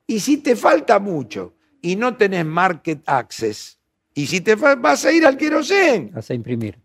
Y 0.08 0.20
si 0.20 0.38
te 0.38 0.56
falta 0.56 1.00
mucho 1.00 1.54
y 1.82 1.96
no 1.96 2.16
tenés 2.16 2.46
market 2.46 3.02
access, 3.06 3.78
y 4.14 4.28
si 4.28 4.42
te 4.42 4.56
vas 4.56 5.06
a 5.06 5.12
ir 5.12 5.26
al 5.26 5.38
querosén. 5.38 6.12
Vas 6.14 6.30
a 6.30 6.34
imprimir. 6.34 6.78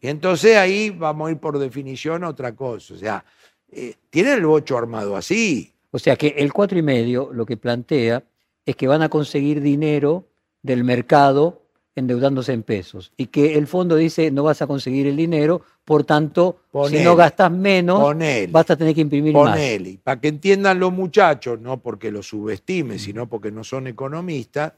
Y 0.00 0.08
entonces 0.08 0.56
ahí 0.56 0.90
vamos 0.90 1.28
a 1.28 1.30
ir 1.32 1.38
por 1.38 1.58
definición 1.58 2.24
a 2.24 2.28
otra 2.28 2.54
cosa. 2.54 2.92
O 2.92 2.98
sea, 2.98 3.24
eh, 3.70 3.94
tiene 4.10 4.34
el 4.34 4.44
bocho 4.44 4.76
armado 4.76 5.16
así. 5.16 5.73
O 5.94 6.00
sea 6.00 6.16
que 6.16 6.34
el 6.38 6.52
cuatro 6.52 6.76
y 6.76 6.82
medio 6.82 7.30
lo 7.32 7.46
que 7.46 7.56
plantea 7.56 8.24
es 8.66 8.74
que 8.74 8.88
van 8.88 9.02
a 9.02 9.08
conseguir 9.08 9.60
dinero 9.60 10.26
del 10.60 10.82
mercado 10.82 11.62
endeudándose 11.94 12.52
en 12.52 12.64
pesos 12.64 13.12
y 13.16 13.26
que 13.26 13.54
el 13.54 13.68
fondo 13.68 13.94
dice 13.94 14.32
no 14.32 14.42
vas 14.42 14.60
a 14.60 14.66
conseguir 14.66 15.06
el 15.06 15.14
dinero, 15.14 15.62
por 15.84 16.02
tanto, 16.02 16.62
si 16.88 16.98
no 16.98 17.14
gastas 17.14 17.52
menos, 17.52 18.12
vas 18.50 18.70
a 18.72 18.74
tener 18.74 18.92
que 18.92 19.02
imprimir 19.02 19.34
más. 19.34 19.56
Para 20.02 20.20
que 20.20 20.26
entiendan 20.26 20.80
los 20.80 20.92
muchachos, 20.92 21.60
no 21.60 21.80
porque 21.80 22.10
los 22.10 22.26
subestime, 22.26 22.98
sino 22.98 23.28
porque 23.28 23.52
no 23.52 23.62
son 23.62 23.86
economistas, 23.86 24.72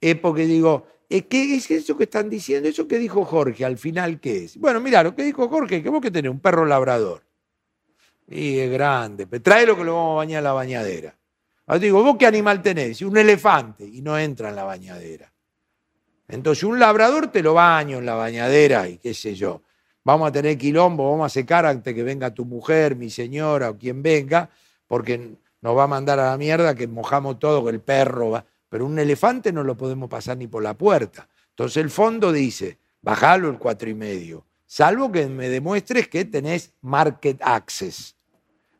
es 0.00 0.14
porque 0.14 0.46
digo, 0.46 0.86
¿qué 1.08 1.56
es 1.56 1.68
eso 1.72 1.96
que 1.96 2.04
están 2.04 2.30
diciendo? 2.30 2.68
Eso 2.68 2.86
que 2.86 3.00
dijo 3.00 3.24
Jorge, 3.24 3.64
al 3.64 3.78
final, 3.78 4.20
¿qué 4.20 4.44
es? 4.44 4.56
Bueno, 4.58 4.80
mira, 4.80 5.02
lo 5.02 5.16
que 5.16 5.24
dijo 5.24 5.48
Jorge, 5.48 5.82
que 5.82 5.88
vos 5.88 6.00
que 6.00 6.12
tenés 6.12 6.30
un 6.30 6.38
perro 6.38 6.64
labrador. 6.66 7.24
Y 8.34 8.58
es 8.58 8.70
grande, 8.70 9.26
trae 9.26 9.66
lo 9.66 9.76
que 9.76 9.84
lo 9.84 9.94
vamos 9.94 10.12
a 10.12 10.16
bañar 10.16 10.38
en 10.38 10.44
la 10.44 10.52
bañadera. 10.52 11.14
Ahora 11.66 11.78
digo, 11.78 12.02
¿vos 12.02 12.16
qué 12.18 12.26
animal 12.26 12.62
tenés? 12.62 13.02
Un 13.02 13.16
elefante, 13.16 13.84
y 13.84 14.00
no 14.00 14.18
entra 14.18 14.48
en 14.48 14.56
la 14.56 14.64
bañadera. 14.64 15.30
Entonces, 16.28 16.64
un 16.64 16.78
labrador 16.78 17.28
te 17.28 17.42
lo 17.42 17.54
baño 17.54 17.98
en 17.98 18.06
la 18.06 18.14
bañadera 18.14 18.88
y 18.88 18.96
qué 18.96 19.12
sé 19.12 19.34
yo. 19.34 19.60
Vamos 20.02 20.28
a 20.28 20.32
tener 20.32 20.56
quilombo, 20.56 21.10
vamos 21.10 21.26
a 21.26 21.28
secar 21.28 21.66
antes 21.66 21.94
que 21.94 22.02
venga 22.02 22.32
tu 22.32 22.46
mujer, 22.46 22.96
mi 22.96 23.10
señora 23.10 23.68
o 23.70 23.76
quien 23.76 24.02
venga, 24.02 24.48
porque 24.86 25.36
nos 25.60 25.76
va 25.76 25.84
a 25.84 25.86
mandar 25.86 26.18
a 26.18 26.30
la 26.30 26.38
mierda 26.38 26.74
que 26.74 26.88
mojamos 26.88 27.38
todo, 27.38 27.62
que 27.64 27.70
el 27.70 27.80
perro 27.80 28.30
va. 28.30 28.44
Pero 28.70 28.86
un 28.86 28.98
elefante 28.98 29.52
no 29.52 29.62
lo 29.62 29.76
podemos 29.76 30.08
pasar 30.08 30.38
ni 30.38 30.46
por 30.46 30.62
la 30.62 30.72
puerta. 30.72 31.28
Entonces 31.50 31.76
el 31.76 31.90
fondo 31.90 32.32
dice, 32.32 32.78
bajalo 33.02 33.50
el 33.50 33.58
cuatro 33.58 33.90
y 33.90 33.94
medio, 33.94 34.46
salvo 34.64 35.12
que 35.12 35.26
me 35.26 35.50
demuestres 35.50 36.08
que 36.08 36.24
tenés 36.24 36.72
market 36.80 37.38
access. 37.42 38.16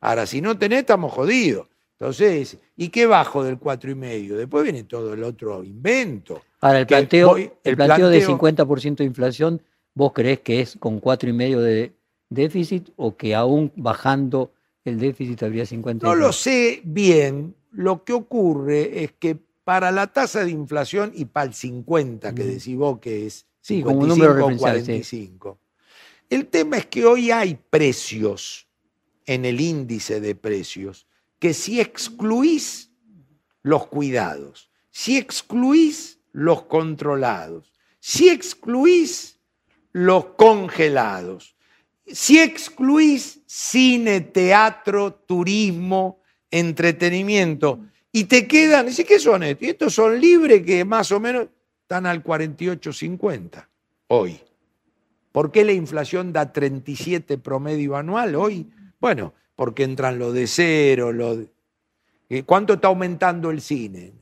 Ahora, 0.03 0.25
si 0.25 0.41
no 0.41 0.57
tenés, 0.57 0.79
estamos 0.79 1.13
jodidos. 1.13 1.67
Entonces, 1.97 2.57
¿y 2.75 2.89
qué 2.89 3.05
bajo 3.05 3.41
del 3.41 3.57
cuatro 3.57 3.89
y 3.89 3.95
medio? 3.95 4.35
Después 4.35 4.65
viene 4.65 4.83
todo 4.83 5.13
el 5.13 5.23
otro 5.23 5.63
invento. 5.63 6.41
Ahora, 6.59 6.79
el 6.79 6.87
planteo, 6.87 7.37
el, 7.37 7.75
planteo, 7.77 8.09
de 8.09 8.27
50% 8.27 8.97
de 8.97 9.05
inflación, 9.05 9.61
¿vos 9.93 10.11
crees 10.11 10.41
que 10.41 10.59
es 10.59 10.75
con 10.77 10.99
4,5% 10.99 11.57
de 11.59 11.93
déficit 12.27 12.89
o 12.97 13.15
que 13.15 13.33
aún 13.33 13.71
bajando 13.77 14.51
el 14.83 14.99
déficit 14.99 15.41
habría 15.41 15.63
50%? 15.63 16.01
No 16.01 16.15
lo 16.15 16.33
sé 16.33 16.81
bien. 16.83 17.55
Lo 17.71 18.03
que 18.03 18.11
ocurre 18.11 19.05
es 19.05 19.13
que 19.13 19.37
para 19.63 19.89
la 19.93 20.07
tasa 20.07 20.43
de 20.43 20.51
inflación 20.51 21.13
y 21.15 21.23
para 21.23 21.45
el 21.45 21.53
50, 21.53 22.35
que 22.35 22.43
decís 22.43 22.75
vos 22.75 22.99
que 22.99 23.27
es 23.27 23.45
Sí, 23.61 23.81
como 23.81 23.99
un 23.99 24.09
número 24.09 24.33
55 24.33 24.43
o 24.43 24.49
referencial, 24.49 25.05
sí. 25.05 25.29
45. 25.29 25.59
El 26.29 26.47
tema 26.47 26.77
es 26.77 26.87
que 26.87 27.05
hoy 27.05 27.31
hay 27.31 27.57
precios 27.69 28.67
en 29.25 29.45
el 29.45 29.61
índice 29.61 30.19
de 30.19 30.35
precios 30.35 31.07
que 31.39 31.53
si 31.53 31.79
excluís 31.79 32.91
los 33.61 33.87
cuidados, 33.87 34.69
si 34.89 35.17
excluís 35.17 36.19
los 36.31 36.63
controlados, 36.63 37.73
si 37.99 38.29
excluís 38.29 39.39
los 39.91 40.25
congelados, 40.37 41.55
si 42.05 42.39
excluís 42.39 43.41
cine, 43.45 44.21
teatro, 44.21 45.13
turismo, 45.13 46.21
entretenimiento, 46.51 47.79
y 48.11 48.25
te 48.25 48.47
quedan, 48.47 48.85
dice, 48.85 49.05
¿qué 49.05 49.19
son 49.19 49.43
estos? 49.43 49.63
Y 49.67 49.69
estos 49.71 49.93
son 49.95 50.21
libres 50.21 50.63
que 50.63 50.85
más 50.85 51.11
o 51.11 51.19
menos 51.19 51.47
están 51.81 52.05
al 52.05 52.23
48,50 52.23 53.67
hoy. 54.07 54.39
¿Por 55.31 55.51
qué 55.51 55.65
la 55.65 55.73
inflación 55.73 56.31
da 56.31 56.53
37 56.53 57.39
promedio 57.39 57.95
anual 57.95 58.35
hoy? 58.35 58.71
Bueno, 59.03 59.33
porque 59.57 59.83
entran 59.83 60.17
lo 60.17 60.31
de 60.31 60.47
cero, 60.47 61.11
lo 61.11 61.35
de... 61.35 61.51
¿Eh? 62.29 62.43
¿Cuánto 62.43 62.75
está 62.75 62.87
aumentando 62.87 63.51
el 63.51 63.59
cine? 63.59 64.13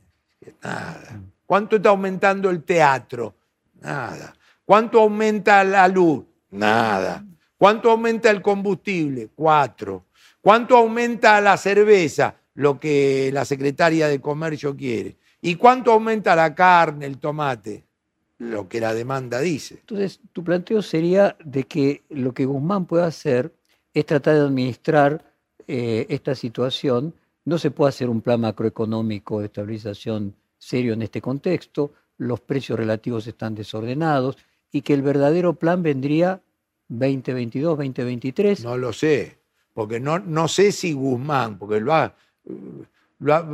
Nada. 0.60 1.20
¿Cuánto 1.46 1.76
está 1.76 1.90
aumentando 1.90 2.50
el 2.50 2.64
teatro? 2.64 3.32
Nada. 3.80 4.34
¿Cuánto 4.64 4.98
aumenta 4.98 5.62
la 5.62 5.86
luz? 5.86 6.24
Nada. 6.50 7.24
¿Cuánto 7.56 7.92
aumenta 7.92 8.28
el 8.28 8.42
combustible? 8.42 9.30
Cuatro. 9.36 10.06
¿Cuánto 10.40 10.76
aumenta 10.76 11.40
la 11.40 11.56
cerveza? 11.56 12.34
Lo 12.54 12.80
que 12.80 13.30
la 13.32 13.44
secretaria 13.44 14.08
de 14.08 14.20
Comercio 14.20 14.76
quiere. 14.76 15.16
¿Y 15.40 15.54
cuánto 15.54 15.92
aumenta 15.92 16.34
la 16.34 16.56
carne, 16.56 17.06
el 17.06 17.18
tomate? 17.18 17.84
Lo 18.38 18.68
que 18.68 18.80
la 18.80 18.92
demanda 18.94 19.38
dice. 19.38 19.76
Entonces, 19.78 20.18
tu 20.32 20.42
planteo 20.42 20.82
sería 20.82 21.36
de 21.44 21.62
que 21.62 22.02
lo 22.08 22.34
que 22.34 22.46
Guzmán 22.46 22.86
puede 22.86 23.04
hacer 23.04 23.54
es 23.94 24.06
tratar 24.06 24.34
de 24.34 24.40
administrar 24.40 25.24
eh, 25.66 26.06
esta 26.08 26.34
situación. 26.34 27.14
No 27.44 27.58
se 27.58 27.70
puede 27.70 27.90
hacer 27.90 28.08
un 28.08 28.20
plan 28.20 28.40
macroeconómico 28.40 29.40
de 29.40 29.46
estabilización 29.46 30.34
serio 30.58 30.92
en 30.92 31.02
este 31.02 31.20
contexto. 31.20 31.92
Los 32.18 32.40
precios 32.40 32.78
relativos 32.78 33.26
están 33.26 33.54
desordenados 33.54 34.36
y 34.70 34.82
que 34.82 34.94
el 34.94 35.02
verdadero 35.02 35.54
plan 35.54 35.82
vendría 35.82 36.40
2022, 36.88 37.76
2023. 37.78 38.64
No 38.64 38.76
lo 38.76 38.92
sé, 38.92 39.38
porque 39.74 39.98
no, 39.98 40.18
no 40.18 40.46
sé 40.48 40.72
si 40.72 40.92
Guzmán, 40.92 41.58
porque 41.58 41.80
lo 41.80 41.94
ha, 41.94 42.14
lo 43.18 43.34
ha- 43.34 43.46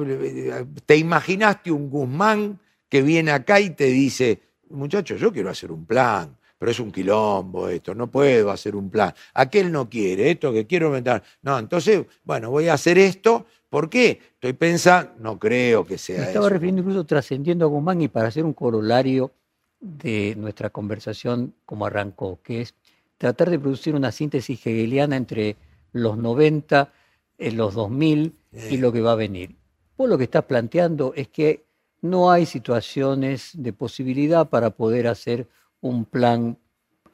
te 0.86 0.97
imaginaste 0.97 1.70
un 1.70 1.89
Guzmán 1.91 2.59
que 2.89 3.03
viene 3.03 3.30
acá 3.30 3.61
y 3.61 3.70
te 3.70 3.84
dice, 3.86 4.41
muchachos, 4.70 5.20
yo 5.20 5.32
quiero 5.32 5.51
hacer 5.51 5.70
un 5.72 5.84
plan, 5.86 6.36
pero 6.59 6.72
es 6.72 6.80
un 6.80 6.90
quilombo 6.90 7.68
esto, 7.68 7.94
no 7.94 8.11
puedo 8.11 8.50
hacer 8.50 8.74
un 8.74 8.90
plan. 8.90 9.14
Aquel 9.34 9.70
no 9.70 9.88
quiere, 9.88 10.30
esto 10.30 10.52
que 10.52 10.66
quiero 10.66 10.86
aumentar. 10.88 11.22
No, 11.42 11.59
entonces, 11.59 12.04
bueno, 12.24 12.50
voy 12.50 12.68
a 12.68 12.74
hacer 12.74 12.98
esto. 12.98 13.46
¿Por 13.68 13.88
qué? 13.88 14.20
Estoy 14.34 14.54
pensando, 14.54 15.12
no 15.20 15.38
creo 15.38 15.84
que 15.84 15.94
Me 15.94 15.98
sea 15.98 16.24
estaba 16.24 16.46
eso. 16.46 16.48
refiriendo 16.54 16.80
incluso 16.82 17.04
trascendiendo 17.04 17.64
a 17.66 17.68
Guzmán 17.68 18.00
y 18.02 18.09
para 18.09 18.28
hacer 18.28 18.44
un 18.44 18.54
corolario 18.54 19.32
de 19.80 20.34
nuestra 20.36 20.70
conversación 20.70 21.54
como 21.64 21.86
arrancó, 21.86 22.40
que 22.42 22.62
es 22.62 22.74
tratar 23.18 23.50
de 23.50 23.59
producir 23.59 23.94
una 23.94 24.11
síntesis 24.11 24.66
hegeliana 24.66 25.16
entre 25.16 25.56
los 25.92 26.16
90, 26.16 26.92
eh, 27.38 27.52
los 27.52 27.74
2000 27.74 28.34
y 28.70 28.76
lo 28.78 28.92
que 28.92 29.00
va 29.00 29.12
a 29.12 29.16
venir. 29.16 29.56
Vos 29.96 30.09
lo 30.09 30.18
que 30.18 30.24
estás 30.24 30.44
planteando 30.44 31.12
es 31.14 31.28
que 31.28 31.64
no 32.00 32.30
hay 32.30 32.46
situaciones 32.46 33.50
de 33.54 33.72
posibilidad 33.72 34.48
para 34.48 34.70
poder 34.70 35.06
hacer 35.09 35.48
un 35.81 36.05
plan 36.05 36.57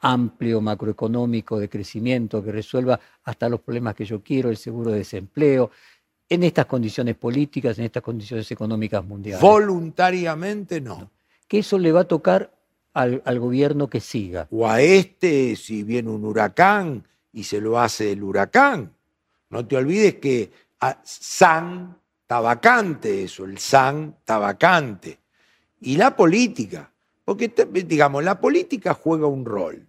amplio 0.01 0.61
macroeconómico 0.61 1.59
de 1.59 1.69
crecimiento 1.69 2.43
que 2.43 2.51
resuelva 2.51 2.99
hasta 3.23 3.49
los 3.49 3.61
problemas 3.61 3.95
que 3.95 4.05
yo 4.05 4.21
quiero, 4.21 4.49
el 4.49 4.57
seguro 4.57 4.91
de 4.91 4.99
desempleo, 4.99 5.71
en 6.29 6.43
estas 6.43 6.65
condiciones 6.65 7.15
políticas, 7.15 7.77
en 7.79 7.85
estas 7.85 8.03
condiciones 8.03 8.49
económicas 8.51 9.03
mundiales. 9.03 9.41
Voluntariamente 9.41 10.81
no. 10.81 11.11
que 11.47 11.59
eso 11.59 11.77
le 11.77 11.91
va 11.91 12.01
a 12.01 12.07
tocar 12.07 12.51
al, 12.93 13.21
al 13.25 13.39
gobierno 13.39 13.89
que 13.89 13.99
siga. 13.99 14.47
O 14.51 14.67
a 14.67 14.81
este, 14.81 15.55
si 15.55 15.83
viene 15.83 16.09
un 16.09 16.25
huracán 16.25 17.07
y 17.33 17.43
se 17.43 17.61
lo 17.61 17.79
hace 17.79 18.11
el 18.11 18.23
huracán. 18.23 18.91
No 19.49 19.65
te 19.65 19.77
olvides 19.77 20.15
que 20.15 20.51
a 20.79 20.99
San 21.03 21.97
está 22.21 22.39
vacante 22.39 23.23
eso, 23.23 23.45
el 23.45 23.57
San 23.59 24.15
está 24.19 24.39
vacante. 24.39 25.19
Y 25.81 25.97
la 25.97 26.15
política, 26.15 26.91
porque 27.25 27.51
digamos, 27.87 28.23
la 28.23 28.39
política 28.39 28.93
juega 28.93 29.25
un 29.25 29.43
rol. 29.43 29.87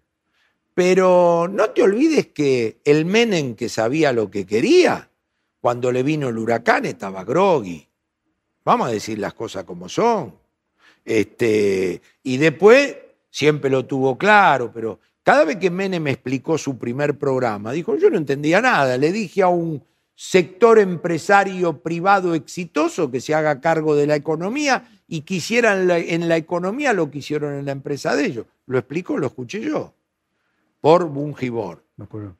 Pero 0.74 1.48
no 1.50 1.70
te 1.70 1.82
olvides 1.82 2.28
que 2.28 2.78
el 2.84 3.04
Menem 3.04 3.54
que 3.54 3.68
sabía 3.68 4.12
lo 4.12 4.30
que 4.30 4.46
quería, 4.46 5.10
cuando 5.60 5.92
le 5.92 6.02
vino 6.02 6.28
el 6.28 6.38
huracán 6.38 6.86
estaba 6.86 7.24
groggy. 7.24 7.86
Vamos 8.64 8.88
a 8.88 8.92
decir 8.92 9.18
las 9.18 9.34
cosas 9.34 9.64
como 9.64 9.88
son. 9.88 10.34
Este, 11.04 12.00
y 12.22 12.36
después 12.38 12.96
siempre 13.30 13.70
lo 13.70 13.84
tuvo 13.84 14.18
claro, 14.18 14.72
pero 14.72 14.98
cada 15.22 15.44
vez 15.44 15.56
que 15.56 15.70
Menem 15.70 16.02
me 16.02 16.10
explicó 16.10 16.56
su 16.56 16.78
primer 16.78 17.18
programa, 17.18 17.72
dijo, 17.72 17.96
yo 17.96 18.10
no 18.10 18.16
entendía 18.16 18.60
nada, 18.60 18.96
le 18.96 19.12
dije 19.12 19.42
a 19.42 19.48
un 19.48 19.82
sector 20.14 20.78
empresario 20.78 21.80
privado 21.82 22.34
exitoso 22.34 23.10
que 23.10 23.20
se 23.20 23.34
haga 23.34 23.60
cargo 23.60 23.94
de 23.94 24.06
la 24.06 24.16
economía 24.16 24.95
y 25.08 25.22
que 25.22 25.34
hicieran 25.34 25.80
en 25.80 25.86
la, 25.88 25.98
en 25.98 26.28
la 26.28 26.36
economía 26.36 26.92
lo 26.92 27.10
que 27.10 27.18
hicieron 27.18 27.54
en 27.54 27.64
la 27.64 27.72
empresa 27.72 28.16
de 28.16 28.26
ellos. 28.26 28.46
Lo 28.66 28.78
explicó, 28.78 29.18
lo 29.18 29.28
escuché 29.28 29.60
yo, 29.60 29.94
por 30.80 31.06
Bungibor. 31.08 31.84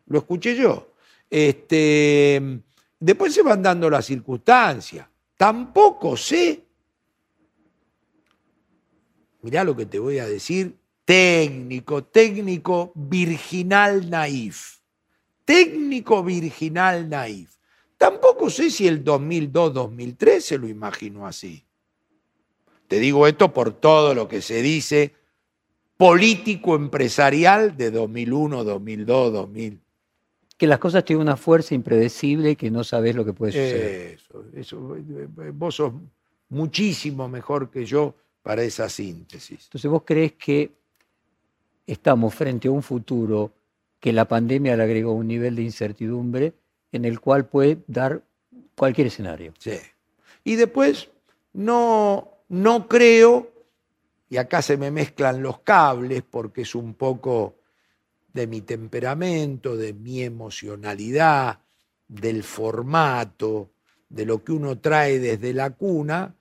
Lo 0.07 0.19
escuché 0.19 0.55
yo. 0.55 0.93
Este, 1.31 2.61
después 3.01 3.33
se 3.33 3.43
van 3.43 3.63
dando 3.63 3.89
las 3.89 4.05
circunstancias. 4.05 5.07
Tampoco 5.37 6.17
sé, 6.17 6.63
mirá 9.43 9.65
lo 9.65 9.77
que 9.77 9.87
te 9.87 9.99
voy 9.99 10.19
a 10.19 10.27
decir, 10.27 10.77
técnico, 11.05 12.05
técnico 12.05 12.93
virginal 12.95 14.09
naif. 14.09 14.79
Técnico 15.45 16.23
virginal 16.25 17.09
naif. 17.09 17.57
Tampoco 17.97 18.51
sé 18.51 18.71
si 18.71 18.87
el 18.87 19.05
2002-2003 19.05 20.41
se 20.41 20.59
lo 20.59 20.69
imaginó 20.69 21.27
así. 21.27 21.66
Te 22.89 22.99
digo 23.01 23.27
esto 23.27 23.53
por 23.53 23.73
todo 23.73 24.15
lo 24.15 24.29
que 24.29 24.43
se 24.43 24.63
dice 24.63 25.13
político 25.97 26.77
empresarial 26.77 27.77
de 27.77 27.91
2001, 27.91 28.65
2002, 28.65 29.33
2000. 29.33 29.81
Que 30.57 30.67
las 30.67 30.79
cosas 30.79 31.05
tienen 31.05 31.23
una 31.23 31.37
fuerza 31.37 31.75
impredecible 31.75 32.51
y 32.51 32.57
que 32.57 32.71
no 32.71 32.85
sabes 32.85 33.15
lo 33.15 33.25
que 33.25 33.33
puede 33.33 33.53
suceder. 33.53 34.15
Eso, 34.15 34.45
eso, 34.55 34.97
eh, 34.97 35.51
vos 35.53 35.75
sos 35.75 35.93
muchísimo 36.49 37.29
mejor 37.29 37.71
que 37.71 37.85
yo 37.85 38.15
para 38.43 38.63
esa 38.63 38.89
síntesis. 38.89 39.65
Entonces, 39.65 39.91
¿vos 39.91 40.03
crees 40.05 40.33
que 40.35 40.71
estamos 41.87 42.35
frente 42.35 42.69
a 42.69 42.71
un 42.71 42.83
futuro 42.83 43.53
que 44.01 44.13
la 44.13 44.27
pandemia 44.27 44.77
le 44.77 44.83
agregó 44.83 45.13
un 45.13 45.27
nivel 45.27 45.57
de 45.57 45.63
incertidumbre 45.63 46.53
en 46.93 47.05
el 47.05 47.21
cual 47.21 47.47
puede 47.47 47.79
dar 47.87 48.23
cualquier 48.77 49.09
escenario? 49.09 49.53
Sí. 49.59 49.77
Y 50.45 50.55
después, 50.55 51.09
no, 51.53 52.36
no 52.49 52.89
creo, 52.89 53.53
y 54.29 54.37
acá 54.37 54.63
se 54.63 54.77
me 54.77 54.91
mezclan 54.91 55.43
los 55.43 55.61
cables 55.61 56.23
porque 56.29 56.63
es 56.63 56.75
un 56.75 56.95
poco 56.95 57.57
de 58.33 58.47
mi 58.47 58.61
temperamento, 58.61 59.77
de 59.77 59.93
mi 59.93 60.23
emocionalidad, 60.23 61.61
del 62.07 62.43
formato, 62.43 63.71
de 64.09 64.27
lo 64.27 64.45
que 64.45 64.53
uno 64.53 64.79
trae 64.79 65.19
desde 65.19 65.53
la 65.53 65.71
cuna, 65.71 66.35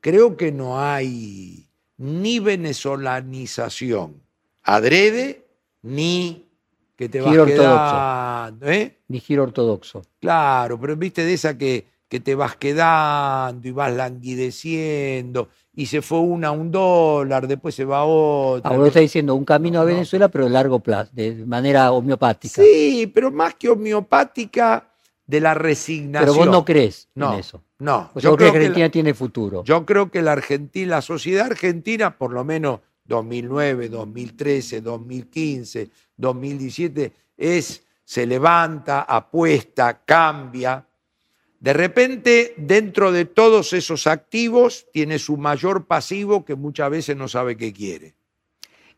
creo 0.00 0.36
que 0.36 0.52
no 0.52 0.80
hay 0.80 1.66
ni 1.96 2.38
venezolanización 2.38 4.22
adrede, 4.68 5.46
ni 5.82 6.46
que 6.94 7.08
te 7.08 7.20
vas 7.20 7.30
Giro 7.30 7.46
quedando, 7.46 8.68
¿eh? 8.68 8.98
Ni 9.08 9.20
giro 9.20 9.44
ortodoxo. 9.44 10.02
Claro, 10.20 10.78
pero 10.78 10.94
viste 10.96 11.24
de 11.24 11.32
esa 11.32 11.56
que, 11.56 11.86
que 12.08 12.20
te 12.20 12.34
vas 12.34 12.56
quedando 12.56 13.68
y 13.68 13.70
vas 13.70 13.92
languideciendo 13.92 15.48
y 15.74 15.86
se 15.86 16.02
fue 16.02 16.18
una 16.20 16.48
a 16.48 16.50
un 16.52 16.70
dólar, 16.70 17.46
después 17.46 17.74
se 17.74 17.84
va 17.84 17.98
a 17.98 18.04
otra. 18.04 18.70
Ahora 18.70 18.88
está 18.88 19.00
diciendo 19.00 19.34
un 19.34 19.44
camino 19.44 19.78
a 19.80 19.82
No. 19.82 19.88
Venezuela, 19.88 20.28
pero 20.28 20.44
de 20.44 20.50
largo 20.50 20.80
plazo, 20.80 21.10
de 21.12 21.34
manera 21.46 21.92
homeopática. 21.92 22.62
Sí, 22.62 23.10
pero 23.14 23.30
más 23.30 23.54
que 23.54 23.68
homeopática 23.68 24.88
de 25.26 25.40
la 25.40 25.54
resignación. 25.54 26.34
pero 26.34 26.46
vos 26.46 26.50
no 26.52 26.64
crees 26.64 27.08
No, 27.14 27.34
en 27.34 27.40
eso. 27.40 27.62
No, 27.78 28.10
O 28.14 28.20
sea, 28.20 28.30
yo 28.30 28.36
creo, 28.36 28.48
que 28.48 28.52
que 28.52 28.58
Argentina 28.58 28.86
la, 28.86 28.90
tiene 28.90 29.14
futuro. 29.14 29.62
yo 29.64 29.86
creo 29.86 30.10
que 30.10 30.20
la 30.22 30.32
Argentina, 30.32 30.96
la 30.96 31.02
sociedad 31.02 31.46
argentina, 31.46 32.16
por 32.18 32.32
lo 32.32 32.42
menos 32.44 32.80
2009, 33.04 33.88
2013, 33.88 34.80
2015, 34.80 35.90
2017, 36.16 37.12
es, 37.36 37.82
se 38.04 38.26
levanta, 38.26 39.02
apuesta, 39.02 40.00
cambia. 40.04 40.84
De 41.60 41.72
repente, 41.72 42.54
dentro 42.56 43.10
de 43.10 43.24
todos 43.24 43.72
esos 43.72 44.06
activos, 44.06 44.86
tiene 44.92 45.18
su 45.18 45.36
mayor 45.36 45.86
pasivo 45.86 46.44
que 46.44 46.54
muchas 46.54 46.90
veces 46.90 47.16
no 47.16 47.26
sabe 47.26 47.56
qué 47.56 47.72
quiere. 47.72 48.14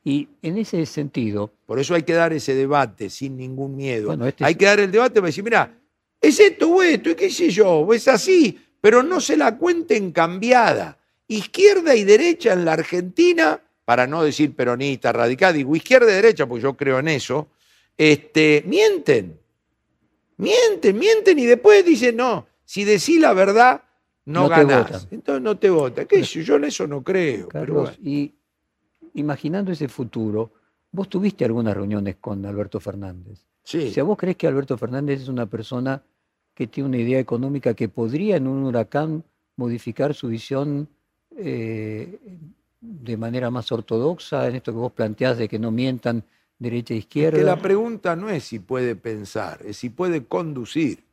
Y 0.04 0.28
en 0.42 0.58
ese 0.58 0.84
sentido... 0.86 1.52
Por 1.66 1.78
eso 1.78 1.94
hay 1.94 2.02
que 2.02 2.12
dar 2.12 2.32
ese 2.32 2.54
debate 2.54 3.08
sin 3.10 3.36
ningún 3.36 3.76
miedo. 3.76 4.08
Bueno, 4.08 4.26
este 4.26 4.44
hay 4.44 4.52
es- 4.52 4.58
que 4.58 4.64
dar 4.66 4.80
el 4.80 4.90
debate 4.90 5.14
para 5.14 5.26
decir, 5.26 5.44
mira, 5.44 5.74
es 6.20 6.38
esto 6.38 6.68
o 6.68 6.82
esto, 6.82 7.10
y 7.10 7.14
qué 7.14 7.30
sé 7.30 7.48
yo, 7.48 7.90
es 7.94 8.06
así, 8.08 8.58
pero 8.80 9.02
no 9.02 9.20
se 9.20 9.36
la 9.36 9.56
cuenten 9.56 10.12
cambiada. 10.12 10.98
Izquierda 11.28 11.94
y 11.94 12.04
derecha 12.04 12.52
en 12.52 12.64
la 12.64 12.74
Argentina, 12.74 13.58
para 13.86 14.06
no 14.06 14.22
decir 14.22 14.54
peronista, 14.54 15.12
radical, 15.12 15.54
digo 15.54 15.74
izquierda 15.74 16.10
y 16.10 16.14
derecha, 16.14 16.46
porque 16.46 16.62
yo 16.62 16.76
creo 16.76 16.98
en 16.98 17.08
eso, 17.08 17.48
este, 17.96 18.62
mienten. 18.66 19.38
Mienten, 20.36 20.98
mienten 20.98 21.38
y 21.38 21.46
después 21.46 21.84
dicen, 21.84 22.16
no, 22.16 22.46
si 22.70 22.84
decís 22.84 23.18
la 23.18 23.32
verdad, 23.32 23.82
no, 24.26 24.42
No 24.42 24.48
ganás. 24.48 25.08
Entonces 25.10 25.42
no 25.42 25.58
te 25.58 25.70
votan. 25.70 26.06
¿Qué 26.06 26.22
yo? 26.22 26.40
Yo 26.40 26.54
en 26.54 26.64
eso 26.66 26.86
no 26.86 27.02
creo. 27.02 27.48
pero 27.48 27.74
bueno. 27.74 27.96
y 28.00 28.32
imaginando 29.14 29.72
ese 29.72 29.88
futuro, 29.88 30.52
vos 30.92 31.08
tuviste 31.08 31.44
algunas 31.44 31.74
reuniones 31.74 32.18
con 32.20 32.46
Alberto 32.46 32.78
Fernández. 32.78 33.44
Sí. 33.64 33.88
O 33.88 33.92
sea, 33.92 34.04
¿vos 34.04 34.16
crees 34.16 34.36
que 34.36 34.46
Alberto 34.46 34.78
Fernández 34.78 35.22
es 35.22 35.26
una 35.28 35.46
persona 35.46 36.00
que 36.54 36.68
tiene 36.68 36.90
una 36.90 36.98
idea 36.98 37.18
económica 37.18 37.74
que 37.74 37.88
podría 37.88 38.36
en 38.36 38.46
un 38.46 38.62
huracán 38.62 39.24
modificar 39.56 40.14
su 40.14 40.28
visión 40.28 40.88
eh, 41.36 42.20
de 42.80 43.16
manera 43.16 43.50
más 43.50 43.72
ortodoxa 43.72 44.46
en 44.46 44.54
esto 44.54 44.70
que 44.70 44.78
vos 44.78 44.92
planteás 44.92 45.38
de 45.38 45.48
que 45.48 45.58
no 45.58 45.72
mientan 45.72 46.22
derecha 46.56 46.94
e 46.94 46.98
Es 46.98 47.04
izquierda? 47.04 47.36
que 47.36 47.44
la 47.44 47.60
pregunta 47.60 48.14
no 48.14 48.30
es 48.30 48.44
si 48.44 48.60
puede 48.60 48.94
pensar, 48.94 49.60
es 49.64 49.76
si 49.78 49.90
puede 49.90 50.24
conducir. 50.26 51.09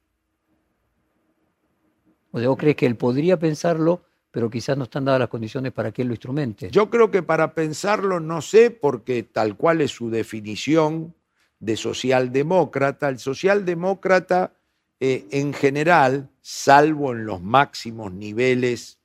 O 2.38 2.40
sea, 2.40 2.50
¿vos 2.50 2.58
crees 2.58 2.76
que 2.76 2.86
él 2.86 2.96
podría 2.96 3.40
pensarlo, 3.40 4.04
pero 4.30 4.48
quizás 4.48 4.78
no 4.78 4.84
están 4.84 5.06
dadas 5.06 5.22
las 5.22 5.30
condiciones 5.30 5.72
para 5.72 5.92
que 5.92 6.04
él 6.04 6.10
lo 6.10 6.14
instrumente? 6.14 6.70
Yo 6.70 6.90
creo 6.90 7.10
que 7.10 7.24
para 7.24 7.56
pensarlo 7.56 8.20
no 8.20 8.42
sé, 8.42 8.70
porque 8.70 9.24
tal 9.24 9.58
cual 9.58 9.82
es 9.82 9.90
su 9.90 10.12
definición 10.12 11.16
de 11.60 11.76
socialdemócrata, 11.76 13.10
el 13.10 13.18
socialdemócrata 13.18 14.54
eh, 15.00 15.26
en 15.32 15.52
general, 15.52 16.30
salvo 16.42 17.12
en 17.12 17.26
los 17.26 17.42
máximos 17.42 18.14
niveles 18.14 19.00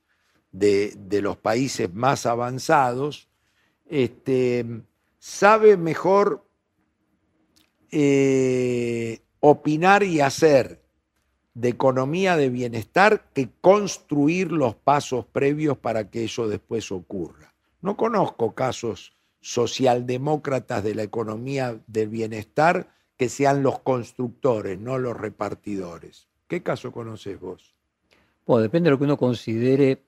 de, 0.51 0.93
de 0.95 1.23
los 1.23 1.35
países 1.35 1.91
más 1.91 2.27
avanzados, 2.27 3.29
este, 3.87 4.63
sabe 5.17 5.75
mejor 5.75 6.45
eh, 7.89 9.21
opinar 9.39 10.03
y 10.03 10.21
hacer 10.21 10.82
de 11.53 11.69
economía 11.69 12.35
de 12.35 12.49
bienestar 12.49 13.25
que 13.33 13.49
construir 13.61 14.51
los 14.51 14.75
pasos 14.75 15.25
previos 15.25 15.77
para 15.77 16.09
que 16.09 16.25
eso 16.25 16.47
después 16.47 16.91
ocurra. 16.91 17.53
No 17.81 17.95
conozco 17.95 18.55
casos 18.55 19.13
socialdemócratas 19.41 20.83
de 20.83 20.95
la 20.95 21.03
economía 21.03 21.79
del 21.87 22.09
bienestar 22.09 22.87
que 23.17 23.29
sean 23.29 23.61
los 23.61 23.79
constructores, 23.79 24.79
no 24.79 24.97
los 24.97 25.15
repartidores. 25.15 26.27
¿Qué 26.47 26.63
caso 26.63 26.91
conoces 26.91 27.39
vos? 27.39 27.75
Bueno, 28.45 28.63
depende 28.63 28.87
de 28.87 28.91
lo 28.91 28.97
que 28.97 29.05
uno 29.05 29.17
considere 29.17 30.01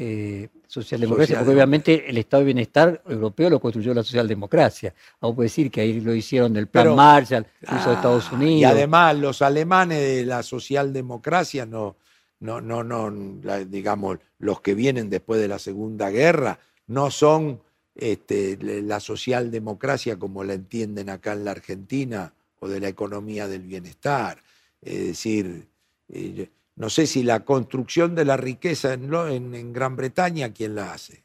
eh, 0.00 0.48
socialdemocracia, 0.66 1.38
porque 1.38 1.52
obviamente 1.52 2.08
el 2.08 2.18
Estado 2.18 2.42
de 2.42 2.46
Bienestar 2.46 3.02
europeo 3.08 3.50
lo 3.50 3.60
construyó 3.60 3.92
la 3.94 4.02
socialdemocracia. 4.02 4.94
Vamos 5.20 5.38
a 5.38 5.42
decir 5.42 5.70
que 5.70 5.80
ahí 5.80 6.00
lo 6.00 6.14
hicieron 6.14 6.52
del 6.52 6.66
Plan 6.68 6.84
Pero- 6.84 6.96
Marshall, 6.96 7.46
lo 7.62 7.76
hizo 7.76 7.90
Ah, 7.90 7.94
Estados 7.94 8.30
Unidos. 8.32 8.60
Y 8.60 8.64
además 8.64 9.16
los 9.16 9.42
alemanes 9.42 10.00
de 10.00 10.24
la 10.24 10.42
socialdemocracia 10.42 11.66
no, 11.66 11.96
no, 12.40 12.60
no, 12.60 12.84
no, 12.84 13.10
la- 13.42 13.64
digamos, 13.64 14.18
los 14.38 14.60
que 14.60 14.74
vienen 14.74 15.10
después 15.10 15.40
de 15.40 15.48
la 15.48 15.58
Segunda 15.58 16.10
Guerra, 16.10 16.58
no 16.86 17.10
son 17.10 17.60
este, 17.94 18.56
la 18.82 19.00
socialdemocracia 19.00 20.16
como 20.18 20.44
la 20.44 20.54
entienden 20.54 21.10
acá 21.10 21.32
en 21.32 21.44
la 21.44 21.50
Argentina 21.50 22.32
o 22.60 22.68
de 22.68 22.78
la 22.80 22.88
economía 22.88 23.48
del 23.48 23.62
bienestar. 23.62 24.38
Es 24.80 25.06
decir, 25.08 25.66
eh, 26.12 26.48
no 26.78 26.88
sé 26.90 27.06
si 27.06 27.22
la 27.22 27.40
construcción 27.44 28.14
de 28.14 28.24
la 28.24 28.36
riqueza 28.36 28.94
en, 28.94 29.10
lo- 29.10 29.28
en- 29.28 29.54
en 29.54 29.72
Gran 29.72 29.96
Bretaña, 29.96 30.52
¿quién 30.52 30.74
la 30.74 30.92
hace? 30.92 31.24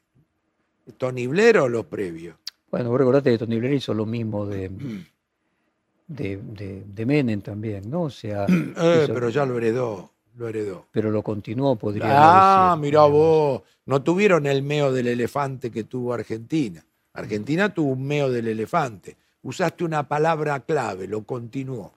¿Tony 0.98 1.28
Blair 1.28 1.60
o 1.60 1.70
los 1.70 1.86
previos? 1.86 2.36
Bueno, 2.70 2.90
vos 2.90 2.98
recordate 3.00 3.32
que 3.32 3.38
Tony 3.38 3.60
Blair 3.60 3.76
hizo 3.76 3.94
lo 3.94 4.06
mismo 4.06 4.46
de, 4.46 4.70
de, 6.08 6.38
de- 6.38 6.84
de 6.86 7.06
Menem 7.06 7.42
también, 7.42 7.90
¿no? 7.90 8.04
O 8.04 8.10
sea, 8.10 8.46
Eh, 8.50 9.04
hizo- 9.04 9.14
pero 9.14 9.30
ya 9.30 9.46
lo 9.46 9.58
heredó, 9.58 10.12
lo 10.36 10.48
heredó. 10.50 10.88
pero 10.92 11.12
lo 11.12 11.22
continuó, 11.24 11.76
podría 11.76 12.08
Ah, 12.08 12.72
decir, 12.76 12.82
mirá 12.82 13.02
digamos. 13.06 13.12
vos, 13.12 13.62
no 13.86 14.02
tuvieron 14.02 14.46
el 14.48 14.64
meo 14.64 14.92
del 14.92 15.08
elefante 15.08 15.72
que 15.72 15.84
tuvo 15.84 16.14
Argentina. 16.14 16.84
Argentina 17.14 17.72
tuvo 17.74 17.92
un 17.94 18.04
meo 18.08 18.32
del 18.32 18.48
elefante. 18.48 19.16
Usaste 19.44 19.84
una 19.84 20.08
palabra 20.08 20.60
clave, 20.62 21.08
lo 21.08 21.24
continuó. 21.24 21.94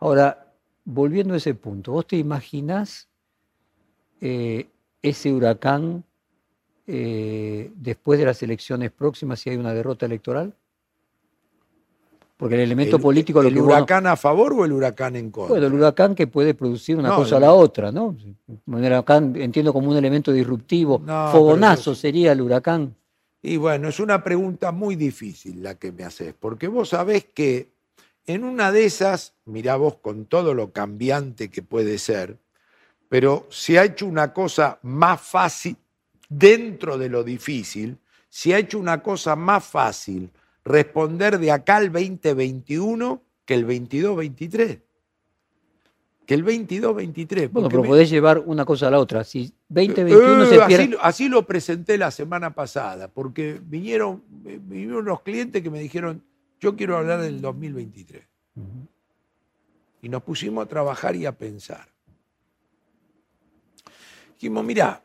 Ahora, 0.00 0.43
volviendo 0.84 1.34
a 1.34 1.36
ese 1.38 1.54
punto, 1.54 1.92
¿vos 1.92 2.06
te 2.06 2.16
imaginás 2.16 3.08
eh, 4.20 4.66
ese 5.02 5.32
huracán 5.32 6.04
eh, 6.86 7.70
después 7.76 8.18
de 8.18 8.26
las 8.26 8.42
elecciones 8.42 8.90
próximas 8.90 9.40
si 9.40 9.50
hay 9.50 9.56
una 9.56 9.72
derrota 9.74 10.06
electoral? 10.06 10.54
Porque 12.36 12.56
el 12.56 12.62
elemento 12.62 12.96
¿El, 12.96 13.02
político 13.02 13.40
lo 13.42 13.48
el 13.48 13.54
que 13.54 13.60
uno- 13.60 13.72
huracán 13.74 14.06
a 14.08 14.16
favor 14.16 14.52
o 14.54 14.64
el 14.64 14.72
huracán 14.72 15.14
en 15.16 15.30
contra? 15.30 15.50
Bueno, 15.54 15.66
el 15.68 15.74
huracán 15.74 16.14
que 16.14 16.26
puede 16.26 16.52
producir 16.52 16.96
una 16.96 17.10
No, 17.10 17.16
cosa 17.16 17.36
a 17.36 17.38
el- 17.38 17.42
la 17.44 17.52
otra, 17.52 17.92
¿no? 17.92 18.16
Huracán 18.66 19.36
entiendo 19.36 19.72
como 19.72 19.90
un 19.90 19.96
elemento 19.96 20.32
disruptivo. 20.32 21.00
No, 21.04 21.28
Fogonazo 21.30 21.92
eso- 21.92 21.94
sería 21.94 22.32
el 22.32 22.40
huracán. 22.40 22.94
Y 23.40 23.56
bueno, 23.56 23.88
es 23.88 24.00
una 24.00 24.24
pregunta 24.24 24.72
muy 24.72 24.96
difícil 24.96 25.62
la 25.62 25.76
que 25.76 25.92
me 25.92 26.02
haces, 26.02 26.34
porque 26.38 26.66
vos 26.66 26.88
sabés 26.88 27.26
que 27.26 27.68
en 28.26 28.44
una 28.44 28.72
de 28.72 28.84
esas, 28.84 29.34
mirá 29.44 29.76
vos 29.76 29.96
con 29.96 30.26
todo 30.26 30.54
lo 30.54 30.72
cambiante 30.72 31.50
que 31.50 31.62
puede 31.62 31.98
ser, 31.98 32.38
pero 33.08 33.46
se 33.50 33.78
ha 33.78 33.84
hecho 33.84 34.06
una 34.06 34.32
cosa 34.32 34.78
más 34.82 35.20
fácil 35.20 35.76
dentro 36.28 36.96
de 36.98 37.08
lo 37.08 37.22
difícil, 37.22 37.98
se 38.28 38.54
ha 38.54 38.58
hecho 38.58 38.78
una 38.78 39.02
cosa 39.02 39.36
más 39.36 39.64
fácil 39.64 40.30
responder 40.64 41.38
de 41.38 41.52
acá 41.52 41.76
al 41.76 41.92
2021 41.92 43.22
que 43.44 43.54
el 43.54 43.66
22-23. 43.66 44.80
Que 46.26 46.32
el 46.34 46.42
22-23. 46.44 47.50
Bueno, 47.50 47.68
pero 47.68 47.82
me- 47.82 47.88
podés 47.88 48.08
llevar 48.08 48.38
una 48.38 48.64
cosa 48.64 48.88
a 48.88 48.90
la 48.90 48.98
otra. 48.98 49.22
Si 49.24 49.52
2021 49.68 50.44
eh, 50.44 50.46
se 50.48 50.54
así, 50.62 50.66
pierde. 50.68 50.88
lo- 50.88 51.02
así 51.04 51.28
lo 51.28 51.46
presenté 51.46 51.98
la 51.98 52.10
semana 52.10 52.54
pasada, 52.54 53.08
porque 53.08 53.60
vinieron, 53.62 54.22
eh, 54.46 54.58
vinieron 54.62 55.02
unos 55.02 55.20
clientes 55.20 55.62
que 55.62 55.68
me 55.68 55.80
dijeron, 55.80 56.22
yo 56.64 56.76
quiero 56.76 56.96
hablar 56.96 57.20
del 57.20 57.42
2023. 57.42 58.24
Ujú. 58.56 58.88
Y 60.00 60.08
nos 60.08 60.22
pusimos 60.22 60.64
a 60.64 60.68
trabajar 60.68 61.14
y 61.14 61.26
a 61.26 61.36
pensar. 61.36 61.88
Dijimos, 64.32 64.64
mirá, 64.64 65.04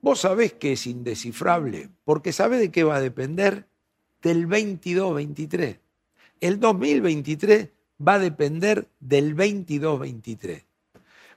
vos 0.00 0.20
sabés 0.20 0.54
que 0.54 0.72
es 0.72 0.86
indescifrable, 0.86 1.90
porque 2.04 2.32
sabés 2.32 2.60
de 2.60 2.70
qué 2.70 2.82
va 2.82 2.96
a 2.96 3.00
depender 3.00 3.66
del 4.22 4.48
22-23. 4.48 5.78
El 6.40 6.60
2023 6.60 7.68
va 8.06 8.14
a 8.14 8.18
depender 8.18 8.88
del 9.00 9.36
22-23. 9.36 10.64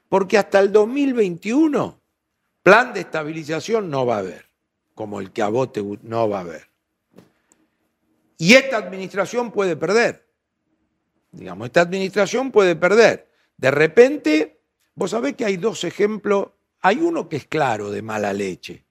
Porque 0.07 0.37
hasta 0.37 0.59
el 0.59 0.71
2021, 0.71 1.99
plan 2.63 2.93
de 2.93 3.01
estabilización 3.01 3.89
no 3.89 4.05
va 4.05 4.15
a 4.15 4.19
haber, 4.19 4.45
como 4.95 5.19
el 5.19 5.31
que 5.31 5.41
a 5.41 5.49
vos 5.49 5.73
te 5.73 5.83
no 5.83 6.29
va 6.29 6.37
a 6.37 6.41
haber. 6.41 6.66
Y 8.37 8.53
esta 8.53 8.77
administración 8.77 9.51
puede 9.51 9.75
perder. 9.75 10.27
Digamos, 11.31 11.67
esta 11.67 11.81
administración 11.81 12.51
puede 12.51 12.75
perder. 12.75 13.29
De 13.57 13.71
repente, 13.71 14.61
vos 14.95 15.11
sabés 15.11 15.35
que 15.35 15.45
hay 15.45 15.57
dos 15.57 15.83
ejemplos. 15.83 16.49
Hay 16.81 16.97
uno 16.97 17.27
que 17.27 17.37
es 17.37 17.47
claro 17.47 17.89
de 17.89 18.01
mala 18.01 18.33
leche. 18.33 18.85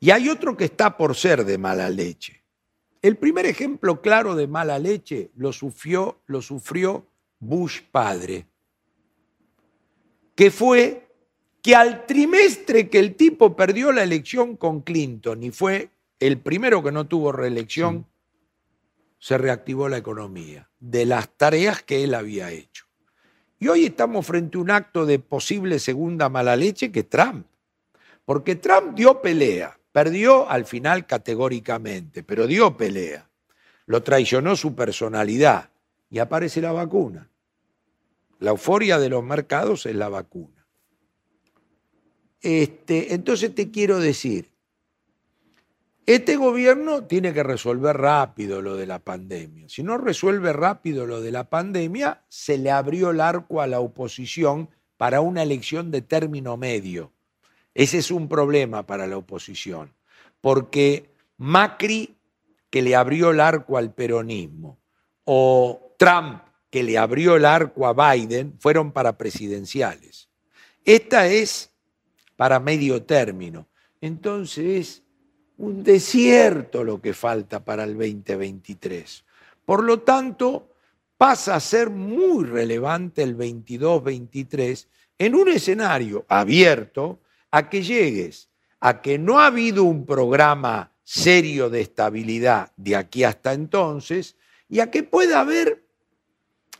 Y 0.00 0.10
hay 0.10 0.28
otro 0.28 0.56
que 0.56 0.64
está 0.64 0.96
por 0.96 1.14
ser 1.14 1.44
de 1.44 1.58
mala 1.58 1.88
leche. 1.90 2.42
El 3.02 3.16
primer 3.16 3.46
ejemplo 3.46 4.00
claro 4.02 4.34
de 4.34 4.46
mala 4.46 4.78
leche 4.78 5.30
lo 5.36 5.52
sufrió, 5.52 6.20
lo 6.26 6.42
sufrió 6.42 7.06
Bush 7.38 7.80
padre, 7.90 8.46
que 10.34 10.50
fue 10.50 11.08
que 11.62 11.74
al 11.74 12.04
trimestre 12.06 12.90
que 12.90 12.98
el 12.98 13.14
tipo 13.14 13.56
perdió 13.56 13.92
la 13.92 14.02
elección 14.02 14.56
con 14.56 14.82
Clinton 14.82 15.42
y 15.42 15.50
fue 15.50 15.90
el 16.20 16.38
primero 16.38 16.82
que 16.82 16.92
no 16.92 17.06
tuvo 17.06 17.32
reelección, 17.32 18.06
se 19.18 19.36
reactivó 19.38 19.88
la 19.88 19.98
economía 19.98 20.70
de 20.78 21.06
las 21.06 21.28
tareas 21.30 21.82
que 21.82 22.04
él 22.04 22.14
había 22.14 22.50
hecho. 22.50 22.86
Y 23.58 23.68
hoy 23.68 23.86
estamos 23.86 24.26
frente 24.26 24.56
a 24.56 24.60
un 24.60 24.70
acto 24.70 25.04
de 25.04 25.18
posible 25.18 25.78
segunda 25.78 26.28
mala 26.28 26.56
leche 26.56 26.92
que 26.92 27.02
Trump. 27.02 27.46
Porque 28.24 28.56
Trump 28.56 28.94
dio 28.94 29.20
pelea, 29.20 29.78
perdió 29.92 30.48
al 30.48 30.64
final 30.64 31.06
categóricamente, 31.06 32.22
pero 32.22 32.46
dio 32.46 32.76
pelea. 32.76 33.28
Lo 33.86 34.02
traicionó 34.02 34.56
su 34.56 34.74
personalidad 34.74 35.70
y 36.08 36.18
aparece 36.18 36.60
la 36.60 36.72
vacuna. 36.72 37.28
La 38.38 38.52
euforia 38.52 38.98
de 38.98 39.10
los 39.10 39.22
mercados 39.22 39.84
es 39.84 39.94
la 39.94 40.08
vacuna. 40.08 40.66
Este, 42.40 43.12
entonces 43.12 43.54
te 43.54 43.70
quiero 43.70 43.98
decir, 43.98 44.50
Este 46.10 46.34
gobierno 46.34 47.04
tiene 47.04 47.32
que 47.32 47.44
resolver 47.44 47.96
rápido 47.96 48.60
lo 48.60 48.74
de 48.74 48.84
la 48.84 48.98
pandemia. 48.98 49.68
Si 49.68 49.84
no 49.84 49.96
resuelve 49.96 50.52
rápido 50.52 51.06
lo 51.06 51.20
de 51.20 51.30
la 51.30 51.48
pandemia, 51.48 52.24
se 52.28 52.58
le 52.58 52.72
abrió 52.72 53.10
el 53.10 53.20
arco 53.20 53.60
a 53.60 53.68
la 53.68 53.78
oposición 53.78 54.68
para 54.96 55.20
una 55.20 55.44
elección 55.44 55.92
de 55.92 56.02
término 56.02 56.56
medio. 56.56 57.12
Ese 57.74 57.98
es 57.98 58.10
un 58.10 58.28
problema 58.28 58.84
para 58.84 59.06
la 59.06 59.18
oposición, 59.18 59.94
porque 60.40 61.14
Macri, 61.36 62.16
que 62.70 62.82
le 62.82 62.96
abrió 62.96 63.30
el 63.30 63.38
arco 63.38 63.78
al 63.78 63.94
peronismo, 63.94 64.80
o 65.22 65.94
Trump, 65.96 66.42
que 66.70 66.82
le 66.82 66.98
abrió 66.98 67.36
el 67.36 67.44
arco 67.44 67.86
a 67.86 68.14
Biden, 68.14 68.56
fueron 68.58 68.90
para 68.90 69.16
presidenciales. 69.16 70.28
Esta 70.84 71.28
es 71.28 71.70
para 72.34 72.58
medio 72.58 73.00
término. 73.04 73.68
Entonces, 74.00 75.04
un 75.60 75.84
desierto 75.84 76.82
lo 76.82 77.00
que 77.00 77.12
falta 77.12 77.62
para 77.62 77.84
el 77.84 77.92
2023. 77.92 79.24
Por 79.64 79.84
lo 79.84 80.00
tanto, 80.00 80.70
pasa 81.18 81.54
a 81.54 81.60
ser 81.60 81.90
muy 81.90 82.44
relevante 82.44 83.22
el 83.22 83.36
22-23 83.36 84.86
en 85.18 85.34
un 85.34 85.48
escenario 85.48 86.24
abierto 86.28 87.20
a 87.50 87.68
que 87.68 87.82
llegues 87.82 88.48
a 88.80 89.02
que 89.02 89.18
no 89.18 89.38
ha 89.38 89.46
habido 89.46 89.84
un 89.84 90.06
programa 90.06 90.92
serio 91.04 91.68
de 91.68 91.82
estabilidad 91.82 92.72
de 92.78 92.96
aquí 92.96 93.24
hasta 93.24 93.52
entonces 93.52 94.36
y 94.66 94.80
a 94.80 94.90
que 94.90 95.02
pueda 95.02 95.40
haber, 95.40 95.84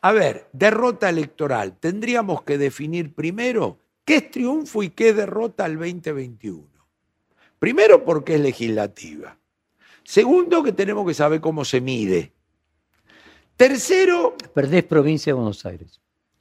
a 0.00 0.12
ver, 0.12 0.48
derrota 0.54 1.10
electoral. 1.10 1.76
Tendríamos 1.78 2.42
que 2.44 2.56
definir 2.56 3.14
primero 3.14 3.78
qué 4.06 4.16
es 4.16 4.30
triunfo 4.30 4.82
y 4.82 4.88
qué 4.88 5.12
derrota 5.12 5.66
el 5.66 5.76
2021. 5.76 6.79
Primero 7.60 8.04
porque 8.04 8.36
es 8.36 8.40
legislativa. 8.40 9.36
Segundo 10.02 10.62
que 10.62 10.72
tenemos 10.72 11.06
que 11.06 11.14
saber 11.14 11.40
cómo 11.40 11.64
se 11.64 11.80
mide. 11.80 12.32
Tercero... 13.56 14.34
Perdés 14.54 14.82
provincia 14.82 15.30
de 15.30 15.34
Buenos 15.34 15.64
Aires. 15.66 16.00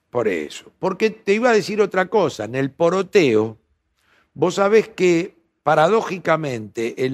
Por 0.09 0.29
eso. 0.29 0.71
Porque 0.79 1.09
te 1.09 1.33
iba 1.33 1.49
a 1.49 1.53
decir 1.53 1.81
otra 1.81 2.07
cosa. 2.07 2.45
En 2.45 2.55
el 2.55 2.71
poroteo, 2.71 3.57
vos 4.33 4.55
sabés 4.55 4.87
que 4.87 5.35
paradójicamente 5.61 7.05
el 7.05 7.13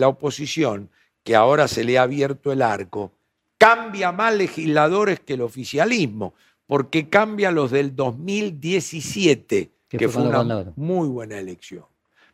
la 0.00 0.08
oposición, 0.08 0.90
que 1.22 1.36
ahora 1.36 1.68
se 1.68 1.84
le 1.84 1.98
ha 1.98 2.02
abierto 2.02 2.50
el 2.50 2.60
arco, 2.60 3.12
cambia 3.56 4.10
más 4.10 4.34
legisladores 4.34 5.20
que 5.20 5.34
el 5.34 5.42
oficialismo, 5.42 6.34
porque 6.66 7.08
cambia 7.08 7.52
los 7.52 7.70
del 7.70 7.94
2017, 7.94 9.70
que, 9.88 10.08
fue 10.08 10.22
una 10.24 10.72
muy 10.74 11.06
buena 11.06 11.38
elección. 11.38 11.84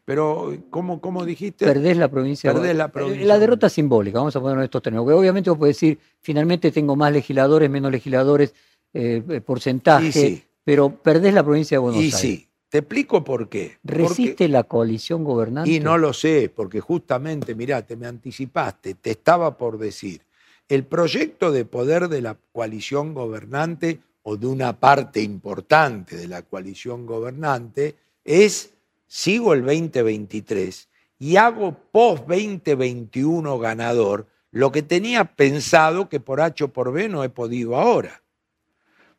Pero, 0.05 0.53
¿cómo, 0.71 1.01
cómo 1.01 1.25
dijiste? 1.25 1.65
Perdés 1.65 1.97
la 1.97 2.09
provincia. 2.09 2.53
Perdés 2.53 2.75
la 2.75 2.89
provincia. 2.89 3.25
La 3.25 3.39
derrota 3.39 3.69
simbólica, 3.69 4.19
vamos 4.19 4.35
a 4.35 4.41
poner 4.41 4.65
estos 4.65 4.83
términos. 4.83 5.07
obviamente 5.09 5.49
vos 5.51 5.59
podés 5.59 5.77
decir, 5.77 5.99
finalmente 6.21 6.73
tengo 6.73 6.97
más 6.97 7.13
legisladores, 7.13 7.71
menos 7.71 7.93
legisladores, 7.93 8.53
eh, 8.93 9.23
eh, 9.29 9.41
porcentaje, 9.41 10.45
pero 10.65 10.91
perdés 10.91 11.33
la 11.35 11.45
provincia 11.45 11.77
de 11.77 11.79
Buenos 11.79 12.01
Aires. 12.01 12.15
Y 12.15 12.19
sí, 12.19 12.49
te 12.69 12.79
explico 12.79 13.23
por 13.23 13.49
qué. 13.49 13.79
¿Resiste 13.85 14.49
la 14.49 14.65
coalición 14.65 15.23
gobernante? 15.23 15.71
Y 15.71 15.79
no 15.79 15.97
lo 15.99 16.13
sé, 16.13 16.51
porque 16.55 16.81
justamente, 16.81 17.55
mirá, 17.55 17.87
te 17.87 17.97
me 17.97 18.07
anticipaste, 18.07 18.95
te 18.95 19.13
estaba 19.13 19.57
por 19.57 19.79
decir, 19.79 20.23
el 20.69 20.85
proyecto 20.85 21.53
de 21.53 21.65
poder 21.65 22.09
de 22.09 22.23
la 22.23 22.37
coalición 22.53 23.15
gobernante 23.15 24.01
o 24.23 24.37
de 24.37 24.47
una 24.47 24.79
parte 24.79 25.21
importante 25.23 26.17
de 26.17 26.29
la 26.29 26.43
coalición 26.43 27.07
gobernante 27.07 27.95
es 28.25 28.73
sigo 29.13 29.53
el 29.53 29.61
2023 29.61 30.89
y 31.19 31.37
hago 31.37 31.77
post 31.93 32.27
2021 32.27 33.59
ganador 33.59 34.27
lo 34.51 34.73
que 34.73 34.81
tenía 34.81 35.37
pensado 35.37 36.09
que 36.09 36.19
por 36.19 36.41
H 36.41 36.65
o 36.65 36.69
por 36.73 36.93
B 36.93 37.11
no 37.11 37.23
he 37.23 37.29
podido 37.29 37.77
ahora. 37.77 38.23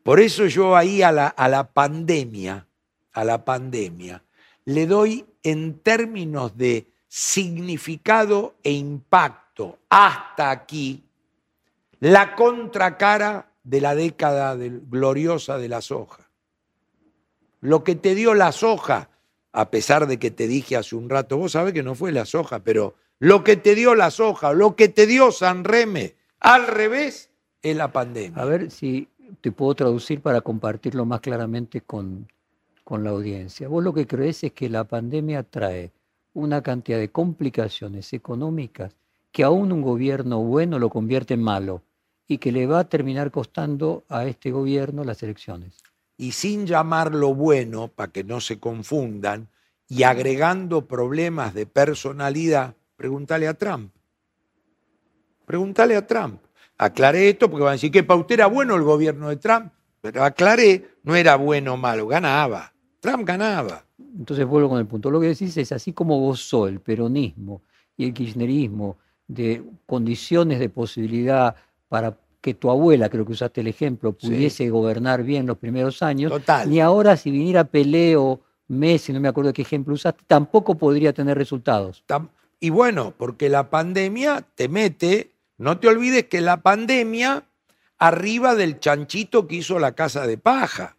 Por 0.02 0.20
eso 0.20 0.48
yo 0.48 0.76
ahí 0.76 1.04
a 1.04 1.12
la, 1.12 1.28
a 1.28 1.48
la 1.48 1.72
pandemia, 1.74 2.66
a 3.14 3.24
la 3.24 3.46
pandemia, 3.46 4.24
le 4.66 4.88
doy 4.88 5.28
en 5.44 5.78
términos 5.78 6.58
de 6.58 6.88
significado 7.08 8.56
e 8.64 8.72
impacto 8.72 9.78
hasta 9.90 10.50
aquí 10.50 11.04
la 12.00 12.34
contracara 12.36 13.52
de 13.64 13.80
la 13.80 13.94
década 13.94 14.56
gloriosa 14.58 15.60
de 15.60 15.70
la 15.70 15.82
soja. 15.82 16.32
Lo 17.62 17.84
que 17.84 17.94
te 17.94 18.16
dio 18.16 18.34
la 18.34 18.52
soja 18.52 19.12
a 19.54 19.70
pesar 19.70 20.08
de 20.08 20.18
que 20.18 20.32
te 20.32 20.48
dije 20.48 20.76
hace 20.76 20.96
un 20.96 21.10
rato, 21.10 21.38
vos 21.38 21.54
sabés 21.54 21.74
que 21.74 21.84
no 21.84 21.94
fue 21.94 22.12
la 22.12 22.26
soja, 22.26 22.64
pero 22.64 22.96
lo 23.20 23.44
que 23.44 23.56
te 23.56 23.76
dio 23.76 23.94
la 23.94 24.10
soja, 24.10 24.52
lo 24.52 24.76
que 24.76 24.90
te 24.90 25.06
dio 25.06 25.32
San 25.32 25.64
Reme, 25.64 26.16
al 26.40 26.68
revés, 26.68 27.30
es 27.62 27.78
la 27.78 27.92
pandemia. 27.92 28.42
A 28.42 28.46
ver 28.46 28.72
si 28.72 29.08
te 29.42 29.52
puedo 29.52 29.76
traducir 29.76 30.22
para 30.22 30.42
compartirlo 30.42 31.06
más 31.06 31.22
claramente 31.22 31.82
con, 31.82 32.28
con 32.84 33.04
la 33.04 33.12
audiencia. 33.12 33.68
Vos 33.68 33.84
lo 33.84 33.94
que 33.94 34.08
crees 34.08 34.44
es 34.44 34.52
que 34.54 34.70
la 34.70 34.84
pandemia 34.84 35.44
trae 35.44 35.92
una 36.34 36.62
cantidad 36.64 36.98
de 36.98 37.12
complicaciones 37.12 38.12
económicas 38.12 38.96
que 39.32 39.44
aún 39.44 39.72
un 39.72 39.82
gobierno 39.82 40.40
bueno 40.40 40.80
lo 40.80 40.90
convierte 40.90 41.36
en 41.36 41.44
malo 41.44 41.84
y 42.28 42.40
que 42.40 42.52
le 42.52 42.66
va 42.66 42.80
a 42.80 42.90
terminar 42.90 43.30
costando 43.30 44.04
a 44.10 44.26
este 44.26 44.52
gobierno 44.52 45.04
las 45.04 45.22
elecciones 45.22 45.84
y 46.24 46.32
sin 46.32 46.66
llamarlo 46.66 47.36
bueno, 47.36 47.90
para 47.90 48.10
que 48.10 48.24
no 48.24 48.40
se 48.40 48.58
confundan, 48.58 49.50
y 49.90 50.04
agregando 50.04 50.88
problemas 50.88 51.54
de 51.54 51.66
personalidad, 51.66 52.76
pregúntale 52.96 53.46
a 53.46 53.56
Trump. 53.56 53.92
Pregúntale 55.46 55.98
a 55.98 56.08
Trump. 56.08 56.40
Aclaré 56.78 57.28
esto 57.28 57.50
porque 57.50 57.66
van 57.66 57.72
a 57.72 57.74
decir 57.74 57.92
que 57.92 58.04
para 58.04 58.22
usted 58.22 58.36
era 58.36 58.48
bueno 58.48 58.74
el 58.76 58.84
gobierno 58.84 59.28
de 59.28 59.36
Trump, 59.36 59.74
pero 60.00 60.24
aclaré, 60.24 60.96
no 61.04 61.14
era 61.14 61.36
bueno 61.36 61.74
o 61.74 61.78
malo, 61.78 62.08
ganaba. 62.08 62.72
Trump 63.02 63.28
ganaba. 63.28 63.86
Entonces 64.18 64.46
vuelvo 64.46 64.70
con 64.70 64.80
el 64.80 64.88
punto. 64.88 65.12
Lo 65.12 65.20
que 65.20 65.28
decís 65.28 65.58
es 65.58 65.74
así 65.74 65.92
como 65.92 66.22
gozó 66.22 66.70
el 66.70 66.80
peronismo 66.80 67.64
y 67.98 68.06
el 68.06 68.14
kirchnerismo 68.14 68.98
de 69.28 69.62
condiciones 69.86 70.60
de 70.60 70.70
posibilidad 70.70 71.54
para 71.90 72.18
que 72.44 72.54
tu 72.54 72.70
abuela, 72.70 73.08
creo 73.08 73.26
que 73.26 73.32
usaste 73.32 73.62
el 73.62 73.68
ejemplo, 73.68 74.12
pudiese 74.12 74.70
gobernar 74.70 75.24
bien 75.24 75.48
los 75.48 75.58
primeros 75.58 76.04
años, 76.04 76.34
ni 76.68 76.82
ahora 76.82 77.16
si 77.16 77.32
viniera 77.32 77.64
Pelé 77.64 78.18
o 78.18 78.42
Messi, 78.68 79.14
no 79.14 79.22
me 79.22 79.30
acuerdo 79.30 79.54
qué 79.54 79.62
ejemplo 79.62 79.94
usaste, 79.94 80.26
tampoco 80.28 80.76
podría 80.76 81.14
tener 81.14 81.38
resultados. 81.38 82.04
Y 82.60 82.70
bueno, 82.70 83.14
porque 83.18 83.48
la 83.48 83.70
pandemia 83.70 84.46
te 84.56 84.68
mete, 84.68 85.32
no 85.58 85.80
te 85.80 85.88
olvides 85.88 86.26
que 86.26 86.42
la 86.42 86.62
pandemia 86.62 87.46
arriba 87.98 88.56
del 88.56 88.82
chanchito 88.82 89.48
que 89.48 89.56
hizo 89.56 89.80
la 89.80 89.94
casa 89.94 90.28
de 90.28 90.38
paja. 90.38 90.98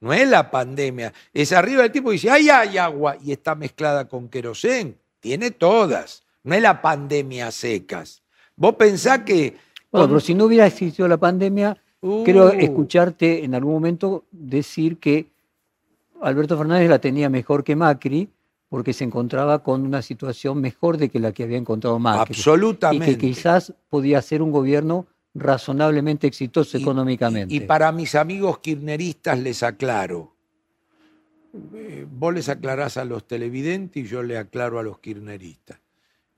No 0.00 0.14
es 0.14 0.26
la 0.26 0.50
pandemia, 0.50 1.12
es 1.34 1.52
arriba 1.52 1.82
del 1.82 1.92
tipo 1.92 2.08
que 2.08 2.14
dice, 2.14 2.30
ay, 2.30 2.48
hay 2.48 2.78
agua 2.78 3.18
y 3.22 3.32
está 3.32 3.54
mezclada 3.54 4.08
con 4.08 4.30
querosén. 4.30 4.96
Tiene 5.20 5.50
todas. 5.50 6.24
No 6.42 6.54
es 6.54 6.62
la 6.62 6.80
pandemia 6.80 7.50
secas. 7.50 8.22
Vos 8.56 8.76
pensás 8.76 9.20
que 9.20 9.58
bueno, 9.92 10.08
pero 10.08 10.20
si 10.20 10.34
no 10.34 10.44
hubiera 10.44 10.66
existido 10.66 11.08
la 11.08 11.16
pandemia, 11.16 11.76
creo 12.00 12.46
uh. 12.46 12.58
escucharte 12.58 13.44
en 13.44 13.54
algún 13.54 13.74
momento 13.74 14.24
decir 14.30 14.98
que 14.98 15.26
Alberto 16.20 16.56
Fernández 16.56 16.88
la 16.88 16.98
tenía 16.98 17.28
mejor 17.28 17.64
que 17.64 17.76
Macri 17.76 18.28
porque 18.68 18.92
se 18.92 19.04
encontraba 19.04 19.62
con 19.62 19.82
una 19.82 20.02
situación 20.02 20.60
mejor 20.60 20.98
de 20.98 21.08
que 21.08 21.20
la 21.20 21.32
que 21.32 21.44
había 21.44 21.58
encontrado 21.58 21.98
Macri. 21.98 22.34
Absolutamente. 22.34 23.10
Y 23.10 23.14
que 23.14 23.18
quizás 23.28 23.72
podía 23.88 24.20
ser 24.22 24.42
un 24.42 24.50
gobierno 24.50 25.06
razonablemente 25.34 26.26
exitoso 26.26 26.78
económicamente. 26.78 27.54
Y, 27.54 27.60
para 27.60 27.92
mis 27.92 28.14
amigos 28.14 28.58
kirchneristas 28.58 29.38
les 29.38 29.62
aclaro, 29.62 30.34
eh, 31.74 32.06
vos 32.10 32.34
les 32.34 32.48
aclarás 32.48 32.96
a 32.96 33.04
los 33.04 33.26
televidentes 33.26 34.04
y 34.04 34.06
yo 34.06 34.22
le 34.22 34.38
aclaro 34.38 34.78
a 34.78 34.82
los 34.82 34.98
kirchneristas. 34.98 35.78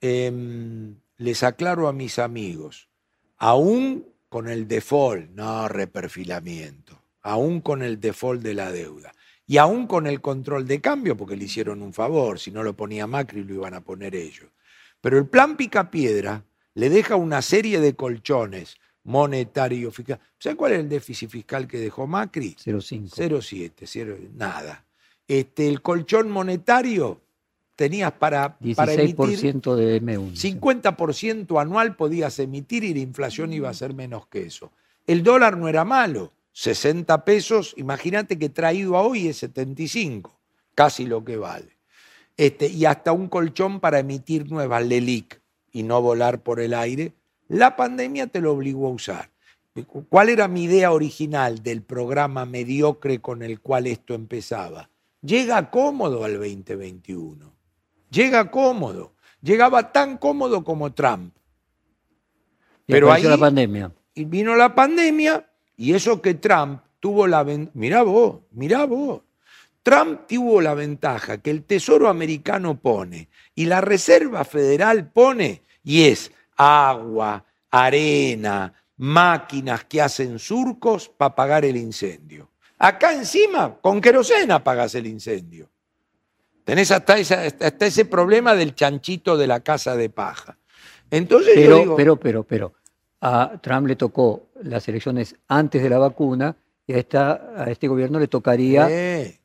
Em, 0.00 0.96
les 1.16 1.42
aclaro 1.42 1.88
a 1.88 1.92
mis 1.92 2.18
amigos, 2.18 2.88
aún 3.38 4.06
con 4.28 4.48
el 4.48 4.68
default, 4.68 5.30
no 5.30 5.68
reperfilamiento, 5.68 7.00
aún 7.22 7.60
con 7.60 7.82
el 7.82 8.00
default 8.00 8.42
de 8.42 8.54
la 8.54 8.70
deuda 8.70 9.12
y 9.46 9.56
aún 9.56 9.86
con 9.86 10.06
el 10.06 10.20
control 10.20 10.66
de 10.66 10.80
cambio, 10.80 11.16
porque 11.16 11.36
le 11.36 11.44
hicieron 11.44 11.80
un 11.82 11.94
favor, 11.94 12.38
si 12.38 12.50
no 12.50 12.62
lo 12.62 12.76
ponía 12.76 13.06
Macri 13.06 13.44
lo 13.44 13.54
iban 13.54 13.74
a 13.74 13.80
poner 13.80 14.14
ellos. 14.14 14.50
Pero 15.00 15.16
el 15.18 15.26
plan 15.26 15.56
Picapiedra 15.56 16.44
le 16.74 16.90
deja 16.90 17.16
una 17.16 17.40
serie 17.40 17.80
de 17.80 17.94
colchones 17.94 18.76
monetario, 19.04 19.90
fiscal. 19.90 20.20
¿Sabe 20.38 20.56
cuál 20.56 20.72
es 20.72 20.80
el 20.80 20.88
déficit 20.88 21.30
fiscal 21.30 21.66
que 21.66 21.78
dejó 21.78 22.06
Macri? 22.06 22.56
0,5. 22.62 23.08
0,7, 23.08 24.30
nada. 24.34 24.84
Este, 25.26 25.66
el 25.68 25.80
colchón 25.80 26.30
monetario 26.30 27.22
tenías 27.78 28.10
para, 28.10 28.58
16% 28.58 28.74
para 28.74 28.92
emitir. 28.92 29.52
de 29.52 30.02
M1. 30.02 30.34
50% 30.34 31.62
anual 31.62 31.94
podías 31.94 32.36
emitir 32.40 32.82
y 32.82 32.92
la 32.92 32.98
inflación 32.98 33.52
iba 33.52 33.68
a 33.68 33.74
ser 33.74 33.94
menos 33.94 34.26
que 34.26 34.42
eso. 34.46 34.72
El 35.06 35.22
dólar 35.22 35.56
no 35.56 35.68
era 35.68 35.84
malo, 35.84 36.32
60 36.54 37.24
pesos, 37.24 37.74
imagínate 37.76 38.36
que 38.36 38.48
traído 38.48 38.96
a 38.96 39.02
hoy 39.02 39.28
es 39.28 39.36
75, 39.36 40.36
casi 40.74 41.06
lo 41.06 41.24
que 41.24 41.36
vale. 41.36 41.76
este, 42.36 42.66
y 42.66 42.84
hasta 42.84 43.12
un 43.12 43.28
colchón 43.28 43.78
para 43.78 44.00
emitir 44.00 44.50
nuevas 44.50 44.84
LELIC 44.84 45.40
y 45.70 45.84
no 45.84 46.02
volar 46.02 46.42
por 46.42 46.58
el 46.58 46.74
aire, 46.74 47.12
la 47.46 47.76
pandemia 47.76 48.26
te 48.26 48.40
lo 48.40 48.54
obligó 48.54 48.88
a 48.88 48.90
usar. 48.90 49.30
¿Cuál 50.08 50.30
era 50.30 50.48
mi 50.48 50.64
idea 50.64 50.90
original 50.90 51.62
del 51.62 51.82
programa 51.82 52.44
mediocre 52.44 53.20
con 53.20 53.44
el 53.44 53.60
cual 53.60 53.86
esto 53.86 54.14
empezaba? 54.14 54.90
Llega 55.22 55.70
cómodo 55.70 56.24
al 56.24 56.34
2021. 56.34 57.57
Llega 58.10 58.50
cómodo. 58.50 59.14
Llegaba 59.42 59.92
tan 59.92 60.18
cómodo 60.18 60.64
como 60.64 60.92
Trump. 60.92 61.34
Pero 62.86 63.12
ahí 63.12 63.22
la 63.22 63.38
pandemia. 63.38 63.92
Y 64.14 64.24
vino 64.24 64.56
la 64.56 64.74
pandemia 64.74 65.48
y 65.76 65.94
eso 65.94 66.20
que 66.20 66.34
Trump 66.34 66.80
tuvo 67.00 67.26
la 67.26 67.42
ventaja. 67.42 67.78
Mirá 67.78 68.02
vos, 68.02 68.40
mirá 68.50 68.84
vos. 68.84 69.22
Trump 69.82 70.26
tuvo 70.26 70.60
la 70.60 70.74
ventaja 70.74 71.38
que 71.38 71.50
el 71.50 71.64
Tesoro 71.64 72.08
americano 72.08 72.78
pone 72.78 73.28
y 73.54 73.66
la 73.66 73.80
Reserva 73.80 74.44
Federal 74.44 75.10
pone 75.10 75.62
y 75.84 76.04
es 76.04 76.32
agua, 76.56 77.44
arena, 77.70 78.72
máquinas 78.96 79.84
que 79.84 80.02
hacen 80.02 80.38
surcos 80.38 81.08
para 81.08 81.30
apagar 81.30 81.64
el 81.64 81.76
incendio. 81.76 82.50
Acá 82.78 83.12
encima, 83.12 83.78
con 83.80 84.00
querosena 84.00 84.56
apagas 84.56 84.94
el 84.94 85.06
incendio. 85.06 85.70
Tenés 86.68 86.90
hasta, 86.90 87.16
ese 87.16 88.04
problema 88.04 88.54
del 88.54 88.74
chanchito 88.74 89.38
de 89.38 89.46
la 89.46 89.60
casa 89.60 89.96
de 89.96 90.10
paja. 90.10 90.58
Entonces 91.10 91.54
pero, 91.54 91.96
pero, 91.96 92.20
pero, 92.20 92.44
pero, 92.44 92.74
a 93.22 93.58
Trump 93.62 93.86
le 93.86 93.96
tocó 93.96 94.50
las 94.64 94.86
elecciones 94.86 95.34
antes 95.48 95.82
de 95.82 95.88
la 95.88 95.96
vacuna 95.96 96.54
y 96.86 96.92
a, 96.92 96.98
esta, 96.98 97.54
a 97.56 97.70
este 97.70 97.88
gobierno 97.88 98.20
le 98.20 98.28
tocaría, 98.28 98.86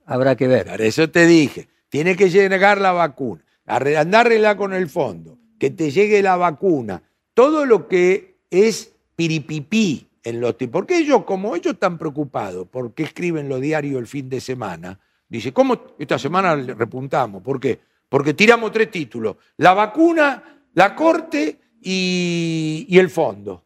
habrá 0.06 0.36
que 0.36 0.50
ver. 0.50 0.68
Por 0.68 0.82
eso 0.82 1.10
te 1.10 1.26
dije, 1.26 1.70
tiene 1.88 2.18
que 2.18 2.30
llegar 2.30 2.82
la 2.82 2.92
vacuna, 2.92 3.42
andárrela 3.68 4.58
con 4.58 4.74
el 4.74 4.90
fondo, 4.90 5.38
que 5.58 5.70
te 5.70 5.92
llegue 5.92 6.22
la 6.22 6.36
vacuna, 6.36 7.04
todo 7.34 7.66
lo 7.66 7.88
que 7.88 8.36
es 8.52 8.92
piripipí 9.16 10.10
en 10.26 10.42
los 10.42 10.58
tipos. 10.58 10.82
Porque 10.82 10.98
ellos, 10.98 11.24
como 11.24 11.56
ellos 11.56 11.76
están 11.76 11.98
preocupados, 11.98 12.68
porque 12.70 13.04
escriben 13.04 13.48
los 13.48 13.62
diarios 13.62 13.98
el 13.98 14.08
fin 14.08 14.28
de 14.28 14.42
semana, 14.42 15.00
dice, 15.38 15.52
¿cómo 15.52 15.96
esta 15.98 16.20
semana 16.20 16.56
repuntamos? 16.56 17.42
¿Por 17.42 17.60
qué? 17.60 17.80
Porque 18.08 18.36
tiramos 18.36 18.72
tres 18.72 18.92
títulos, 18.92 19.38
la 19.58 19.74
vacuna, 19.74 20.62
la 20.76 20.96
corte 20.96 21.60
y, 21.82 22.88
el 22.92 23.10
fondo. 23.10 23.64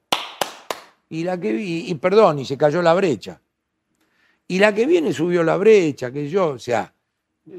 Y 1.09 1.23
la 1.23 1.37
que 1.37 1.51
y, 1.53 1.93
perdón, 1.95 2.39
y 2.39 2.45
se 2.45 2.57
cayó 2.57 2.81
la 2.81 2.93
brecha. 2.93 3.41
Y 4.47 4.59
la 4.59 4.73
que 4.73 4.85
viene 4.85 5.11
subió 5.11 5.43
la 5.43 5.57
brecha, 5.57 6.09
que 6.09 6.29
yo, 6.29 6.51
o 6.51 6.59
sea, 6.59 6.93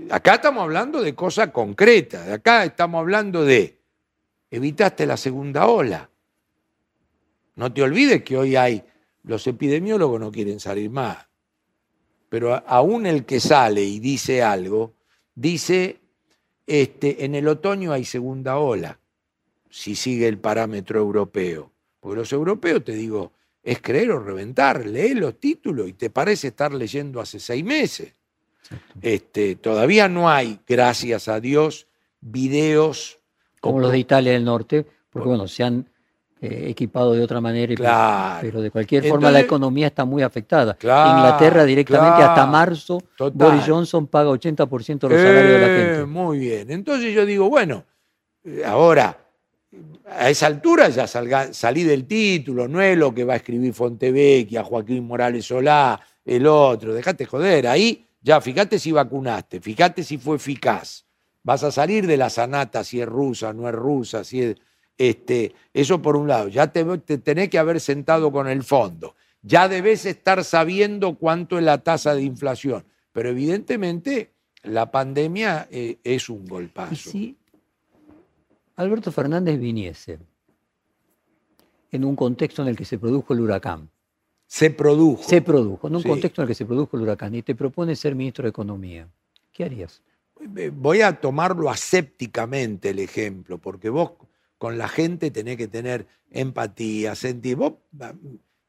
acá 0.09 0.37
estamos 0.37 0.63
hablando 0.63 1.03
de 1.03 1.15
cosas 1.15 1.51
concretas, 1.51 2.29
acá 2.31 2.65
estamos 2.65 3.01
hablando 3.01 3.45
de 3.45 3.79
evitaste 4.51 5.05
la 5.05 5.19
segunda 5.19 5.67
ola. 5.67 6.09
No 7.57 7.71
te 7.71 7.83
olvides 7.83 8.23
que 8.23 8.39
hoy 8.39 8.57
hay, 8.57 8.83
los 9.25 9.47
epidemiólogos 9.47 10.19
no 10.19 10.33
quieren 10.33 10.61
salir 10.61 10.89
más, 10.89 11.28
pero 12.29 12.63
aún 12.67 13.07
el 13.07 13.25
que 13.25 13.41
sale 13.41 13.83
y 13.83 14.01
dice 14.01 14.43
algo, 14.43 14.95
dice, 15.35 16.01
este, 16.67 17.25
en 17.25 17.35
el 17.35 17.49
otoño 17.49 17.93
hay 17.93 18.05
segunda 18.05 18.59
ola, 18.59 18.99
si 19.71 19.95
sigue 19.95 20.29
el 20.29 20.39
parámetro 20.39 21.01
europeo. 21.01 21.73
Porque 22.01 22.17
los 22.17 22.33
europeos, 22.33 22.85
te 22.85 22.93
digo, 22.93 23.33
es 23.63 23.81
creer 23.81 24.11
o 24.13 24.21
reventar, 24.21 24.87
lee 24.87 25.15
los 25.15 25.39
títulos 25.41 25.89
y 25.89 25.93
te 25.95 26.11
parece 26.11 26.49
estar 26.49 26.73
leyendo 26.73 27.21
hace 27.21 27.41
seis 27.41 27.65
meses. 27.65 28.15
Este, 29.01 29.57
todavía 29.57 30.09
no 30.09 30.29
hay, 30.29 30.61
gracias 30.67 31.29
a 31.29 31.41
Dios, 31.41 31.87
videos. 32.21 33.19
Como 33.61 33.81
los 33.81 33.91
de 33.91 33.99
Italia 33.99 34.33
del 34.33 34.45
Norte, 34.45 34.87
porque 35.11 35.29
bueno, 35.29 35.49
se 35.49 35.65
han 35.65 35.89
eh, 36.41 36.67
equipado 36.69 37.15
de 37.15 37.23
otra 37.23 37.41
manera, 37.41 38.39
pero 38.41 38.61
de 38.61 38.71
cualquier 38.71 39.05
forma 39.09 39.29
la 39.31 39.41
economía 39.41 39.89
está 39.89 40.05
muy 40.05 40.23
afectada. 40.23 40.77
Inglaterra 40.81 41.65
directamente 41.65 42.23
hasta 42.23 42.47
marzo, 42.47 43.03
Boris 43.35 43.65
Johnson 43.67 44.07
paga 44.07 44.31
80% 44.31 45.01
de 45.01 45.09
los 45.09 45.21
salarios 45.21 45.53
de 45.53 45.59
la 45.61 45.67
eh, 45.67 45.87
gente. 45.95 46.07
Muy 46.07 46.39
bien, 46.39 46.71
entonces 46.71 47.13
yo 47.13 47.27
digo, 47.27 47.49
bueno, 47.49 47.85
eh, 48.45 48.63
ahora, 48.65 49.19
a 50.07 50.31
esa 50.31 50.47
altura 50.47 50.89
ya 50.91 51.09
salí 51.09 51.83
del 51.83 52.07
título, 52.07 52.69
no 52.69 52.81
es 52.81 52.97
lo 52.97 53.13
que 53.13 53.25
va 53.25 53.33
a 53.33 53.37
escribir 53.37 53.75
Fontevecchia, 53.75 54.63
Joaquín 54.63 55.07
Morales 55.09 55.45
Solá, 55.45 56.01
el 56.25 56.47
otro, 56.47 56.95
dejate 56.95 57.25
joder, 57.25 57.67
ahí 57.67 58.07
ya 58.21 58.41
fíjate 58.41 58.79
si 58.79 58.93
vacunaste, 58.93 59.61
fíjate 59.61 60.05
si 60.05 60.19
fue 60.19 60.37
eficaz. 60.37 61.05
Vas 61.43 61.65
a 61.65 61.73
salir 61.73 62.07
de 62.07 62.17
la 62.17 62.31
sanata 62.31 62.85
si 62.85 63.01
es 63.01 63.09
rusa, 63.09 63.53
no 63.53 63.69
es 63.69 63.75
rusa, 63.75 64.23
si 64.23 64.43
es 64.43 64.57
este, 64.99 65.55
eso 65.73 66.03
por 66.03 66.17
un 66.17 66.29
lado, 66.29 66.49
ya 66.49 66.73
te, 66.73 66.85
tenés 66.99 67.49
que 67.49 67.59
haber 67.59 67.81
sentado 67.81 68.31
con 68.33 68.49
el 68.49 68.65
fondo, 68.65 69.15
ya 69.43 69.69
debes 69.69 70.05
estar 70.05 70.45
sabiendo 70.45 71.15
cuánto 71.15 71.57
es 71.57 71.65
la 71.65 71.79
tasa 71.79 72.15
de 72.15 72.23
inflación, 72.23 72.85
pero 73.13 73.31
evidentemente 73.31 74.33
la 74.65 74.91
pandemia 74.91 75.69
eh, 75.71 75.99
es 76.03 76.29
un 76.29 76.45
golpazo. 76.47 77.11
si 77.11 77.37
Alberto 78.77 79.11
Fernández 79.11 79.59
viniese 79.59 80.19
en 81.91 82.05
un 82.05 82.17
contexto 82.17 82.63
en 82.63 82.69
el 82.69 82.77
que 82.77 82.85
se 82.85 82.99
produjo 82.99 83.33
el 83.35 83.41
huracán. 83.41 83.89
Se 84.47 84.71
produjo. 84.71 85.23
Se 85.23 85.43
produjo, 85.43 85.89
en 85.89 85.97
un 85.97 86.03
contexto 86.03 86.41
en 86.41 86.45
el 86.45 86.49
que 86.49 86.55
se 86.55 86.65
produjo 86.65 86.97
el 86.97 87.03
huracán 87.03 87.35
y 87.35 87.43
te 87.43 87.55
propone 87.55 87.95
ser 87.97 88.15
ministro 88.15 88.45
de 88.45 88.51
Economía. 88.51 89.09
¿Qué 89.53 89.65
harías? 89.65 90.03
Voy 90.73 91.01
a 91.03 91.21
tomarlo 91.21 91.69
asépticamente 91.69 92.91
el 92.91 93.01
ejemplo, 93.01 93.59
porque 93.59 93.91
vos 93.91 94.13
con 94.59 94.77
la 94.77 94.89
gente 94.89 95.31
tenés 95.31 95.57
que 95.57 95.69
tener 95.69 96.07
empatía, 96.31 97.15
sentir. 97.15 97.57
Vos, 97.57 97.75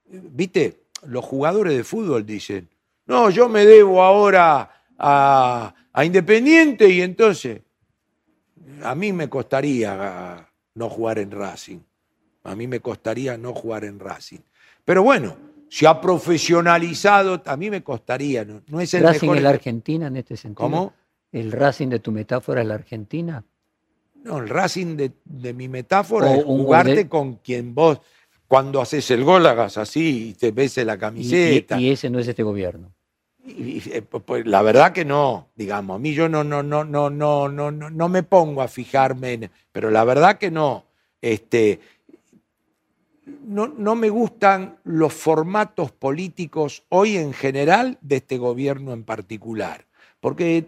viste, 0.05 0.83
los 1.03 1.25
jugadores 1.25 1.75
de 1.75 1.83
fútbol 1.83 2.25
dicen, 2.25 2.69
no, 3.05 3.29
yo 3.29 3.49
me 3.49 3.65
debo 3.65 4.03
ahora 4.03 4.85
a, 4.97 5.73
Independiente 6.01 6.87
y 6.87 7.01
entonces 7.01 7.61
a 8.83 8.95
mí 8.95 9.11
me 9.11 9.27
costaría 9.27 10.47
no 10.75 10.89
jugar 10.89 11.19
en 11.19 11.31
Racing. 11.31 11.79
A 12.43 12.55
mí 12.55 12.67
me 12.67 12.79
costaría 12.79 13.37
no 13.37 13.53
jugar 13.53 13.83
en 13.83 13.99
Racing. 13.99 14.39
Pero 14.85 15.03
bueno, 15.03 15.35
se 15.67 15.85
ha 15.87 15.99
profesionalizado, 15.99 17.41
a 17.45 17.57
mí 17.57 17.69
me 17.69 17.83
costaría. 17.83 18.45
No, 18.45 18.79
es 18.79 18.93
el 18.93 19.03
¿Racing 19.03 19.31
es 19.31 19.41
la 19.41 19.49
Argentina 19.49 20.07
en 20.07 20.15
este 20.15 20.37
sentido? 20.37 20.69
¿Cómo? 20.69 20.93
¿El 21.33 21.51
Racing 21.51 21.89
de 21.89 21.99
tu 21.99 22.13
metáfora 22.13 22.61
es 22.61 22.67
la 22.67 22.75
Argentina? 22.75 23.43
No, 24.23 24.39
el 24.39 24.49
Racing 24.49 24.97
de, 24.97 25.53
mi 25.53 25.67
metáfora 25.67 26.35
es 26.35 26.43
jugarte 26.43 27.07
con 27.07 27.35
quien 27.35 27.73
vos, 27.73 28.01
cuando 28.47 28.81
haces 28.81 29.09
el 29.11 29.23
gol, 29.23 29.45
hagas 29.45 29.77
así 29.77 30.29
y 30.29 30.33
te 30.33 30.51
beses 30.51 30.85
la 30.85 30.97
camiseta. 30.97 31.79
Y, 31.79 31.91
ese 31.91 32.09
no 32.09 32.19
es 32.19 32.27
este 32.27 32.43
gobierno. 32.43 32.91
Pues, 34.25 34.45
la 34.45 34.61
verdad 34.61 34.91
que 34.91 35.05
no, 35.05 35.49
digamos, 35.55 35.95
a 35.95 35.99
mí 35.99 36.13
yo 36.13 36.27
no, 36.27 36.43
no, 36.43 36.61
no, 36.61 36.83
no, 36.83 37.09
no, 37.09 37.49
no, 37.49 37.71
no 37.71 38.09
me 38.09 38.23
pongo 38.23 38.61
a 38.61 38.67
fijarme 38.67 39.33
en, 39.33 39.51
pero 39.71 39.89
la 39.89 40.03
verdad 40.03 40.37
que 40.37 40.51
no. 40.51 40.85
Este, 41.21 41.79
no, 43.45 43.67
no 43.67 43.95
me 43.95 44.09
gustan 44.09 44.77
los 44.83 45.13
formatos 45.13 45.91
políticos 45.91 46.83
hoy 46.89 47.17
en 47.17 47.33
general 47.33 47.97
de 48.01 48.17
este 48.17 48.37
gobierno 48.37 48.93
en 48.93 49.03
particular, 49.03 49.85
porque 50.19 50.67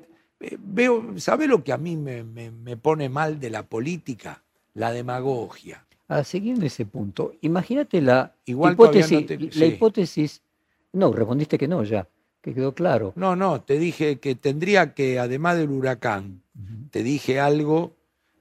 veo, 0.59 1.17
¿sabe 1.17 1.47
lo 1.47 1.63
que 1.63 1.71
a 1.71 1.77
mí 1.77 1.95
me, 1.95 2.77
pone 2.77 3.09
mal 3.09 3.39
de 3.39 3.49
la 3.49 3.63
política? 3.63 4.43
La 4.73 4.91
demagogia. 4.91 5.85
A 6.07 6.23
seguir 6.23 6.55
en 6.55 6.63
ese 6.63 6.85
punto, 6.85 7.33
imagínate 7.41 8.01
la 8.01 8.35
hipótesis, 8.45 9.29
no 9.29 9.49
la 9.53 9.65
hipótesis, 9.65 10.41
no, 10.93 11.11
respondiste 11.13 11.57
que 11.57 11.67
no 11.67 11.83
ya, 11.83 12.07
que 12.41 12.53
quedó 12.53 12.73
claro. 12.73 13.13
No, 13.15 13.35
no, 13.35 13.61
te 13.61 13.77
dije 13.79 14.19
que 14.19 14.35
tendría 14.35 14.93
que, 14.93 15.19
además 15.19 15.57
del 15.57 15.69
huracán, 15.69 16.41
te 16.89 17.03
dije 17.03 17.39
algo 17.39 17.95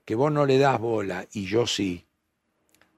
que 0.05 0.15
vos 0.17 0.33
no 0.33 0.47
le 0.47 0.59
das 0.59 0.81
bola 0.81 1.27
y 1.33 1.47
yo 1.47 1.67
sí. 1.67 2.05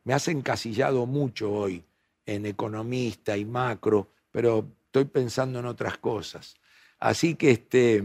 Me 0.04 0.14
has 0.14 0.28
encasillado 0.28 1.06
mucho 1.06 1.52
hoy 1.52 1.84
en 2.26 2.46
economista 2.46 3.36
y 3.36 3.44
macro, 3.44 4.08
pero 4.30 4.66
estoy 4.86 5.04
pensando 5.04 5.58
en 5.58 5.66
otras 5.66 5.98
cosas. 5.98 6.54
Así 6.98 7.34
que 7.34 7.50
este, 7.50 8.04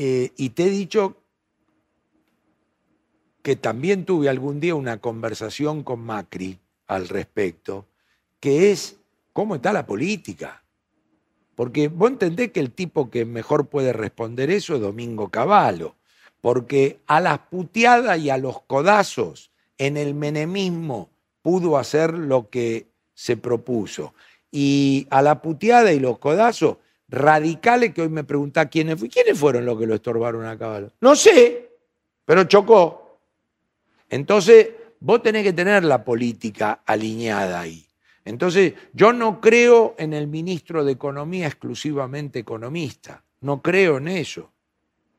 eh, 0.00 0.30
y 0.36 0.50
te 0.50 0.66
he 0.66 0.70
dicho 0.70 1.16
que 3.42 3.56
también 3.56 4.04
tuve 4.04 4.28
algún 4.28 4.60
día 4.60 4.76
una 4.76 5.00
conversación 5.00 5.82
con 5.82 5.98
Macri 5.98 6.60
al 6.86 7.08
respecto, 7.08 7.84
que 8.38 8.70
es 8.70 8.96
cómo 9.32 9.56
está 9.56 9.72
la 9.72 9.86
política. 9.86 10.62
Porque 11.56 11.88
vos 11.88 12.10
entendés 12.10 12.52
que 12.52 12.60
el 12.60 12.70
tipo 12.70 13.10
que 13.10 13.24
mejor 13.24 13.66
puede 13.66 13.92
responder 13.92 14.50
eso 14.50 14.76
es 14.76 14.80
Domingo 14.80 15.30
Cavallo, 15.30 15.96
porque 16.40 17.00
a 17.08 17.20
las 17.20 17.40
puteadas 17.40 18.20
y 18.20 18.30
a 18.30 18.38
los 18.38 18.62
codazos 18.62 19.50
en 19.78 19.96
el 19.96 20.14
menemismo 20.14 21.10
pudo 21.42 21.76
hacer 21.76 22.14
lo 22.14 22.50
que 22.50 22.86
se 23.14 23.36
propuso. 23.36 24.14
Y 24.52 25.08
a 25.10 25.22
la 25.22 25.42
puteada 25.42 25.92
y 25.92 25.98
los 25.98 26.20
codazos 26.20 26.76
radicales 27.08 27.94
que 27.94 28.02
hoy 28.02 28.08
me 28.08 28.24
pregunta 28.24 28.68
quiénes, 28.68 29.02
quiénes 29.12 29.38
fueron 29.38 29.64
los 29.64 29.78
que 29.78 29.86
lo 29.86 29.94
estorbaron 29.94 30.46
a 30.46 30.58
caballo. 30.58 30.90
No 31.00 31.16
sé, 31.16 31.70
pero 32.24 32.44
chocó. 32.44 33.20
Entonces, 34.10 34.70
vos 35.00 35.22
tenés 35.22 35.42
que 35.42 35.52
tener 35.52 35.84
la 35.84 36.04
política 36.04 36.82
alineada 36.84 37.60
ahí. 37.60 37.86
Entonces, 38.24 38.74
yo 38.92 39.12
no 39.12 39.40
creo 39.40 39.94
en 39.98 40.12
el 40.12 40.26
ministro 40.26 40.84
de 40.84 40.92
Economía 40.92 41.46
exclusivamente 41.46 42.38
economista, 42.38 43.24
no 43.40 43.62
creo 43.62 43.98
en 43.98 44.08
eso. 44.08 44.52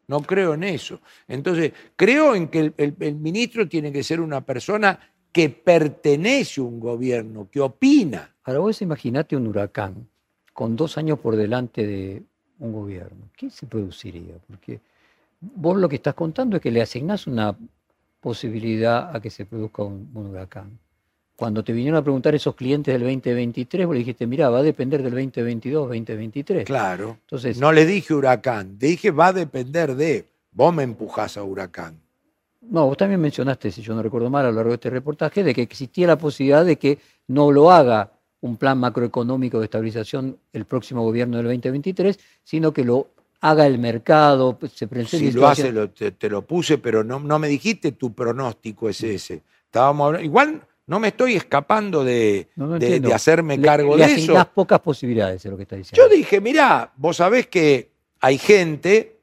No 0.10 0.22
creo 0.22 0.56
en 0.56 0.64
eso. 0.64 1.02
Entonces, 1.28 1.72
creo 1.96 2.34
en 2.34 2.48
que 2.48 2.74
el, 2.76 3.16
ministro 3.16 3.70
tiene 3.70 3.92
que 3.92 4.02
ser 4.02 4.20
una 4.20 4.42
persona 4.42 5.00
que 5.32 5.50
pertenece 5.50 6.62
a 6.62 6.64
un 6.64 6.80
gobierno, 6.80 7.48
que 7.52 7.60
opina. 7.60 8.36
Ahora 8.44 8.60
vos 8.60 8.82
imaginate 8.82 9.36
un 9.36 9.46
huracán 9.46 10.10
con 10.60 10.76
dos 10.76 10.98
años 10.98 11.18
por 11.20 11.38
delante 11.38 11.88
de 11.88 12.22
un 12.60 12.74
gobierno. 12.74 13.30
¿Qué 13.38 13.50
se 13.50 13.66
produciría? 13.66 14.34
Porque 14.46 14.82
vos 15.40 15.78
lo 15.78 15.88
que 15.88 15.96
estás 15.96 16.16
contando 16.16 16.58
es 16.58 16.62
que 16.62 16.70
le 16.70 16.82
asignás 16.82 17.28
una 17.28 17.56
posibilidad 18.20 19.16
a 19.16 19.22
que 19.22 19.30
se 19.30 19.46
produzca 19.46 19.84
un, 19.84 20.10
huracán. 20.14 20.78
Cuando 21.38 21.64
te 21.64 21.72
vinieron 21.72 21.98
a 21.98 22.04
preguntar 22.04 22.36
esos 22.36 22.56
clientes 22.56 22.94
del 22.94 23.04
2023, 23.04 23.88
vos 23.88 23.96
le 23.96 24.00
dijiste, 24.00 24.28
mira, 24.28 24.50
va 24.50 24.58
a 24.60 24.64
depender 24.64 25.02
del 25.02 25.14
2022, 25.14 25.88
2023. 25.88 26.66
Claro. 26.66 27.20
Entonces, 27.22 27.58
no 27.58 27.72
le 27.72 27.86
dije 27.86 28.14
huracán, 28.14 28.78
dije 28.78 29.12
va 29.12 29.28
a 29.28 29.34
depender 29.34 29.96
de, 29.96 30.26
vos 30.52 30.74
me 30.74 30.84
empujás 30.84 31.38
a 31.38 31.44
huracán. 31.44 32.02
No, 32.60 32.86
vos 32.86 32.98
también 32.98 33.22
mencionaste, 33.22 33.72
si 33.72 33.82
yo 33.82 33.96
no 33.96 34.04
recuerdo 34.04 34.30
mal 34.30 34.46
a 34.46 34.50
lo 34.50 34.56
largo 34.56 34.72
de 34.72 34.76
este 34.76 34.90
reportaje, 34.90 35.42
de 35.42 35.56
que 35.56 35.62
existía 35.62 36.06
la 36.06 36.18
posibilidad 36.18 36.66
de 36.66 36.78
que 36.78 37.00
no 37.28 37.50
lo 37.50 37.72
haga 37.72 38.12
un 38.42 38.58
plan 38.58 38.78
macroeconómico 38.78 39.60
de 39.60 39.66
estabilización 39.66 40.38
el 40.54 40.66
próximo 40.66 41.04
gobierno 41.04 41.38
del 41.38 41.46
2023, 41.48 42.20
sino 42.44 42.74
que 42.74 42.84
lo 42.84 43.08
haga 43.42 43.66
el 43.68 43.80
mercado, 43.80 44.58
pues, 44.58 44.74
se 44.74 44.88
presente. 44.88 45.32
Si 45.32 45.38
lo 45.38 45.48
hace, 45.48 45.72
te, 45.90 46.30
lo 46.30 46.42
puse, 46.42 46.78
pero 46.78 47.04
no, 47.04 47.20
no 47.20 47.40
me 47.40 47.48
dijiste 47.48 47.94
tu 47.94 48.14
pronóstico 48.14 48.90
es 48.90 49.02
ese. 49.04 49.44
Estábamos 49.66 50.22
igual 50.22 50.62
no 50.88 51.00
me 51.00 51.10
estoy 51.10 51.36
escapando 51.36 52.04
de, 52.04 52.48
de, 52.56 53.14
hacerme 53.14 53.62
cargo 53.62 53.96
de 53.96 54.06
eso. 54.06 54.34
Le 54.34 54.46
pocas 54.46 54.80
posibilidades, 54.80 55.46
es 55.46 55.52
lo 55.52 55.56
que 55.56 55.64
está 55.64 55.76
diciendo. 55.76 56.04
Yo 56.04 56.10
dije, 56.10 56.42
mirá, 56.42 56.92
vos 56.98 57.18
sabés 57.18 57.46
que 57.46 57.92
hay 58.20 58.40
gente 58.40 59.20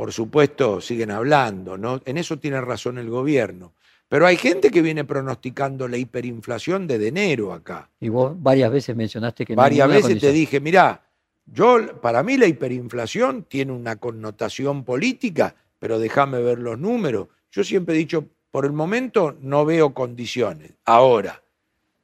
por 0.00 0.14
supuesto, 0.14 0.80
siguen 0.80 1.10
hablando, 1.10 1.76
¿no? 1.76 2.00
En 2.06 2.16
eso 2.16 2.38
tiene 2.38 2.58
razón 2.62 2.96
el 2.96 3.10
gobierno. 3.10 3.74
Pero 4.10 4.26
hay 4.26 4.36
gente 4.36 4.72
que 4.72 4.82
viene 4.82 5.04
pronosticando 5.04 5.86
la 5.86 5.96
hiperinflación 5.96 6.88
de 6.88 7.06
enero 7.06 7.52
acá. 7.52 7.88
Y 8.00 8.08
vos 8.08 8.34
varias 8.36 8.72
veces 8.72 8.96
mencionaste 8.96 9.46
que 9.46 9.54
no 9.54 9.62
Varias 9.62 9.88
veces 9.88 10.18
te 10.18 10.32
dije, 10.32 10.58
mirá, 10.58 11.00
yo, 11.46 12.00
para 12.00 12.24
mí 12.24 12.36
la 12.36 12.48
hiperinflación 12.48 13.44
tiene 13.44 13.70
una 13.70 13.94
connotación 13.94 14.82
política, 14.82 15.54
pero 15.78 16.00
déjame 16.00 16.42
ver 16.42 16.58
los 16.58 16.76
números. 16.76 17.28
Yo 17.52 17.62
siempre 17.62 17.94
he 17.94 17.98
dicho, 17.98 18.24
por 18.50 18.64
el 18.64 18.72
momento 18.72 19.36
no 19.42 19.64
veo 19.64 19.94
condiciones. 19.94 20.72
Ahora, 20.84 21.40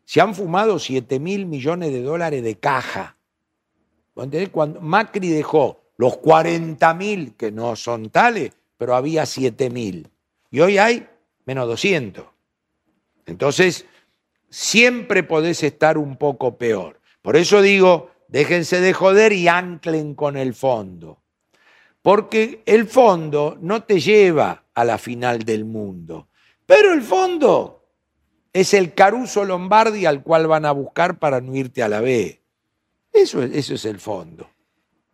se 0.04 0.20
han 0.20 0.32
fumado 0.32 0.78
7 0.78 1.18
mil 1.18 1.46
millones 1.46 1.90
de 1.90 2.02
dólares 2.02 2.44
de 2.44 2.54
caja. 2.54 3.16
Cuando 4.14 4.80
Macri 4.80 5.28
dejó 5.28 5.82
los 5.96 6.20
40.000 6.20 7.34
que 7.34 7.50
no 7.50 7.74
son 7.74 8.10
tales, 8.10 8.52
pero 8.78 8.94
había 8.94 9.24
7.000. 9.24 10.06
Y 10.52 10.60
hoy 10.60 10.78
hay 10.78 11.08
menos 11.46 11.66
200. 11.66 12.26
Entonces, 13.24 13.86
siempre 14.50 15.22
podés 15.22 15.62
estar 15.62 15.96
un 15.96 16.16
poco 16.16 16.58
peor. 16.58 17.00
Por 17.22 17.36
eso 17.36 17.62
digo, 17.62 18.10
déjense 18.28 18.80
de 18.80 18.92
joder 18.92 19.32
y 19.32 19.48
anclen 19.48 20.14
con 20.14 20.36
el 20.36 20.54
fondo. 20.54 21.22
Porque 22.02 22.62
el 22.66 22.86
fondo 22.86 23.56
no 23.60 23.82
te 23.82 24.00
lleva 24.00 24.64
a 24.74 24.84
la 24.84 24.98
final 24.98 25.40
del 25.44 25.64
mundo. 25.64 26.28
Pero 26.66 26.92
el 26.92 27.02
fondo 27.02 27.84
es 28.52 28.74
el 28.74 28.94
Caruso 28.94 29.44
Lombardi 29.44 30.06
al 30.06 30.22
cual 30.22 30.46
van 30.46 30.66
a 30.66 30.72
buscar 30.72 31.18
para 31.18 31.40
no 31.40 31.54
irte 31.54 31.82
a 31.82 31.88
la 31.88 32.00
B. 32.00 32.42
Eso, 33.12 33.42
eso 33.42 33.74
es 33.74 33.84
el 33.84 33.98
fondo. 33.98 34.48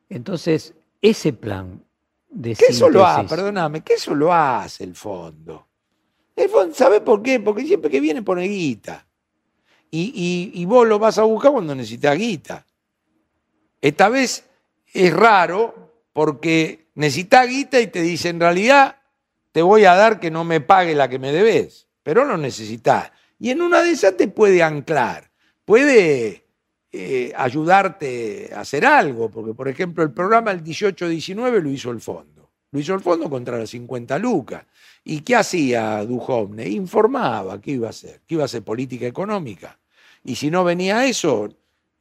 Entonces, 0.09 0.75
ese 1.01 1.33
plan 1.33 1.83
de 2.29 2.55
¿Qué 2.55 2.67
eso 2.67 2.89
lo 2.89 3.07
hace? 3.07 3.29
Perdóname, 3.29 3.83
¿qué 3.83 3.95
eso 3.95 4.15
lo 4.15 4.33
hace 4.33 4.85
el 4.85 4.95
fondo? 4.95 5.69
El 6.37 6.49
fondo, 6.49 6.75
¿sabe 6.75 7.01
por 7.01 7.23
qué? 7.23 7.41
Porque 7.41 7.67
siempre 7.67 7.91
que 7.91 8.01
viene 8.01 8.23
pone 8.23 8.45
guita. 8.45 9.07
Y, 9.95 10.65
vos 10.67 10.87
lo 10.87 10.99
vas 10.99 11.19
a 11.19 11.23
buscar 11.25 11.53
cuando 11.53 11.75
necesitas 11.75 12.17
guita. 12.17 12.65
Esta 13.81 14.09
vez 14.09 14.45
es 14.95 15.13
raro 15.13 16.07
porque 16.15 16.87
necesitas 16.95 17.47
guita 17.47 17.79
y 17.79 17.89
te 17.89 18.01
dice, 18.01 18.31
en 18.31 18.41
realidad 18.41 18.97
te 19.53 19.61
voy 19.61 19.85
a 19.85 19.95
dar 19.95 20.19
que 20.19 20.31
no 20.31 20.45
me 20.45 20.63
pague 20.63 20.95
la 20.95 21.09
que 21.09 21.19
me 21.19 21.31
debes, 21.31 21.89
pero 22.03 22.25
no 22.25 22.39
necesitas. 22.39 23.13
Y 23.39 23.51
en 23.51 23.61
una 23.61 23.83
de 23.83 23.91
esas 23.91 24.17
te 24.17 24.29
puede 24.29 24.63
anclar, 24.63 25.31
puede 25.67 26.47
eh, 26.91 27.33
ayudarte 27.37 28.51
a 28.55 28.61
hacer 28.61 28.87
algo, 28.87 29.31
porque 29.31 29.53
por 29.53 29.69
ejemplo 29.69 30.03
el 30.05 30.13
programa 30.13 30.53
el 30.53 30.65
18-19 30.65 31.61
lo 31.61 31.69
hizo 31.69 31.91
el 31.91 32.01
fondo, 32.01 32.51
lo 32.71 32.81
hizo 32.81 32.95
el 32.95 33.01
fondo 33.01 33.29
contra 33.29 33.59
las 33.59 33.71
50 33.71 34.19
lucas. 34.19 34.65
¿Y 35.05 35.21
qué 35.21 35.37
hacía 35.37 36.05
Duhovne? 36.05 36.69
Informaba 36.69 37.61
qué 37.61 37.73
iba 37.73 37.89
a 37.89 37.91
hacer, 37.91 38.21
qué 38.27 38.35
iba 38.35 38.45
a 38.45 38.47
hacer 38.47 38.63
política 38.63 39.07
económica. 39.07 39.79
Y 40.25 40.37
si 40.37 40.51
no 40.51 40.63
venía 40.65 41.05
eso, 41.07 41.49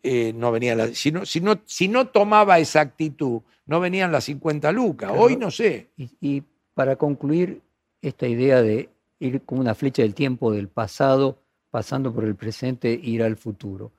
eh, 0.04 0.34
no 0.36 0.52
venía 0.52 0.76
la, 0.76 0.88
si, 0.94 1.12
no, 1.12 1.26
si, 1.26 1.42
no, 1.42 1.62
si 1.66 1.88
no 1.88 2.08
tomaba 2.08 2.60
esa 2.60 2.82
actitud, 2.82 3.42
no 3.66 3.80
venían 3.80 4.12
las 4.12 4.26
50 4.26 4.72
lucas. 4.72 5.12
Hoy 5.16 5.38
no 5.38 5.50
sé. 5.50 5.90
Y, 5.98 6.10
y 6.22 6.44
para 6.74 6.96
concluir 6.96 7.62
esta 8.02 8.28
idea 8.28 8.62
de 8.62 8.90
ir 9.20 9.42
como 9.42 9.62
una 9.62 9.76
flecha 9.76 10.04
del 10.04 10.14
tiempo 10.14 10.52
del 10.52 10.68
pasado, 10.68 11.40
pasando 11.72 12.14
por 12.14 12.24
el 12.26 12.36
presente, 12.36 13.00
ir 13.02 13.24
al 13.24 13.38
futuro 13.38 13.92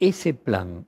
ese 0.00 0.34
plan 0.34 0.86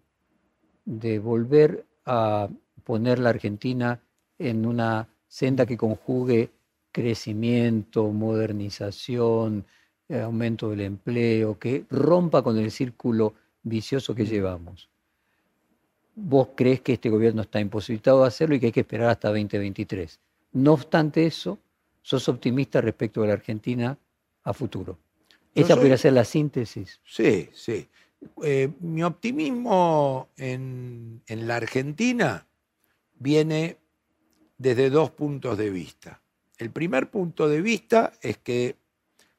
de 0.85 1.19
volver 1.19 1.87
a 2.05 2.49
poner 2.85 3.19
la 3.19 3.31
Argentina 3.31 4.01
en 4.39 4.67
una 4.67 5.09
senda 5.29 5.67
que 5.67 5.77
conjugue 5.77 6.51
crecimiento, 6.93 8.09
modernización, 8.09 9.65
eh, 10.09 10.21
aumento 10.21 10.71
del 10.71 10.81
empleo, 10.83 11.59
que 11.59 11.85
rompa 11.91 12.43
con 12.43 12.59
el 12.59 12.71
círculo 12.71 13.35
vicioso 13.63 14.15
que 14.15 14.27
llevamos. 14.27 14.89
¿Vos 16.15 16.49
crees 16.55 16.81
que 16.81 16.95
este 16.95 17.09
gobierno 17.09 17.43
está 17.43 17.61
imposibilitado 17.61 18.23
de 18.23 18.29
hacerlo 18.29 18.55
y 18.55 18.61
que 18.61 18.67
hay 18.67 18.73
que 18.73 18.81
esperar 18.81 19.11
hasta 19.11 19.29
2023? 19.29 20.19
No 20.53 20.73
obstante 20.73 21.27
eso, 21.27 21.59
sos 22.03 22.29
optimista 22.29 22.81
respecto 22.81 23.23
a 23.23 23.27
la 23.27 23.35
Argentina 23.35 23.97
a 24.43 24.53
futuro. 24.53 24.99
¿Esa 25.55 25.77
podría 25.77 25.97
ser 25.97 26.13
la 26.13 26.25
síntesis? 26.25 27.01
Sí, 27.05 27.49
sí. 27.53 27.89
Eh, 28.43 28.71
mi 28.81 29.03
optimismo 29.03 30.29
en, 30.37 31.23
la 31.27 31.57
Argentina 31.57 32.47
viene 33.19 33.79
desde 34.59 34.91
dos 34.91 35.11
puntos 35.11 35.57
de 35.59 35.71
vista. 35.71 36.20
El 36.61 36.71
primer 36.71 37.11
punto 37.11 37.49
de 37.49 37.63
vista 37.63 38.13
es 38.21 38.37
que 38.37 38.77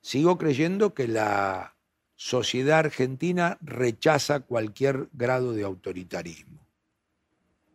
sigo 0.01 0.39
creyendo 0.39 0.95
que 0.95 1.07
la 1.07 1.75
sociedad 2.15 2.79
argentina 2.79 3.59
rechaza 3.61 4.39
cualquier 4.39 5.07
grado 5.13 5.53
de 5.53 5.63
autoritarismo. 5.63 6.65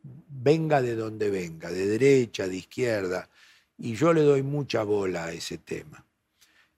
Venga 0.03 0.83
de 0.83 0.97
donde 0.97 1.31
venga, 1.31 1.71
de 1.71 1.87
derecha, 1.87 2.49
de 2.49 2.57
izquierda, 2.57 3.29
y 3.79 3.95
yo 3.95 4.13
le 4.13 4.23
doy 4.23 4.43
mucha 4.43 4.83
bola 4.83 5.27
a 5.27 5.33
ese 5.33 5.59
tema. 5.59 6.05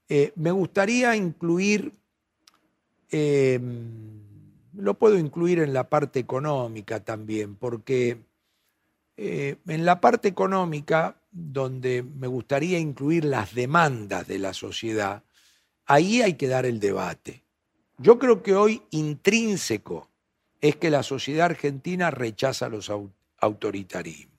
Eh, 0.07 0.33
me 0.37 0.51
gustaría 0.51 1.17
incluir 1.17 1.91
em, 3.11 4.19
lo 4.75 4.95
puedo 4.95 5.19
incluir 5.19 5.61
en 5.61 5.73
la 5.73 5.89
parte 5.89 6.21
económica 6.21 7.01
también, 7.01 7.57
porque 7.57 8.19
eh, 9.17 9.57
en 9.67 9.85
la 9.87 10.03
parte 10.03 10.29
económica, 10.29 11.17
donde 11.31 12.03
me 12.03 12.27
gustaría 12.27 12.79
incluir 12.79 13.25
las 13.25 13.55
demandas 13.55 14.27
de 14.27 14.39
la 14.39 14.55
sociedad, 14.55 15.23
ahí 15.87 16.23
hay 16.23 16.35
que 16.35 16.49
dar 16.49 16.67
el 16.67 16.81
debate. 16.81 17.45
Yo 17.99 18.19
creo 18.19 18.43
que 18.43 18.55
hoy 18.55 18.83
intrínseco 18.91 20.09
es 20.61 20.77
que 20.77 20.91
la 20.91 21.03
sociedad 21.03 21.47
argentina 21.47 22.11
rechaza 22.11 22.69
los 22.69 22.91
autoritarismos. 23.39 24.39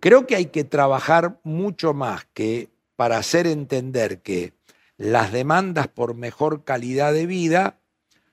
Creo 0.00 0.26
que 0.26 0.36
hay 0.36 0.46
que 0.46 0.64
trabajar 0.64 1.40
mucho 1.42 1.94
más 1.94 2.26
que 2.32 2.70
para 2.96 3.18
hacer 3.18 3.46
entender 3.46 4.22
que 4.22 4.54
las 4.96 5.32
demandas 5.32 5.88
por 5.88 6.14
mejor 6.14 6.64
calidad 6.64 7.12
de 7.12 7.26
vida 7.26 7.80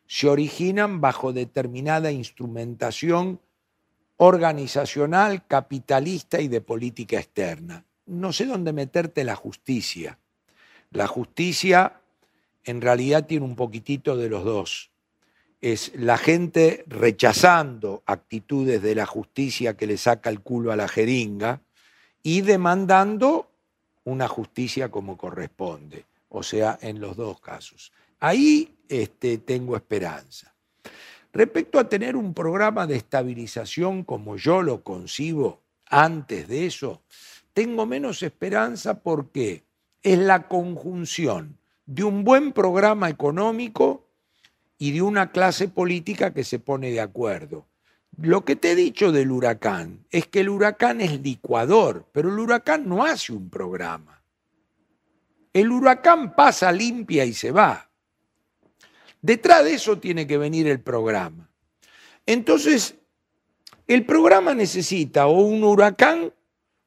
se 0.08 0.30
originan 0.30 1.02
bajo 1.02 1.34
determinada 1.34 2.12
instrumentación 2.12 3.40
organizacional, 4.18 5.46
capitalista 5.48 6.42
y 6.42 6.48
de 6.48 6.62
política 6.62 7.18
externa. 7.20 7.86
No 8.08 8.34
sé 8.34 8.46
dónde 8.46 8.74
meterte 8.74 9.24
la 9.24 9.36
justicia. 9.36 10.18
La 10.92 11.08
justicia 11.08 12.02
en 12.64 12.82
realidad 12.82 13.26
tiene 13.26 13.46
un 13.46 13.56
poquitito 13.56 14.18
de 14.18 14.30
los 14.30 14.44
dos. 14.44 14.92
Es 15.62 15.92
la 15.96 16.18
gente 16.18 16.84
rechazando 16.88 18.04
actitudes 18.06 18.82
de 18.82 18.96
la 18.96 19.06
justicia 19.06 19.76
que 19.76 19.88
le 19.88 19.98
saca 19.98 20.30
el 20.30 20.42
culo 20.42 20.72
a 20.72 20.76
la 20.76 20.88
jeringa 20.88 21.62
y 22.24 22.42
demandando 22.42 23.50
una 24.04 24.28
justicia 24.28 24.90
como 24.90 25.18
corresponde, 25.18 26.06
o 26.30 26.44
sea, 26.44 26.78
en 26.82 27.02
los 27.02 27.18
dos 27.18 27.40
casos. 27.40 27.92
Ahí 28.20 28.78
este, 28.88 29.38
tengo 29.40 29.76
esperanza. 29.76 30.54
Respecto 31.34 31.80
a 31.80 31.90
tener 31.90 32.16
un 32.16 32.34
programa 32.34 32.88
de 32.88 32.96
estabilización 32.96 34.04
como 34.04 34.38
yo 34.38 34.62
lo 34.62 34.84
concibo 34.84 35.62
antes 35.86 36.48
de 36.48 36.66
eso, 36.66 37.02
tengo 37.54 37.86
menos 37.86 38.24
esperanza 38.24 39.00
porque 39.00 39.64
es 40.04 40.18
la 40.20 40.48
conjunción 40.48 41.58
de 41.86 42.04
un 42.04 42.24
buen 42.24 42.52
programa 42.54 43.10
económico 43.10 44.06
y 44.78 44.92
de 44.92 45.02
una 45.02 45.32
clase 45.32 45.68
política 45.68 46.34
que 46.34 46.44
se 46.44 46.60
pone 46.60 46.92
de 46.92 47.02
acuerdo. 47.02 47.66
Lo 48.20 48.46
que 48.46 48.56
te 48.56 48.72
he 48.72 48.76
dicho 48.76 49.12
del 49.12 49.32
huracán 49.32 50.06
es 50.10 50.28
que 50.28 50.42
el 50.42 50.50
huracán 50.50 51.02
es 51.02 51.22
licuador, 51.22 52.06
pero 52.12 52.30
el 52.30 52.40
huracán 52.40 52.88
no 52.88 53.06
hace 53.06 53.34
un 53.34 53.50
programa. 53.50 54.24
El 55.54 55.72
huracán 55.72 56.36
pasa 56.36 56.72
limpia 56.72 57.26
y 57.26 57.34
se 57.34 57.52
va. 57.52 57.87
Detrás 59.22 59.64
de 59.64 59.74
eso 59.74 59.98
tiene 60.00 60.28
que 60.28 60.38
venir 60.38 60.68
el 60.68 60.80
programa. 60.80 61.50
Entonces, 62.26 62.96
el 63.88 64.06
programa 64.06 64.54
necesita 64.54 65.28
o 65.28 65.40
un 65.42 65.64
huracán 65.64 66.34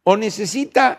o 0.04 0.16
necesita... 0.16 0.98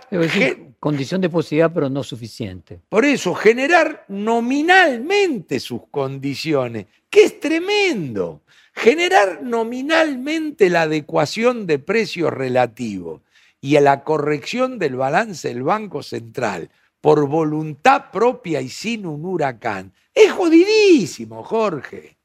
condición 0.79 1.21
de 1.21 1.29
posibilidad, 1.29 1.71
pero 1.71 1.89
no 1.89 2.03
suficiente. 2.03 2.79
Por 2.89 3.05
eso, 3.05 3.35
generar 3.35 4.05
nominalmente 4.07 5.59
sus 5.59 5.81
condiciones, 5.91 6.87
que 7.09 7.25
es 7.25 7.39
tremendo. 7.39 8.41
Generar 8.73 9.43
nominalmente 9.43 10.69
la 10.69 10.83
adecuación 10.83 11.67
de 11.67 11.77
precios 11.77 12.33
relativos 12.33 13.21
y 13.59 13.75
a 13.75 13.81
la 13.81 14.03
corrección 14.03 14.79
del 14.79 14.95
balance 14.95 15.49
del 15.49 15.61
Banco 15.61 16.01
Central 16.01 16.71
por 17.01 17.27
voluntad 17.27 18.11
propia 18.11 18.61
y 18.61 18.69
sin 18.69 19.07
un 19.07 19.25
huracán, 19.25 19.91
es 20.13 20.31
jodidísimo, 20.31 21.43
Jorge. 21.43 22.17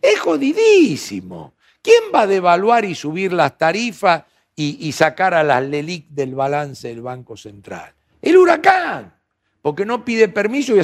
Es 0.00 0.20
jodidísimo. 0.20 1.54
¿Quién 1.82 2.04
va 2.14 2.22
a 2.22 2.26
devaluar 2.26 2.84
y 2.84 2.94
subir 2.94 3.32
las 3.32 3.56
tarifas 3.56 4.24
y, 4.54 4.92
sacar 4.92 5.34
a 5.34 5.42
las 5.42 5.62
LELIC 5.62 6.08
del 6.08 6.34
balance 6.34 6.88
del 6.88 7.00
Banco 7.00 7.36
Central? 7.36 7.94
El 8.20 8.36
huracán, 8.36 9.14
porque 9.62 9.86
no 9.86 10.04
pide 10.04 10.28
permiso 10.28 10.76
y, 10.76 10.80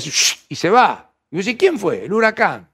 y 0.49 0.55
se 0.55 0.71
va. 0.71 1.13
Y 1.31 1.39
dice, 1.39 1.57
¿quién 1.57 1.79
fue? 1.79 2.05
El 2.05 2.13
huracán. 2.13 2.71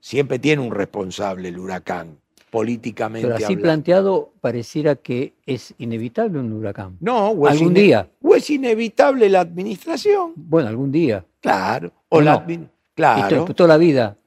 Siempre 0.00 0.38
tiene 0.38 0.62
un 0.62 0.72
responsable 0.72 1.48
el 1.48 1.58
huracán, 1.58 2.19
políticamente 2.50 3.28
Pero 3.28 3.44
así 3.44 3.56
planteado, 3.56 4.32
pareciera 4.40 4.96
que 4.96 5.34
es 5.46 5.74
inevitable 5.78 6.38
un 6.38 6.52
huracán. 6.52 6.96
No, 7.00 7.28
o 7.28 7.46
algún 7.46 7.72
día. 7.72 8.10
O 8.22 8.34
es 8.34 8.50
inevitable 8.50 9.28
la 9.28 9.40
administración. 9.40 10.32
Bueno, 10.36 10.68
algún 10.68 10.90
día. 10.90 11.24
Claro. 11.40 11.92
O, 12.08 12.20
la, 12.20 12.44
claro. 12.94 13.44
toda 13.46 13.68
la 13.68 13.76
vida. 13.76 14.18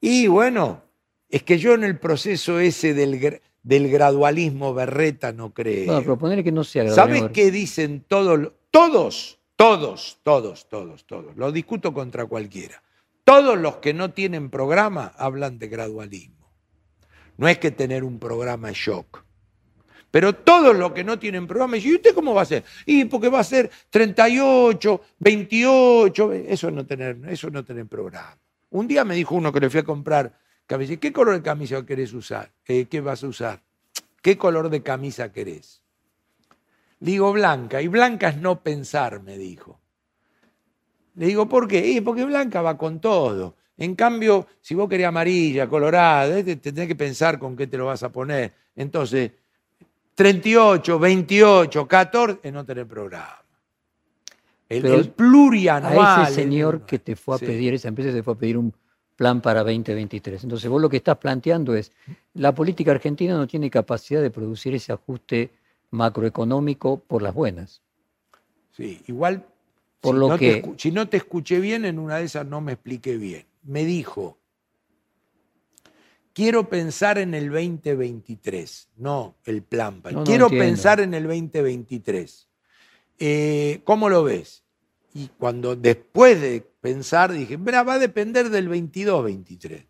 Y 0.00 0.26
bueno, 0.28 0.82
es 1.28 1.42
que 1.42 1.58
yo 1.58 1.74
en 1.74 1.84
el 1.84 1.98
proceso 1.98 2.60
ese 2.60 2.94
del, 2.94 3.40
del 3.62 3.90
gradualismo 3.90 4.72
berreta 4.74 5.32
no 5.32 5.52
creo. 5.52 5.92
No, 5.92 6.02
proponer 6.02 6.42
que 6.44 6.52
no 6.52 6.64
sea 6.64 6.84
gradualismo. 6.84 7.18
¿Sabes 7.18 7.32
qué 7.32 7.50
dicen 7.50 8.04
todos? 8.06 8.52
Todos, 8.70 9.38
todos, 9.56 10.18
todos, 10.22 10.68
todos, 10.68 11.04
todos. 11.04 11.36
Lo 11.36 11.52
discuto 11.52 11.92
contra 11.92 12.26
cualquiera. 12.26 12.82
Todos 13.24 13.58
los 13.58 13.76
que 13.76 13.94
no 13.94 14.12
tienen 14.12 14.50
programa 14.50 15.12
hablan 15.16 15.58
de 15.58 15.68
gradualismo. 15.68 16.41
No 17.36 17.48
es 17.48 17.58
que 17.58 17.70
tener 17.70 18.04
un 18.04 18.18
programa 18.18 18.70
es 18.70 18.76
shock. 18.76 19.24
Pero 20.10 20.34
todos 20.34 20.76
los 20.76 20.92
que 20.92 21.02
no 21.02 21.18
tienen 21.18 21.46
programa 21.46 21.78
¿y 21.78 21.94
usted 21.94 22.14
cómo 22.14 22.34
va 22.34 22.42
a 22.42 22.44
ser? 22.44 22.64
Y 22.84 23.06
porque 23.06 23.30
va 23.30 23.40
a 23.40 23.44
ser 23.44 23.70
38, 23.88 25.00
28, 25.18 26.32
eso 26.32 26.70
no 26.70 26.84
tener, 26.84 27.18
eso 27.28 27.50
no 27.50 27.64
tener 27.64 27.86
programa. 27.86 28.36
Un 28.70 28.86
día 28.86 29.04
me 29.04 29.14
dijo 29.14 29.34
uno 29.34 29.52
que 29.52 29.60
le 29.60 29.70
fui 29.70 29.80
a 29.80 29.84
comprar 29.84 30.38
camisa, 30.66 30.96
¿qué 30.96 31.12
color 31.12 31.34
de 31.34 31.42
camisa 31.42 31.84
querés 31.86 32.12
usar? 32.12 32.52
Eh, 32.66 32.84
¿Qué 32.86 33.00
vas 33.00 33.24
a 33.24 33.28
usar? 33.28 33.62
¿Qué 34.20 34.36
color 34.36 34.68
de 34.68 34.82
camisa 34.82 35.32
querés? 35.32 35.82
Digo 37.00 37.32
blanca, 37.32 37.82
y 37.82 37.88
blanca 37.88 38.28
es 38.28 38.36
no 38.36 38.62
pensar, 38.62 39.22
me 39.22 39.36
dijo. 39.36 39.80
Le 41.14 41.26
digo, 41.26 41.48
¿por 41.48 41.68
qué? 41.68 42.00
porque 42.04 42.24
blanca 42.24 42.62
va 42.62 42.78
con 42.78 43.00
todo. 43.00 43.56
En 43.78 43.94
cambio, 43.94 44.46
si 44.60 44.74
vos 44.74 44.88
querés 44.88 45.06
amarilla, 45.06 45.68
colorada, 45.68 46.42
te, 46.44 46.56
tenés 46.56 46.88
que 46.88 46.94
pensar 46.94 47.38
con 47.38 47.56
qué 47.56 47.66
te 47.66 47.78
lo 47.78 47.86
vas 47.86 48.02
a 48.02 48.12
poner. 48.12 48.52
Entonces, 48.76 49.32
38, 50.14 50.98
28, 50.98 51.88
14, 51.88 52.52
no 52.52 52.64
tener 52.64 52.86
programa. 52.86 53.42
El, 54.68 55.10
plurianual. 55.10 55.98
A 55.98 56.28
ese 56.28 56.34
señor 56.42 56.86
que 56.86 56.98
te 56.98 57.16
fue 57.16 57.36
a 57.36 57.38
pedir, 57.38 57.74
esa 57.74 57.88
empresa 57.88 58.12
te 58.12 58.22
fue 58.22 58.34
a 58.34 58.36
pedir 58.36 58.56
un 58.56 58.72
plan 59.16 59.40
para 59.40 59.60
2023. 59.60 60.44
Entonces, 60.44 60.70
vos 60.70 60.80
lo 60.80 60.88
que 60.88 60.96
estás 60.98 61.18
planteando 61.18 61.74
es, 61.74 61.92
la 62.34 62.54
política 62.54 62.92
argentina 62.92 63.36
no 63.36 63.46
tiene 63.46 63.70
capacidad 63.70 64.22
de 64.22 64.30
producir 64.30 64.74
ese 64.74 64.92
ajuste 64.92 65.50
macroeconómico 65.90 66.98
por 66.98 67.22
las 67.22 67.34
buenas. 67.34 67.82
Sí, 68.72 69.02
igual 69.06 69.44
si, 70.02 70.12
no 70.12 70.38
te, 70.38 70.62
si 70.78 70.90
no 70.90 71.08
te 71.08 71.18
escuché 71.18 71.60
bien, 71.60 71.84
en 71.84 71.98
una 71.98 72.16
de 72.16 72.24
esas 72.24 72.46
no 72.46 72.60
me 72.60 72.72
expliqué 72.72 73.16
bien. 73.16 73.44
Me 73.62 73.84
dijo, 73.84 74.38
quiero 76.32 76.68
pensar 76.68 77.18
en 77.18 77.34
el 77.34 77.50
2023, 77.50 78.88
no 78.96 79.36
el 79.44 79.62
plan. 79.62 80.02
quiero 80.24 80.48
pensar 80.48 81.00
en 81.00 81.14
el 81.14 81.24
2023. 81.24 82.48
Eh, 83.18 83.80
¿Cómo 83.84 84.08
lo 84.08 84.24
ves? 84.24 84.64
Y 85.14 85.28
cuando 85.38 85.76
después 85.76 86.40
de 86.40 86.66
pensar 86.80 87.32
dije, 87.32 87.56
va 87.56 87.92
a 87.92 87.98
depender 87.98 88.50
del 88.50 88.68
22-23, 88.68 89.86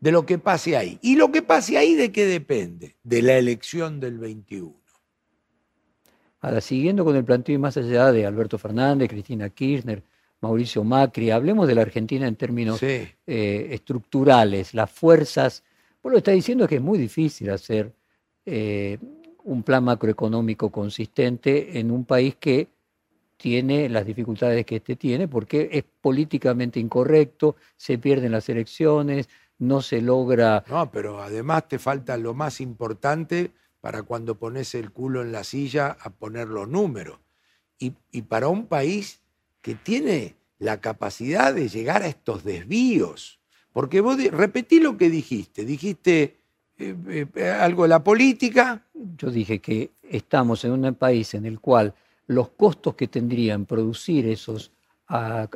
de 0.00 0.12
lo 0.12 0.26
que 0.26 0.38
pase 0.38 0.76
ahí. 0.76 0.98
¿Y 1.02 1.16
lo 1.16 1.32
que 1.32 1.42
pase 1.42 1.78
ahí 1.78 1.94
de 1.94 2.12
qué 2.12 2.26
depende? 2.26 2.96
De 3.02 3.22
la 3.22 3.38
elección 3.38 3.98
del 3.98 4.18
21. 4.18 4.80
Ahora, 6.42 6.60
siguiendo 6.60 7.04
con 7.04 7.16
el 7.16 7.24
planteo 7.24 7.54
y 7.54 7.58
más 7.58 7.76
allá 7.76 8.12
de 8.12 8.24
Alberto 8.24 8.56
Fernández, 8.56 9.08
Cristina 9.10 9.50
Kirchner, 9.50 10.02
Mauricio 10.40 10.84
Macri, 10.84 11.30
hablemos 11.30 11.68
de 11.68 11.74
la 11.74 11.82
Argentina 11.82 12.26
en 12.26 12.36
términos 12.36 12.82
eh, 12.82 13.14
estructurales, 13.26 14.74
las 14.74 14.90
fuerzas. 14.90 15.62
Vos 16.02 16.12
lo 16.12 16.18
está 16.18 16.32
diciendo 16.32 16.66
que 16.66 16.76
es 16.76 16.82
muy 16.82 16.98
difícil 16.98 17.50
hacer 17.50 17.92
eh, 18.46 18.98
un 19.44 19.62
plan 19.62 19.84
macroeconómico 19.84 20.70
consistente 20.70 21.78
en 21.78 21.90
un 21.90 22.04
país 22.04 22.36
que 22.40 22.68
tiene 23.36 23.88
las 23.88 24.04
dificultades 24.04 24.66
que 24.66 24.76
este 24.76 24.96
tiene, 24.96 25.26
porque 25.28 25.68
es 25.72 25.84
políticamente 26.00 26.78
incorrecto, 26.78 27.56
se 27.76 27.98
pierden 27.98 28.32
las 28.32 28.48
elecciones, 28.48 29.28
no 29.58 29.80
se 29.80 30.02
logra... 30.02 30.64
No, 30.68 30.90
pero 30.90 31.22
además 31.22 31.68
te 31.68 31.78
falta 31.78 32.16
lo 32.16 32.34
más 32.34 32.60
importante, 32.60 33.50
para 33.80 34.02
cuando 34.02 34.36
pones 34.36 34.74
el 34.74 34.92
culo 34.92 35.22
en 35.22 35.32
la 35.32 35.44
silla 35.44 35.96
a 36.00 36.10
poner 36.10 36.48
los 36.48 36.68
números. 36.68 37.18
Y, 37.78 37.92
para 38.22 38.48
un 38.48 38.66
país 38.66 39.20
que 39.62 39.74
tiene 39.74 40.34
la 40.60 40.80
capacidad 40.80 41.52
de 41.52 41.68
llegar 41.68 42.02
a 42.02 42.06
estos 42.06 42.44
desvíos. 42.44 43.40
Porque 43.72 44.00
vos 44.00 44.22
repetí 44.30 44.78
lo 44.78 44.96
que 44.96 45.10
dijiste. 45.10 45.64
Dijiste 45.64 46.36
eh, 46.78 47.26
eh, 47.34 47.48
algo 47.48 47.84
de 47.84 47.88
la 47.88 48.04
política. 48.04 48.84
Yo 49.16 49.30
dije 49.30 49.58
que 49.58 49.90
estamos 50.02 50.64
en 50.64 50.72
un 50.72 50.94
país 50.94 51.34
en 51.34 51.46
el 51.46 51.60
cual 51.60 51.94
los 52.26 52.50
costos 52.50 52.94
que 52.94 53.08
tendrían 53.08 53.64
producir 53.64 54.28
esos, 54.28 54.70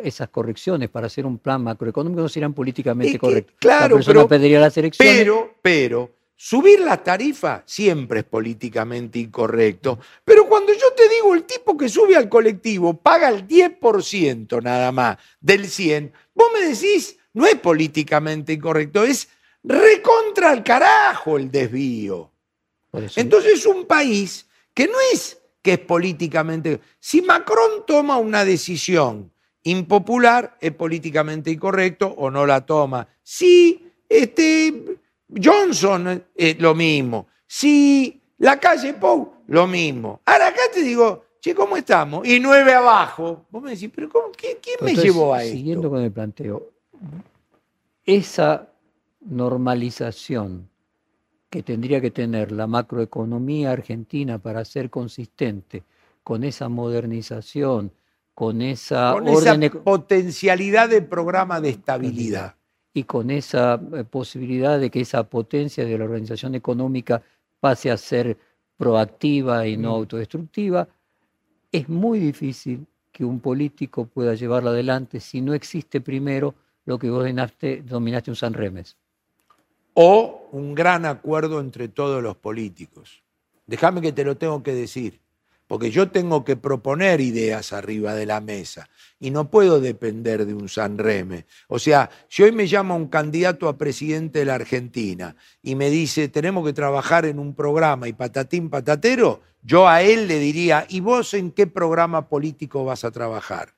esas 0.02 0.28
correcciones 0.30 0.88
para 0.88 1.06
hacer 1.06 1.26
un 1.26 1.38
plan 1.38 1.62
macroeconómico 1.62 2.22
no 2.22 2.28
serían 2.28 2.54
políticamente 2.54 3.18
correctos. 3.18 3.56
Claro, 3.58 3.98
la 3.98 4.04
pero, 4.04 4.28
pediría 4.28 4.58
las 4.58 4.76
elecciones. 4.76 5.16
Pero, 5.16 5.54
pero, 5.60 6.10
Subir 6.36 6.80
la 6.80 7.02
tarifa 7.02 7.62
siempre 7.64 8.20
es 8.20 8.24
políticamente 8.26 9.18
incorrecto, 9.20 9.98
pero 10.24 10.48
cuando 10.48 10.72
yo 10.72 10.92
te 10.96 11.08
digo 11.08 11.34
el 11.34 11.44
tipo 11.44 11.76
que 11.76 11.88
sube 11.88 12.16
al 12.16 12.28
colectivo 12.28 12.94
paga 12.94 13.28
el 13.28 13.46
10% 13.46 14.62
nada 14.62 14.90
más 14.90 15.16
del 15.40 15.68
100, 15.68 16.12
vos 16.34 16.48
me 16.52 16.66
decís, 16.66 17.16
no 17.32 17.46
es 17.46 17.54
políticamente 17.54 18.52
incorrecto, 18.52 19.04
es 19.04 19.28
recontra 19.62 20.50
al 20.50 20.64
carajo 20.64 21.36
el 21.36 21.50
desvío. 21.50 22.30
Entonces 23.16 23.64
un 23.66 23.86
país 23.86 24.46
que 24.74 24.86
no 24.86 24.98
es 25.12 25.38
que 25.62 25.72
es 25.74 25.78
políticamente... 25.78 26.80
Si 27.00 27.22
Macron 27.22 27.86
toma 27.86 28.18
una 28.18 28.44
decisión 28.44 29.32
impopular, 29.62 30.58
es 30.60 30.72
políticamente 30.72 31.50
incorrecto 31.50 32.08
o 32.08 32.30
no 32.30 32.44
la 32.44 32.66
toma. 32.66 33.08
Si 33.22 33.90
este, 34.08 34.98
Johnson, 35.42 36.24
eh, 36.34 36.56
lo 36.58 36.74
mismo. 36.74 37.26
Si 37.46 38.20
la 38.38 38.58
calle 38.58 38.94
Pou, 38.94 39.32
lo 39.48 39.66
mismo. 39.66 40.20
Ahora 40.24 40.48
acá 40.48 40.62
te 40.72 40.82
digo, 40.82 41.24
che, 41.40 41.54
¿cómo 41.54 41.76
estamos? 41.76 42.26
Y 42.26 42.40
nueve 42.40 42.72
abajo. 42.72 43.44
Vos 43.50 43.62
me 43.62 43.70
decís, 43.70 43.90
pero 43.94 44.10
¿quién, 44.36 44.56
me 44.80 44.94
llevó 44.94 45.34
a 45.34 45.42
esto? 45.42 45.56
Siguiendo 45.56 45.90
con 45.90 46.00
el 46.02 46.10
planteo, 46.12 46.70
esa 48.04 48.68
normalización 49.20 50.68
que 51.50 51.62
tendría 51.62 52.00
que 52.00 52.10
tener 52.10 52.50
la 52.50 52.66
macroeconomía 52.66 53.70
argentina 53.70 54.38
para 54.38 54.64
ser 54.64 54.90
consistente 54.90 55.84
con 56.22 56.42
esa 56.42 56.68
modernización, 56.68 57.92
con 58.34 58.60
esa, 58.62 59.12
con 59.12 59.28
esa 59.28 59.36
orden 59.52 59.62
eco- 59.62 59.82
potencialidad 59.84 60.88
de 60.88 61.02
programa 61.02 61.60
de 61.60 61.68
estabilidad. 61.70 62.56
Y 62.94 63.02
con 63.02 63.30
esa 63.30 63.80
eh, 63.92 64.04
posibilidad 64.04 64.78
de 64.78 64.88
que 64.88 65.00
esa 65.00 65.24
potencia 65.24 65.84
de 65.84 65.98
la 65.98 66.04
organización 66.04 66.54
económica 66.54 67.20
pase 67.60 67.90
a 67.90 67.96
ser 67.96 68.38
proactiva 68.76 69.66
y 69.66 69.76
no 69.76 69.90
autodestructiva, 69.90 70.88
es 71.72 71.88
muy 71.88 72.20
difícil 72.20 72.86
que 73.10 73.24
un 73.24 73.40
político 73.40 74.06
pueda 74.06 74.34
llevarla 74.34 74.70
adelante 74.70 75.20
si 75.20 75.40
no 75.40 75.54
existe 75.54 76.00
primero 76.00 76.54
lo 76.84 76.98
que 76.98 77.10
vos 77.10 77.24
denominaste, 77.24 77.82
dominaste 77.82 78.30
un 78.30 78.36
San 78.36 78.54
Remes. 78.54 78.96
o 79.94 80.48
un 80.50 80.74
gran 80.74 81.06
acuerdo 81.06 81.60
entre 81.60 81.86
todos 81.88 82.20
los 82.22 82.36
políticos. 82.36 83.22
Déjame 83.66 84.00
que 84.00 84.12
te 84.12 84.24
lo 84.24 84.36
tengo 84.36 84.62
que 84.62 84.74
decir, 84.74 85.20
porque 85.74 85.90
yo 85.90 86.08
tengo 86.08 86.44
que 86.44 86.54
proponer 86.54 87.20
ideas 87.20 87.72
arriba 87.72 88.14
de 88.14 88.26
la 88.26 88.40
mesa 88.40 88.88
y 89.18 89.32
no 89.32 89.50
puedo 89.50 89.80
depender 89.80 90.46
de 90.46 90.54
un 90.54 90.68
San 90.68 90.98
Reme. 90.98 91.46
O 91.66 91.80
sea, 91.80 92.08
si 92.28 92.44
hoy 92.44 92.52
me 92.52 92.68
llama 92.68 92.94
un 92.94 93.08
candidato 93.08 93.66
a 93.68 93.76
presidente 93.76 94.38
de 94.38 94.44
la 94.44 94.54
Argentina 94.54 95.34
y 95.64 95.74
me 95.74 95.90
dice, 95.90 96.28
tenemos 96.28 96.64
que 96.64 96.72
trabajar 96.72 97.26
en 97.26 97.40
un 97.40 97.56
programa 97.56 98.06
y 98.06 98.12
patatín 98.12 98.70
patatero, 98.70 99.40
yo 99.62 99.88
a 99.88 100.00
él 100.02 100.28
le 100.28 100.38
diría, 100.38 100.86
¿y 100.88 101.00
vos 101.00 101.34
en 101.34 101.50
qué 101.50 101.66
programa 101.66 102.28
político 102.28 102.84
vas 102.84 103.02
a 103.02 103.10
trabajar? 103.10 103.74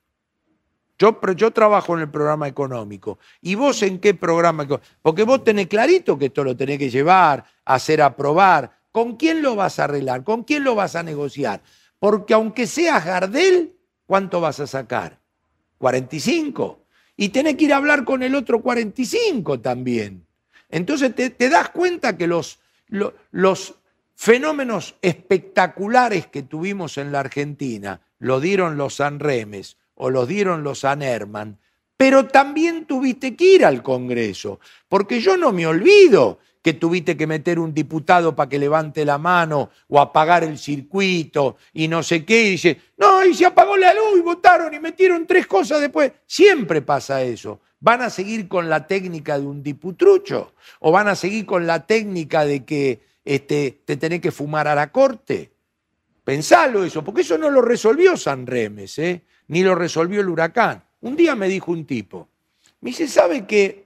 Yo, 0.98 1.18
yo 1.34 1.50
trabajo 1.50 1.94
en 1.94 2.02
el 2.02 2.10
programa 2.10 2.46
económico. 2.46 3.18
¿Y 3.40 3.54
vos 3.54 3.82
en 3.82 4.00
qué 4.00 4.12
programa? 4.12 4.66
Porque 5.00 5.22
vos 5.22 5.42
tenés 5.42 5.66
clarito 5.68 6.18
que 6.18 6.26
esto 6.26 6.44
lo 6.44 6.54
tenés 6.54 6.78
que 6.78 6.90
llevar, 6.90 7.42
hacer 7.64 8.02
aprobar. 8.02 8.70
¿Con 8.92 9.16
quién 9.16 9.40
lo 9.40 9.56
vas 9.56 9.78
a 9.78 9.84
arreglar? 9.84 10.24
¿Con 10.24 10.44
quién 10.44 10.62
lo 10.62 10.74
vas 10.74 10.94
a 10.94 11.02
negociar? 11.02 11.62
Porque 11.98 12.34
aunque 12.34 12.66
seas 12.66 13.04
Gardel, 13.04 13.72
¿cuánto 14.06 14.40
vas 14.40 14.60
a 14.60 14.66
sacar? 14.66 15.18
45. 15.78 16.80
Y 17.16 17.30
tenés 17.30 17.56
que 17.56 17.64
ir 17.64 17.72
a 17.72 17.78
hablar 17.78 18.04
con 18.04 18.22
el 18.22 18.34
otro 18.34 18.60
45 18.60 19.60
también. 19.60 20.26
Entonces 20.68 21.14
te, 21.14 21.48
das 21.48 21.70
cuenta 21.70 22.16
que 22.16 22.26
los, 22.26 22.58
lo- 22.88 23.14
los 23.30 23.74
fenómenos 24.14 24.96
espectaculares 25.02 26.26
que 26.26 26.42
tuvimos 26.42 26.98
en 26.98 27.12
la 27.12 27.20
Argentina 27.20 28.00
lo 28.18 28.40
dieron 28.40 28.76
los 28.76 28.96
Sanremes 28.96 29.76
o 29.94 30.10
los 30.10 30.26
dieron 30.28 30.62
los 30.62 30.84
Anerman, 30.84 31.58
pero 31.96 32.26
también 32.26 32.84
tuviste 32.86 33.34
que 33.36 33.54
ir 33.54 33.64
al 33.64 33.82
Congreso, 33.82 34.60
porque 34.88 35.20
yo 35.20 35.36
no 35.36 35.52
me 35.52 35.66
olvido 35.66 36.38
que 36.66 36.74
tuviste 36.74 37.16
que 37.16 37.28
meter 37.28 37.60
un 37.60 37.72
diputado 37.72 38.34
para 38.34 38.48
que 38.48 38.58
levante 38.58 39.04
la 39.04 39.18
mano 39.18 39.70
o 39.86 40.00
apagar 40.00 40.42
el 40.42 40.58
circuito 40.58 41.58
y 41.72 41.86
no 41.86 42.02
sé 42.02 42.24
qué, 42.24 42.42
y 42.42 42.50
dice, 42.50 42.80
no, 42.96 43.24
y 43.24 43.34
se 43.34 43.46
apagó 43.46 43.76
la 43.76 43.94
luz 43.94 44.18
y 44.18 44.20
votaron 44.20 44.74
y 44.74 44.80
metieron 44.80 45.28
tres 45.28 45.46
cosas 45.46 45.80
después. 45.80 46.10
Siempre 46.26 46.82
pasa 46.82 47.22
eso. 47.22 47.60
¿Van 47.78 48.02
a 48.02 48.10
seguir 48.10 48.48
con 48.48 48.68
la 48.68 48.88
técnica 48.88 49.38
de 49.38 49.46
un 49.46 49.62
diputrucho? 49.62 50.54
¿O 50.80 50.90
van 50.90 51.06
a 51.06 51.14
seguir 51.14 51.46
con 51.46 51.68
la 51.68 51.86
técnica 51.86 52.44
de 52.44 52.64
que 52.64 53.00
este, 53.24 53.82
te 53.84 53.96
tenés 53.96 54.20
que 54.20 54.32
fumar 54.32 54.66
a 54.66 54.74
la 54.74 54.90
corte? 54.90 55.52
Pensalo 56.24 56.82
eso, 56.82 57.04
porque 57.04 57.20
eso 57.20 57.38
no 57.38 57.48
lo 57.48 57.62
resolvió 57.62 58.16
San 58.16 58.44
Remes, 58.44 58.98
¿eh? 58.98 59.22
ni 59.46 59.62
lo 59.62 59.76
resolvió 59.76 60.20
el 60.20 60.28
huracán. 60.28 60.82
Un 61.00 61.14
día 61.14 61.36
me 61.36 61.46
dijo 61.46 61.70
un 61.70 61.86
tipo, 61.86 62.28
me 62.80 62.90
dice, 62.90 63.06
¿sabe 63.06 63.46
qué? 63.46 63.85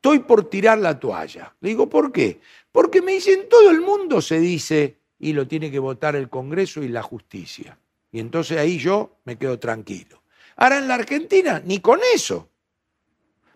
Estoy 0.00 0.20
por 0.20 0.48
tirar 0.48 0.78
la 0.78 0.98
toalla. 0.98 1.54
Le 1.60 1.68
digo, 1.68 1.86
¿por 1.86 2.10
qué? 2.10 2.40
Porque 2.72 3.02
me 3.02 3.12
dicen, 3.12 3.50
todo 3.50 3.70
el 3.70 3.82
mundo 3.82 4.22
se 4.22 4.40
dice, 4.40 4.96
y 5.18 5.34
lo 5.34 5.46
tiene 5.46 5.70
que 5.70 5.78
votar 5.78 6.16
el 6.16 6.30
Congreso 6.30 6.82
y 6.82 6.88
la 6.88 7.02
justicia. 7.02 7.78
Y 8.10 8.18
entonces 8.18 8.56
ahí 8.56 8.78
yo 8.78 9.18
me 9.26 9.36
quedo 9.36 9.58
tranquilo. 9.58 10.22
Ahora 10.56 10.78
en 10.78 10.88
la 10.88 10.94
Argentina, 10.94 11.60
ni 11.62 11.80
con 11.80 12.00
eso. 12.14 12.48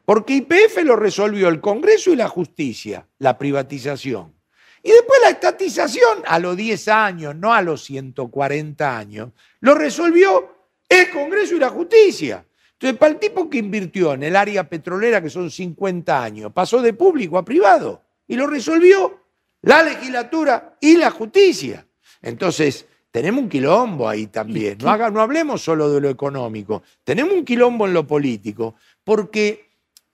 Porque 0.04 0.34
IPF 0.34 0.82
lo 0.84 0.96
resolvió 0.96 1.48
el 1.48 1.62
Congreso 1.62 2.12
y 2.12 2.16
la 2.16 2.28
justicia, 2.28 3.08
la 3.20 3.38
privatización. 3.38 4.34
Y 4.82 4.90
después 4.90 5.18
la 5.22 5.30
estatización, 5.30 6.24
a 6.26 6.38
los 6.38 6.58
10 6.58 6.88
años, 6.88 7.34
no 7.34 7.54
a 7.54 7.62
los 7.62 7.84
140 7.84 8.98
años, 8.98 9.30
lo 9.60 9.74
resolvió 9.74 10.54
el 10.90 11.08
Congreso 11.08 11.56
y 11.56 11.58
la 11.58 11.70
justicia. 11.70 12.44
Entonces, 12.74 12.98
para 12.98 13.12
el 13.12 13.18
tipo 13.18 13.48
que 13.48 13.58
invirtió 13.58 14.14
en 14.14 14.24
el 14.24 14.36
área 14.36 14.68
petrolera, 14.68 15.22
que 15.22 15.30
son 15.30 15.50
50 15.50 16.22
años, 16.22 16.52
pasó 16.52 16.82
de 16.82 16.92
público 16.92 17.38
a 17.38 17.44
privado 17.44 18.02
y 18.26 18.36
lo 18.36 18.46
resolvió 18.46 19.20
la 19.62 19.82
legislatura 19.82 20.76
y 20.80 20.96
la 20.96 21.10
justicia. 21.10 21.86
Entonces, 22.20 22.86
tenemos 23.10 23.42
un 23.44 23.48
quilombo 23.48 24.08
ahí 24.08 24.26
también. 24.26 24.78
No, 24.82 24.90
haga- 24.90 25.10
no 25.10 25.20
hablemos 25.20 25.62
solo 25.62 25.88
de 25.90 26.00
lo 26.00 26.10
económico, 26.10 26.82
tenemos 27.04 27.32
un 27.34 27.44
quilombo 27.44 27.86
en 27.86 27.94
lo 27.94 28.06
político, 28.06 28.74
porque 29.04 29.70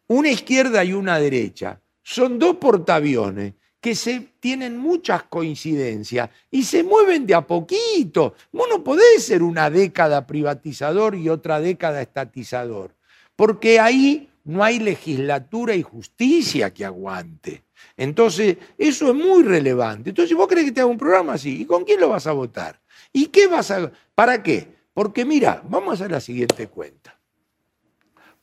una 0.09 0.29
izquierda 0.31 0.85
y 0.85 0.93
una 0.93 1.19
derecha 1.19 1.81
son 2.03 2.39
dos 2.39 2.57
portaaviones 2.57 3.55
que 3.81 3.95
se 3.95 4.29
tienen 4.41 4.77
muchas 4.77 5.25
coincidencias 5.25 6.31
y 6.51 6.65
se 6.65 6.83
mueven 6.83 7.27
de 7.27 7.35
a 7.35 7.47
poquito. 7.47 8.35
Vos 8.53 8.69
no 8.69 8.85
podés 8.85 9.25
ser 9.25 9.43
una 9.43 9.71
década 9.71 10.27
privatizador 10.27 11.15
y 11.15 11.29
otra 11.29 11.61
década 11.61 12.03
estatizador, 12.03 12.95
porque 13.37 13.81
ahí 13.81 14.29
no 14.45 14.63
hay 14.63 14.79
legislatura 14.79 15.75
y 15.75 15.83
justicia 15.83 16.73
que 16.73 16.85
aguante. 16.85 17.65
Entonces, 17.97 18.57
eso 18.77 19.09
es 19.09 19.15
muy 19.15 19.43
relevante. 19.43 20.11
Entonces, 20.11 20.37
vos 20.37 20.49
crees 20.49 20.67
que 20.67 20.73
te 20.73 20.81
haga 20.81 20.91
un 20.91 20.99
programa 20.99 21.35
así, 21.35 21.63
¿y 21.63 21.65
con 21.65 21.85
quién 21.85 22.01
lo 22.01 22.09
vas 22.09 22.27
a 22.27 22.33
votar? 22.33 22.81
¿Y 23.13 23.27
qué 23.27 23.47
vas 23.47 23.71
a... 23.71 23.91
¿Para 24.15 24.43
qué? 24.43 24.69
Porque 24.93 25.25
mira, 25.25 25.63
vamos 25.69 25.91
a 25.91 25.95
hacer 25.95 26.11
la 26.11 26.21
siguiente 26.21 26.69
cuenta. 26.69 27.19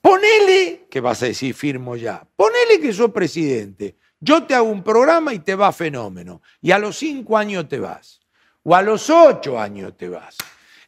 Ponele, 0.02 0.88
que 0.90 1.02
vas 1.02 1.22
a 1.22 1.26
decir 1.26 1.54
firmo 1.54 1.96
ya, 1.96 2.26
ponele 2.36 2.80
que 2.80 2.94
sos 2.94 3.12
presidente. 3.12 3.96
Yo 4.20 4.44
te 4.44 4.56
hago 4.56 4.70
un 4.70 4.84
programa 4.84 5.34
y 5.34 5.40
te 5.40 5.56
va 5.56 5.72
fenómeno. 5.72 6.42
Y 6.62 6.72
a 6.72 6.80
los 6.80 6.98
cinco 6.98 7.38
años 7.38 7.68
te 7.68 7.80
vas. 7.80 8.20
O 8.64 8.76
a 8.76 8.82
los 8.82 9.10
ocho 9.10 9.60
años 9.60 9.96
te 9.96 10.10
vas. 10.10 10.36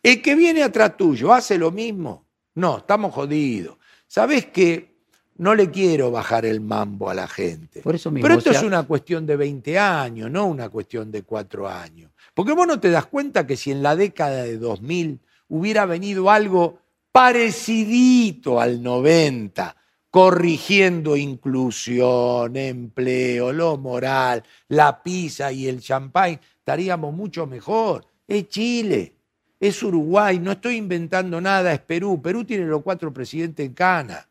El 0.01 0.21
que 0.21 0.35
viene 0.35 0.63
atrás 0.63 0.97
tuyo 0.97 1.33
hace 1.33 1.57
lo 1.57 1.71
mismo. 1.71 2.25
No, 2.55 2.79
estamos 2.79 3.13
jodidos. 3.13 3.77
¿Sabés 4.07 4.47
que 4.47 4.97
no 5.37 5.53
le 5.55 5.69
quiero 5.69 6.11
bajar 6.11 6.45
el 6.45 6.59
mambo 6.61 7.09
a 7.09 7.13
la 7.13 7.27
gente? 7.27 7.81
Por 7.81 7.95
eso 7.95 8.09
mismo, 8.11 8.23
Pero 8.27 8.37
esto 8.39 8.49
o 8.49 8.53
sea- 8.53 8.61
es 8.61 8.67
una 8.67 8.83
cuestión 8.83 9.25
de 9.25 9.35
20 9.37 9.77
años, 9.77 10.29
no 10.31 10.45
una 10.47 10.69
cuestión 10.69 11.11
de 11.11 11.23
cuatro 11.23 11.67
años. 11.69 12.11
Porque 12.33 12.53
vos 12.53 12.67
no 12.67 12.79
te 12.79 12.89
das 12.89 13.05
cuenta 13.05 13.45
que 13.45 13.55
si 13.55 13.71
en 13.71 13.83
la 13.83 13.95
década 13.95 14.43
de 14.43 14.57
2000 14.57 15.19
hubiera 15.47 15.85
venido 15.85 16.29
algo 16.31 16.79
parecidito 17.11 18.59
al 18.59 18.81
90, 18.83 19.75
corrigiendo 20.09 21.15
inclusión, 21.15 22.55
empleo, 22.55 23.53
lo 23.53 23.77
moral, 23.77 24.43
la 24.67 25.03
pizza 25.03 25.51
y 25.51 25.67
el 25.67 25.81
champán, 25.81 26.39
estaríamos 26.57 27.13
mucho 27.13 27.45
mejor. 27.45 28.05
Es 28.27 28.47
Chile, 28.47 29.13
es 29.59 29.81
Uruguay, 29.83 30.39
no 30.39 30.53
estoy 30.53 30.77
inventando 30.77 31.39
nada, 31.41 31.73
es 31.73 31.81
Perú. 31.81 32.21
Perú 32.21 32.43
tiene 32.45 32.65
los 32.65 32.81
cuatro 32.81 33.13
presidentes 33.13 33.65
en 33.65 33.73
Cana. 33.73 34.27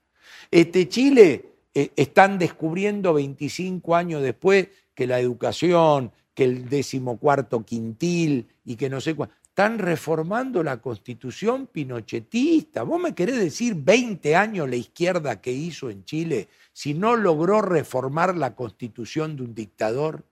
Este 0.50 0.88
Chile 0.88 1.44
eh, 1.74 1.90
están 1.94 2.38
descubriendo 2.38 3.14
25 3.14 3.94
años 3.94 4.22
después 4.22 4.68
que 4.94 5.06
la 5.06 5.20
educación, 5.20 6.10
que 6.34 6.44
el 6.44 6.68
decimocuarto 6.68 7.64
quintil 7.64 8.48
y 8.64 8.76
que 8.76 8.88
no 8.88 9.00
sé 9.00 9.14
cuánto. 9.14 9.34
Están 9.58 9.80
reformando 9.80 10.62
la 10.62 10.76
constitución 10.76 11.66
pinochetista. 11.66 12.84
¿Vos 12.84 13.02
me 13.02 13.12
querés 13.12 13.38
decir 13.38 13.74
20 13.74 14.36
años 14.36 14.70
la 14.70 14.76
izquierda 14.76 15.40
que 15.40 15.50
hizo 15.50 15.90
en 15.90 16.04
Chile 16.04 16.46
si 16.72 16.94
no 16.94 17.16
logró 17.16 17.60
reformar 17.60 18.36
la 18.36 18.54
constitución 18.54 19.34
de 19.34 19.42
un 19.42 19.56
dictador? 19.56 20.22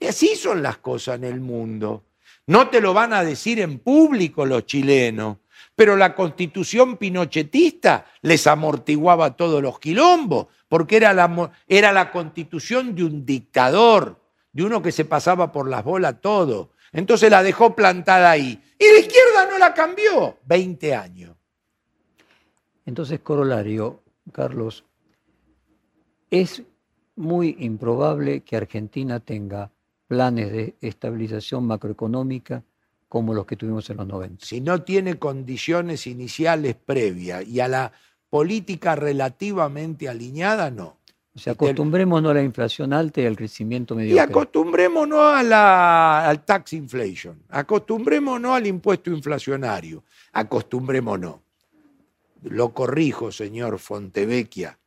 Y 0.00 0.06
así 0.06 0.34
son 0.34 0.62
las 0.62 0.78
cosas 0.78 1.16
en 1.16 1.24
el 1.24 1.40
mundo. 1.40 2.04
No 2.46 2.70
te 2.70 2.80
lo 2.80 2.94
van 2.94 3.12
a 3.12 3.22
decir 3.22 3.60
en 3.60 3.80
público 3.80 4.46
los 4.46 4.64
chilenos, 4.64 5.36
pero 5.74 5.94
la 5.94 6.14
constitución 6.14 6.96
pinochetista 6.96 8.06
les 8.22 8.46
amortiguaba 8.46 9.36
todos 9.36 9.60
los 9.60 9.78
quilombos, 9.78 10.46
porque 10.68 10.96
era 10.96 11.12
la, 11.12 11.52
era 11.68 11.92
la 11.92 12.10
constitución 12.10 12.94
de 12.94 13.04
un 13.04 13.26
dictador, 13.26 14.18
de 14.54 14.64
uno 14.64 14.80
que 14.80 14.90
se 14.90 15.04
pasaba 15.04 15.52
por 15.52 15.68
las 15.68 15.84
bolas 15.84 16.22
todo. 16.22 16.70
Entonces 16.96 17.30
la 17.30 17.42
dejó 17.42 17.76
plantada 17.76 18.30
ahí. 18.30 18.60
Y 18.78 18.84
la 18.92 18.98
izquierda 18.98 19.46
no 19.50 19.58
la 19.58 19.74
cambió. 19.74 20.38
20 20.46 20.94
años. 20.94 21.36
Entonces, 22.86 23.20
corolario, 23.20 24.02
Carlos, 24.32 24.82
es 26.30 26.62
muy 27.16 27.56
improbable 27.60 28.40
que 28.40 28.56
Argentina 28.56 29.20
tenga 29.20 29.70
planes 30.06 30.50
de 30.50 30.74
estabilización 30.80 31.66
macroeconómica 31.66 32.62
como 33.08 33.34
los 33.34 33.44
que 33.44 33.56
tuvimos 33.56 33.88
en 33.90 33.98
los 33.98 34.06
90. 34.06 34.44
si 34.44 34.60
no 34.60 34.82
tiene 34.82 35.18
condiciones 35.18 36.06
iniciales 36.06 36.76
previas 36.76 37.46
y 37.46 37.60
a 37.60 37.68
la 37.68 37.92
política 38.30 38.96
relativamente 38.96 40.08
alineada, 40.08 40.70
no. 40.70 40.96
O 41.36 41.38
sea, 41.38 41.52
acostumbrémonos 41.52 42.30
a 42.30 42.34
la 42.34 42.42
inflación 42.42 42.94
alta 42.94 43.20
y 43.20 43.26
al 43.26 43.36
crecimiento 43.36 43.94
medio. 43.94 44.14
Y 44.14 44.18
acostumbrémonos 44.18 45.20
a 45.20 45.42
la, 45.42 46.26
al 46.26 46.42
tax 46.46 46.72
inflation, 46.72 47.42
acostumbrémonos 47.50 48.52
al 48.52 48.66
impuesto 48.66 49.10
inflacionario, 49.10 50.02
acostumbrémonos. 50.32 51.36
Lo 52.44 52.72
corrijo, 52.72 53.30
señor 53.30 53.78
Fontevecchia. 53.78 54.78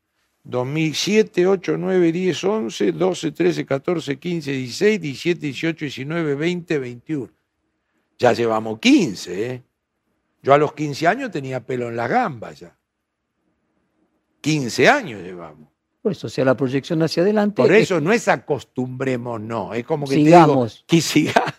2007, 0.43 1.45
8, 1.45 1.77
9, 1.77 2.11
10, 2.11 2.43
11, 2.43 2.91
12, 2.93 3.31
13, 3.31 3.65
14, 3.65 4.17
15, 4.17 4.51
16, 4.51 5.01
17, 5.01 5.39
18, 5.41 5.85
19, 5.85 6.35
20, 6.35 6.80
21. 6.80 7.30
Ya 8.17 8.34
llevamos 8.34 8.80
15, 8.80 9.51
¿eh? 9.51 9.63
Yo 10.41 10.53
a 10.53 10.57
los 10.57 10.73
15 10.73 11.07
años 11.07 11.30
tenía 11.30 11.63
pelo 11.63 11.89
en 11.89 11.95
las 11.95 12.09
gambas 12.09 12.61
ya. 12.61 12.76
15 14.41 14.89
años 14.89 15.21
llevamos. 15.21 15.69
Por 16.01 16.13
eso, 16.13 16.27
o 16.27 16.30
sea, 16.30 16.45
la 16.45 16.55
proyección 16.55 17.01
hacia 17.03 17.23
adelante. 17.23 17.61
Por 17.61 17.73
eso 17.73 17.99
no 17.99 18.13
es 18.13 18.27
acostumbremos, 18.27 19.41
no. 19.41 19.73
Es 19.73 19.85
como 19.85 20.07
que 20.07 20.15
sigamos. 20.15 20.85
que 20.88 21.01
sigamos. 21.01 21.53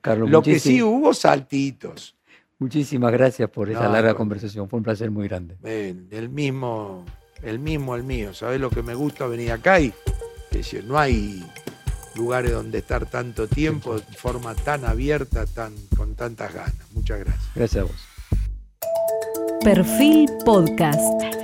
Carlos, 0.00 0.28
Lo 0.30 0.42
que 0.42 0.58
sí 0.58 0.82
hubo 0.82 1.14
saltitos. 1.14 2.16
Muchísimas 2.58 3.12
gracias 3.12 3.50
por 3.50 3.70
esa 3.70 3.88
larga 3.88 4.14
conversación. 4.14 4.68
Fue 4.68 4.78
un 4.78 4.84
placer 4.84 5.10
muy 5.10 5.28
grande. 5.28 5.56
el 5.64 6.28
mismo, 6.28 7.04
el 7.42 7.58
mismo, 7.58 7.96
el 7.96 8.04
mío. 8.04 8.34
¿Sabes 8.34 8.60
lo 8.60 8.70
que 8.70 8.82
me 8.82 8.94
gusta 8.94 9.26
venir 9.26 9.52
acá? 9.52 9.80
Y 9.80 9.92
decir, 10.50 10.84
no 10.84 10.98
hay 10.98 11.44
lugares 12.14 12.52
donde 12.52 12.78
estar 12.78 13.06
tanto 13.06 13.48
tiempo 13.48 13.96
de 13.96 14.02
forma 14.16 14.54
tan 14.54 14.84
abierta, 14.84 15.46
tan, 15.46 15.74
con 15.96 16.14
tantas 16.14 16.54
ganas. 16.54 16.92
Muchas 16.92 17.20
gracias. 17.20 17.50
Gracias 17.54 17.84
a 17.84 17.86
vos. 17.86 18.08
Perfil 19.64 20.28
Podcast. 20.44 21.41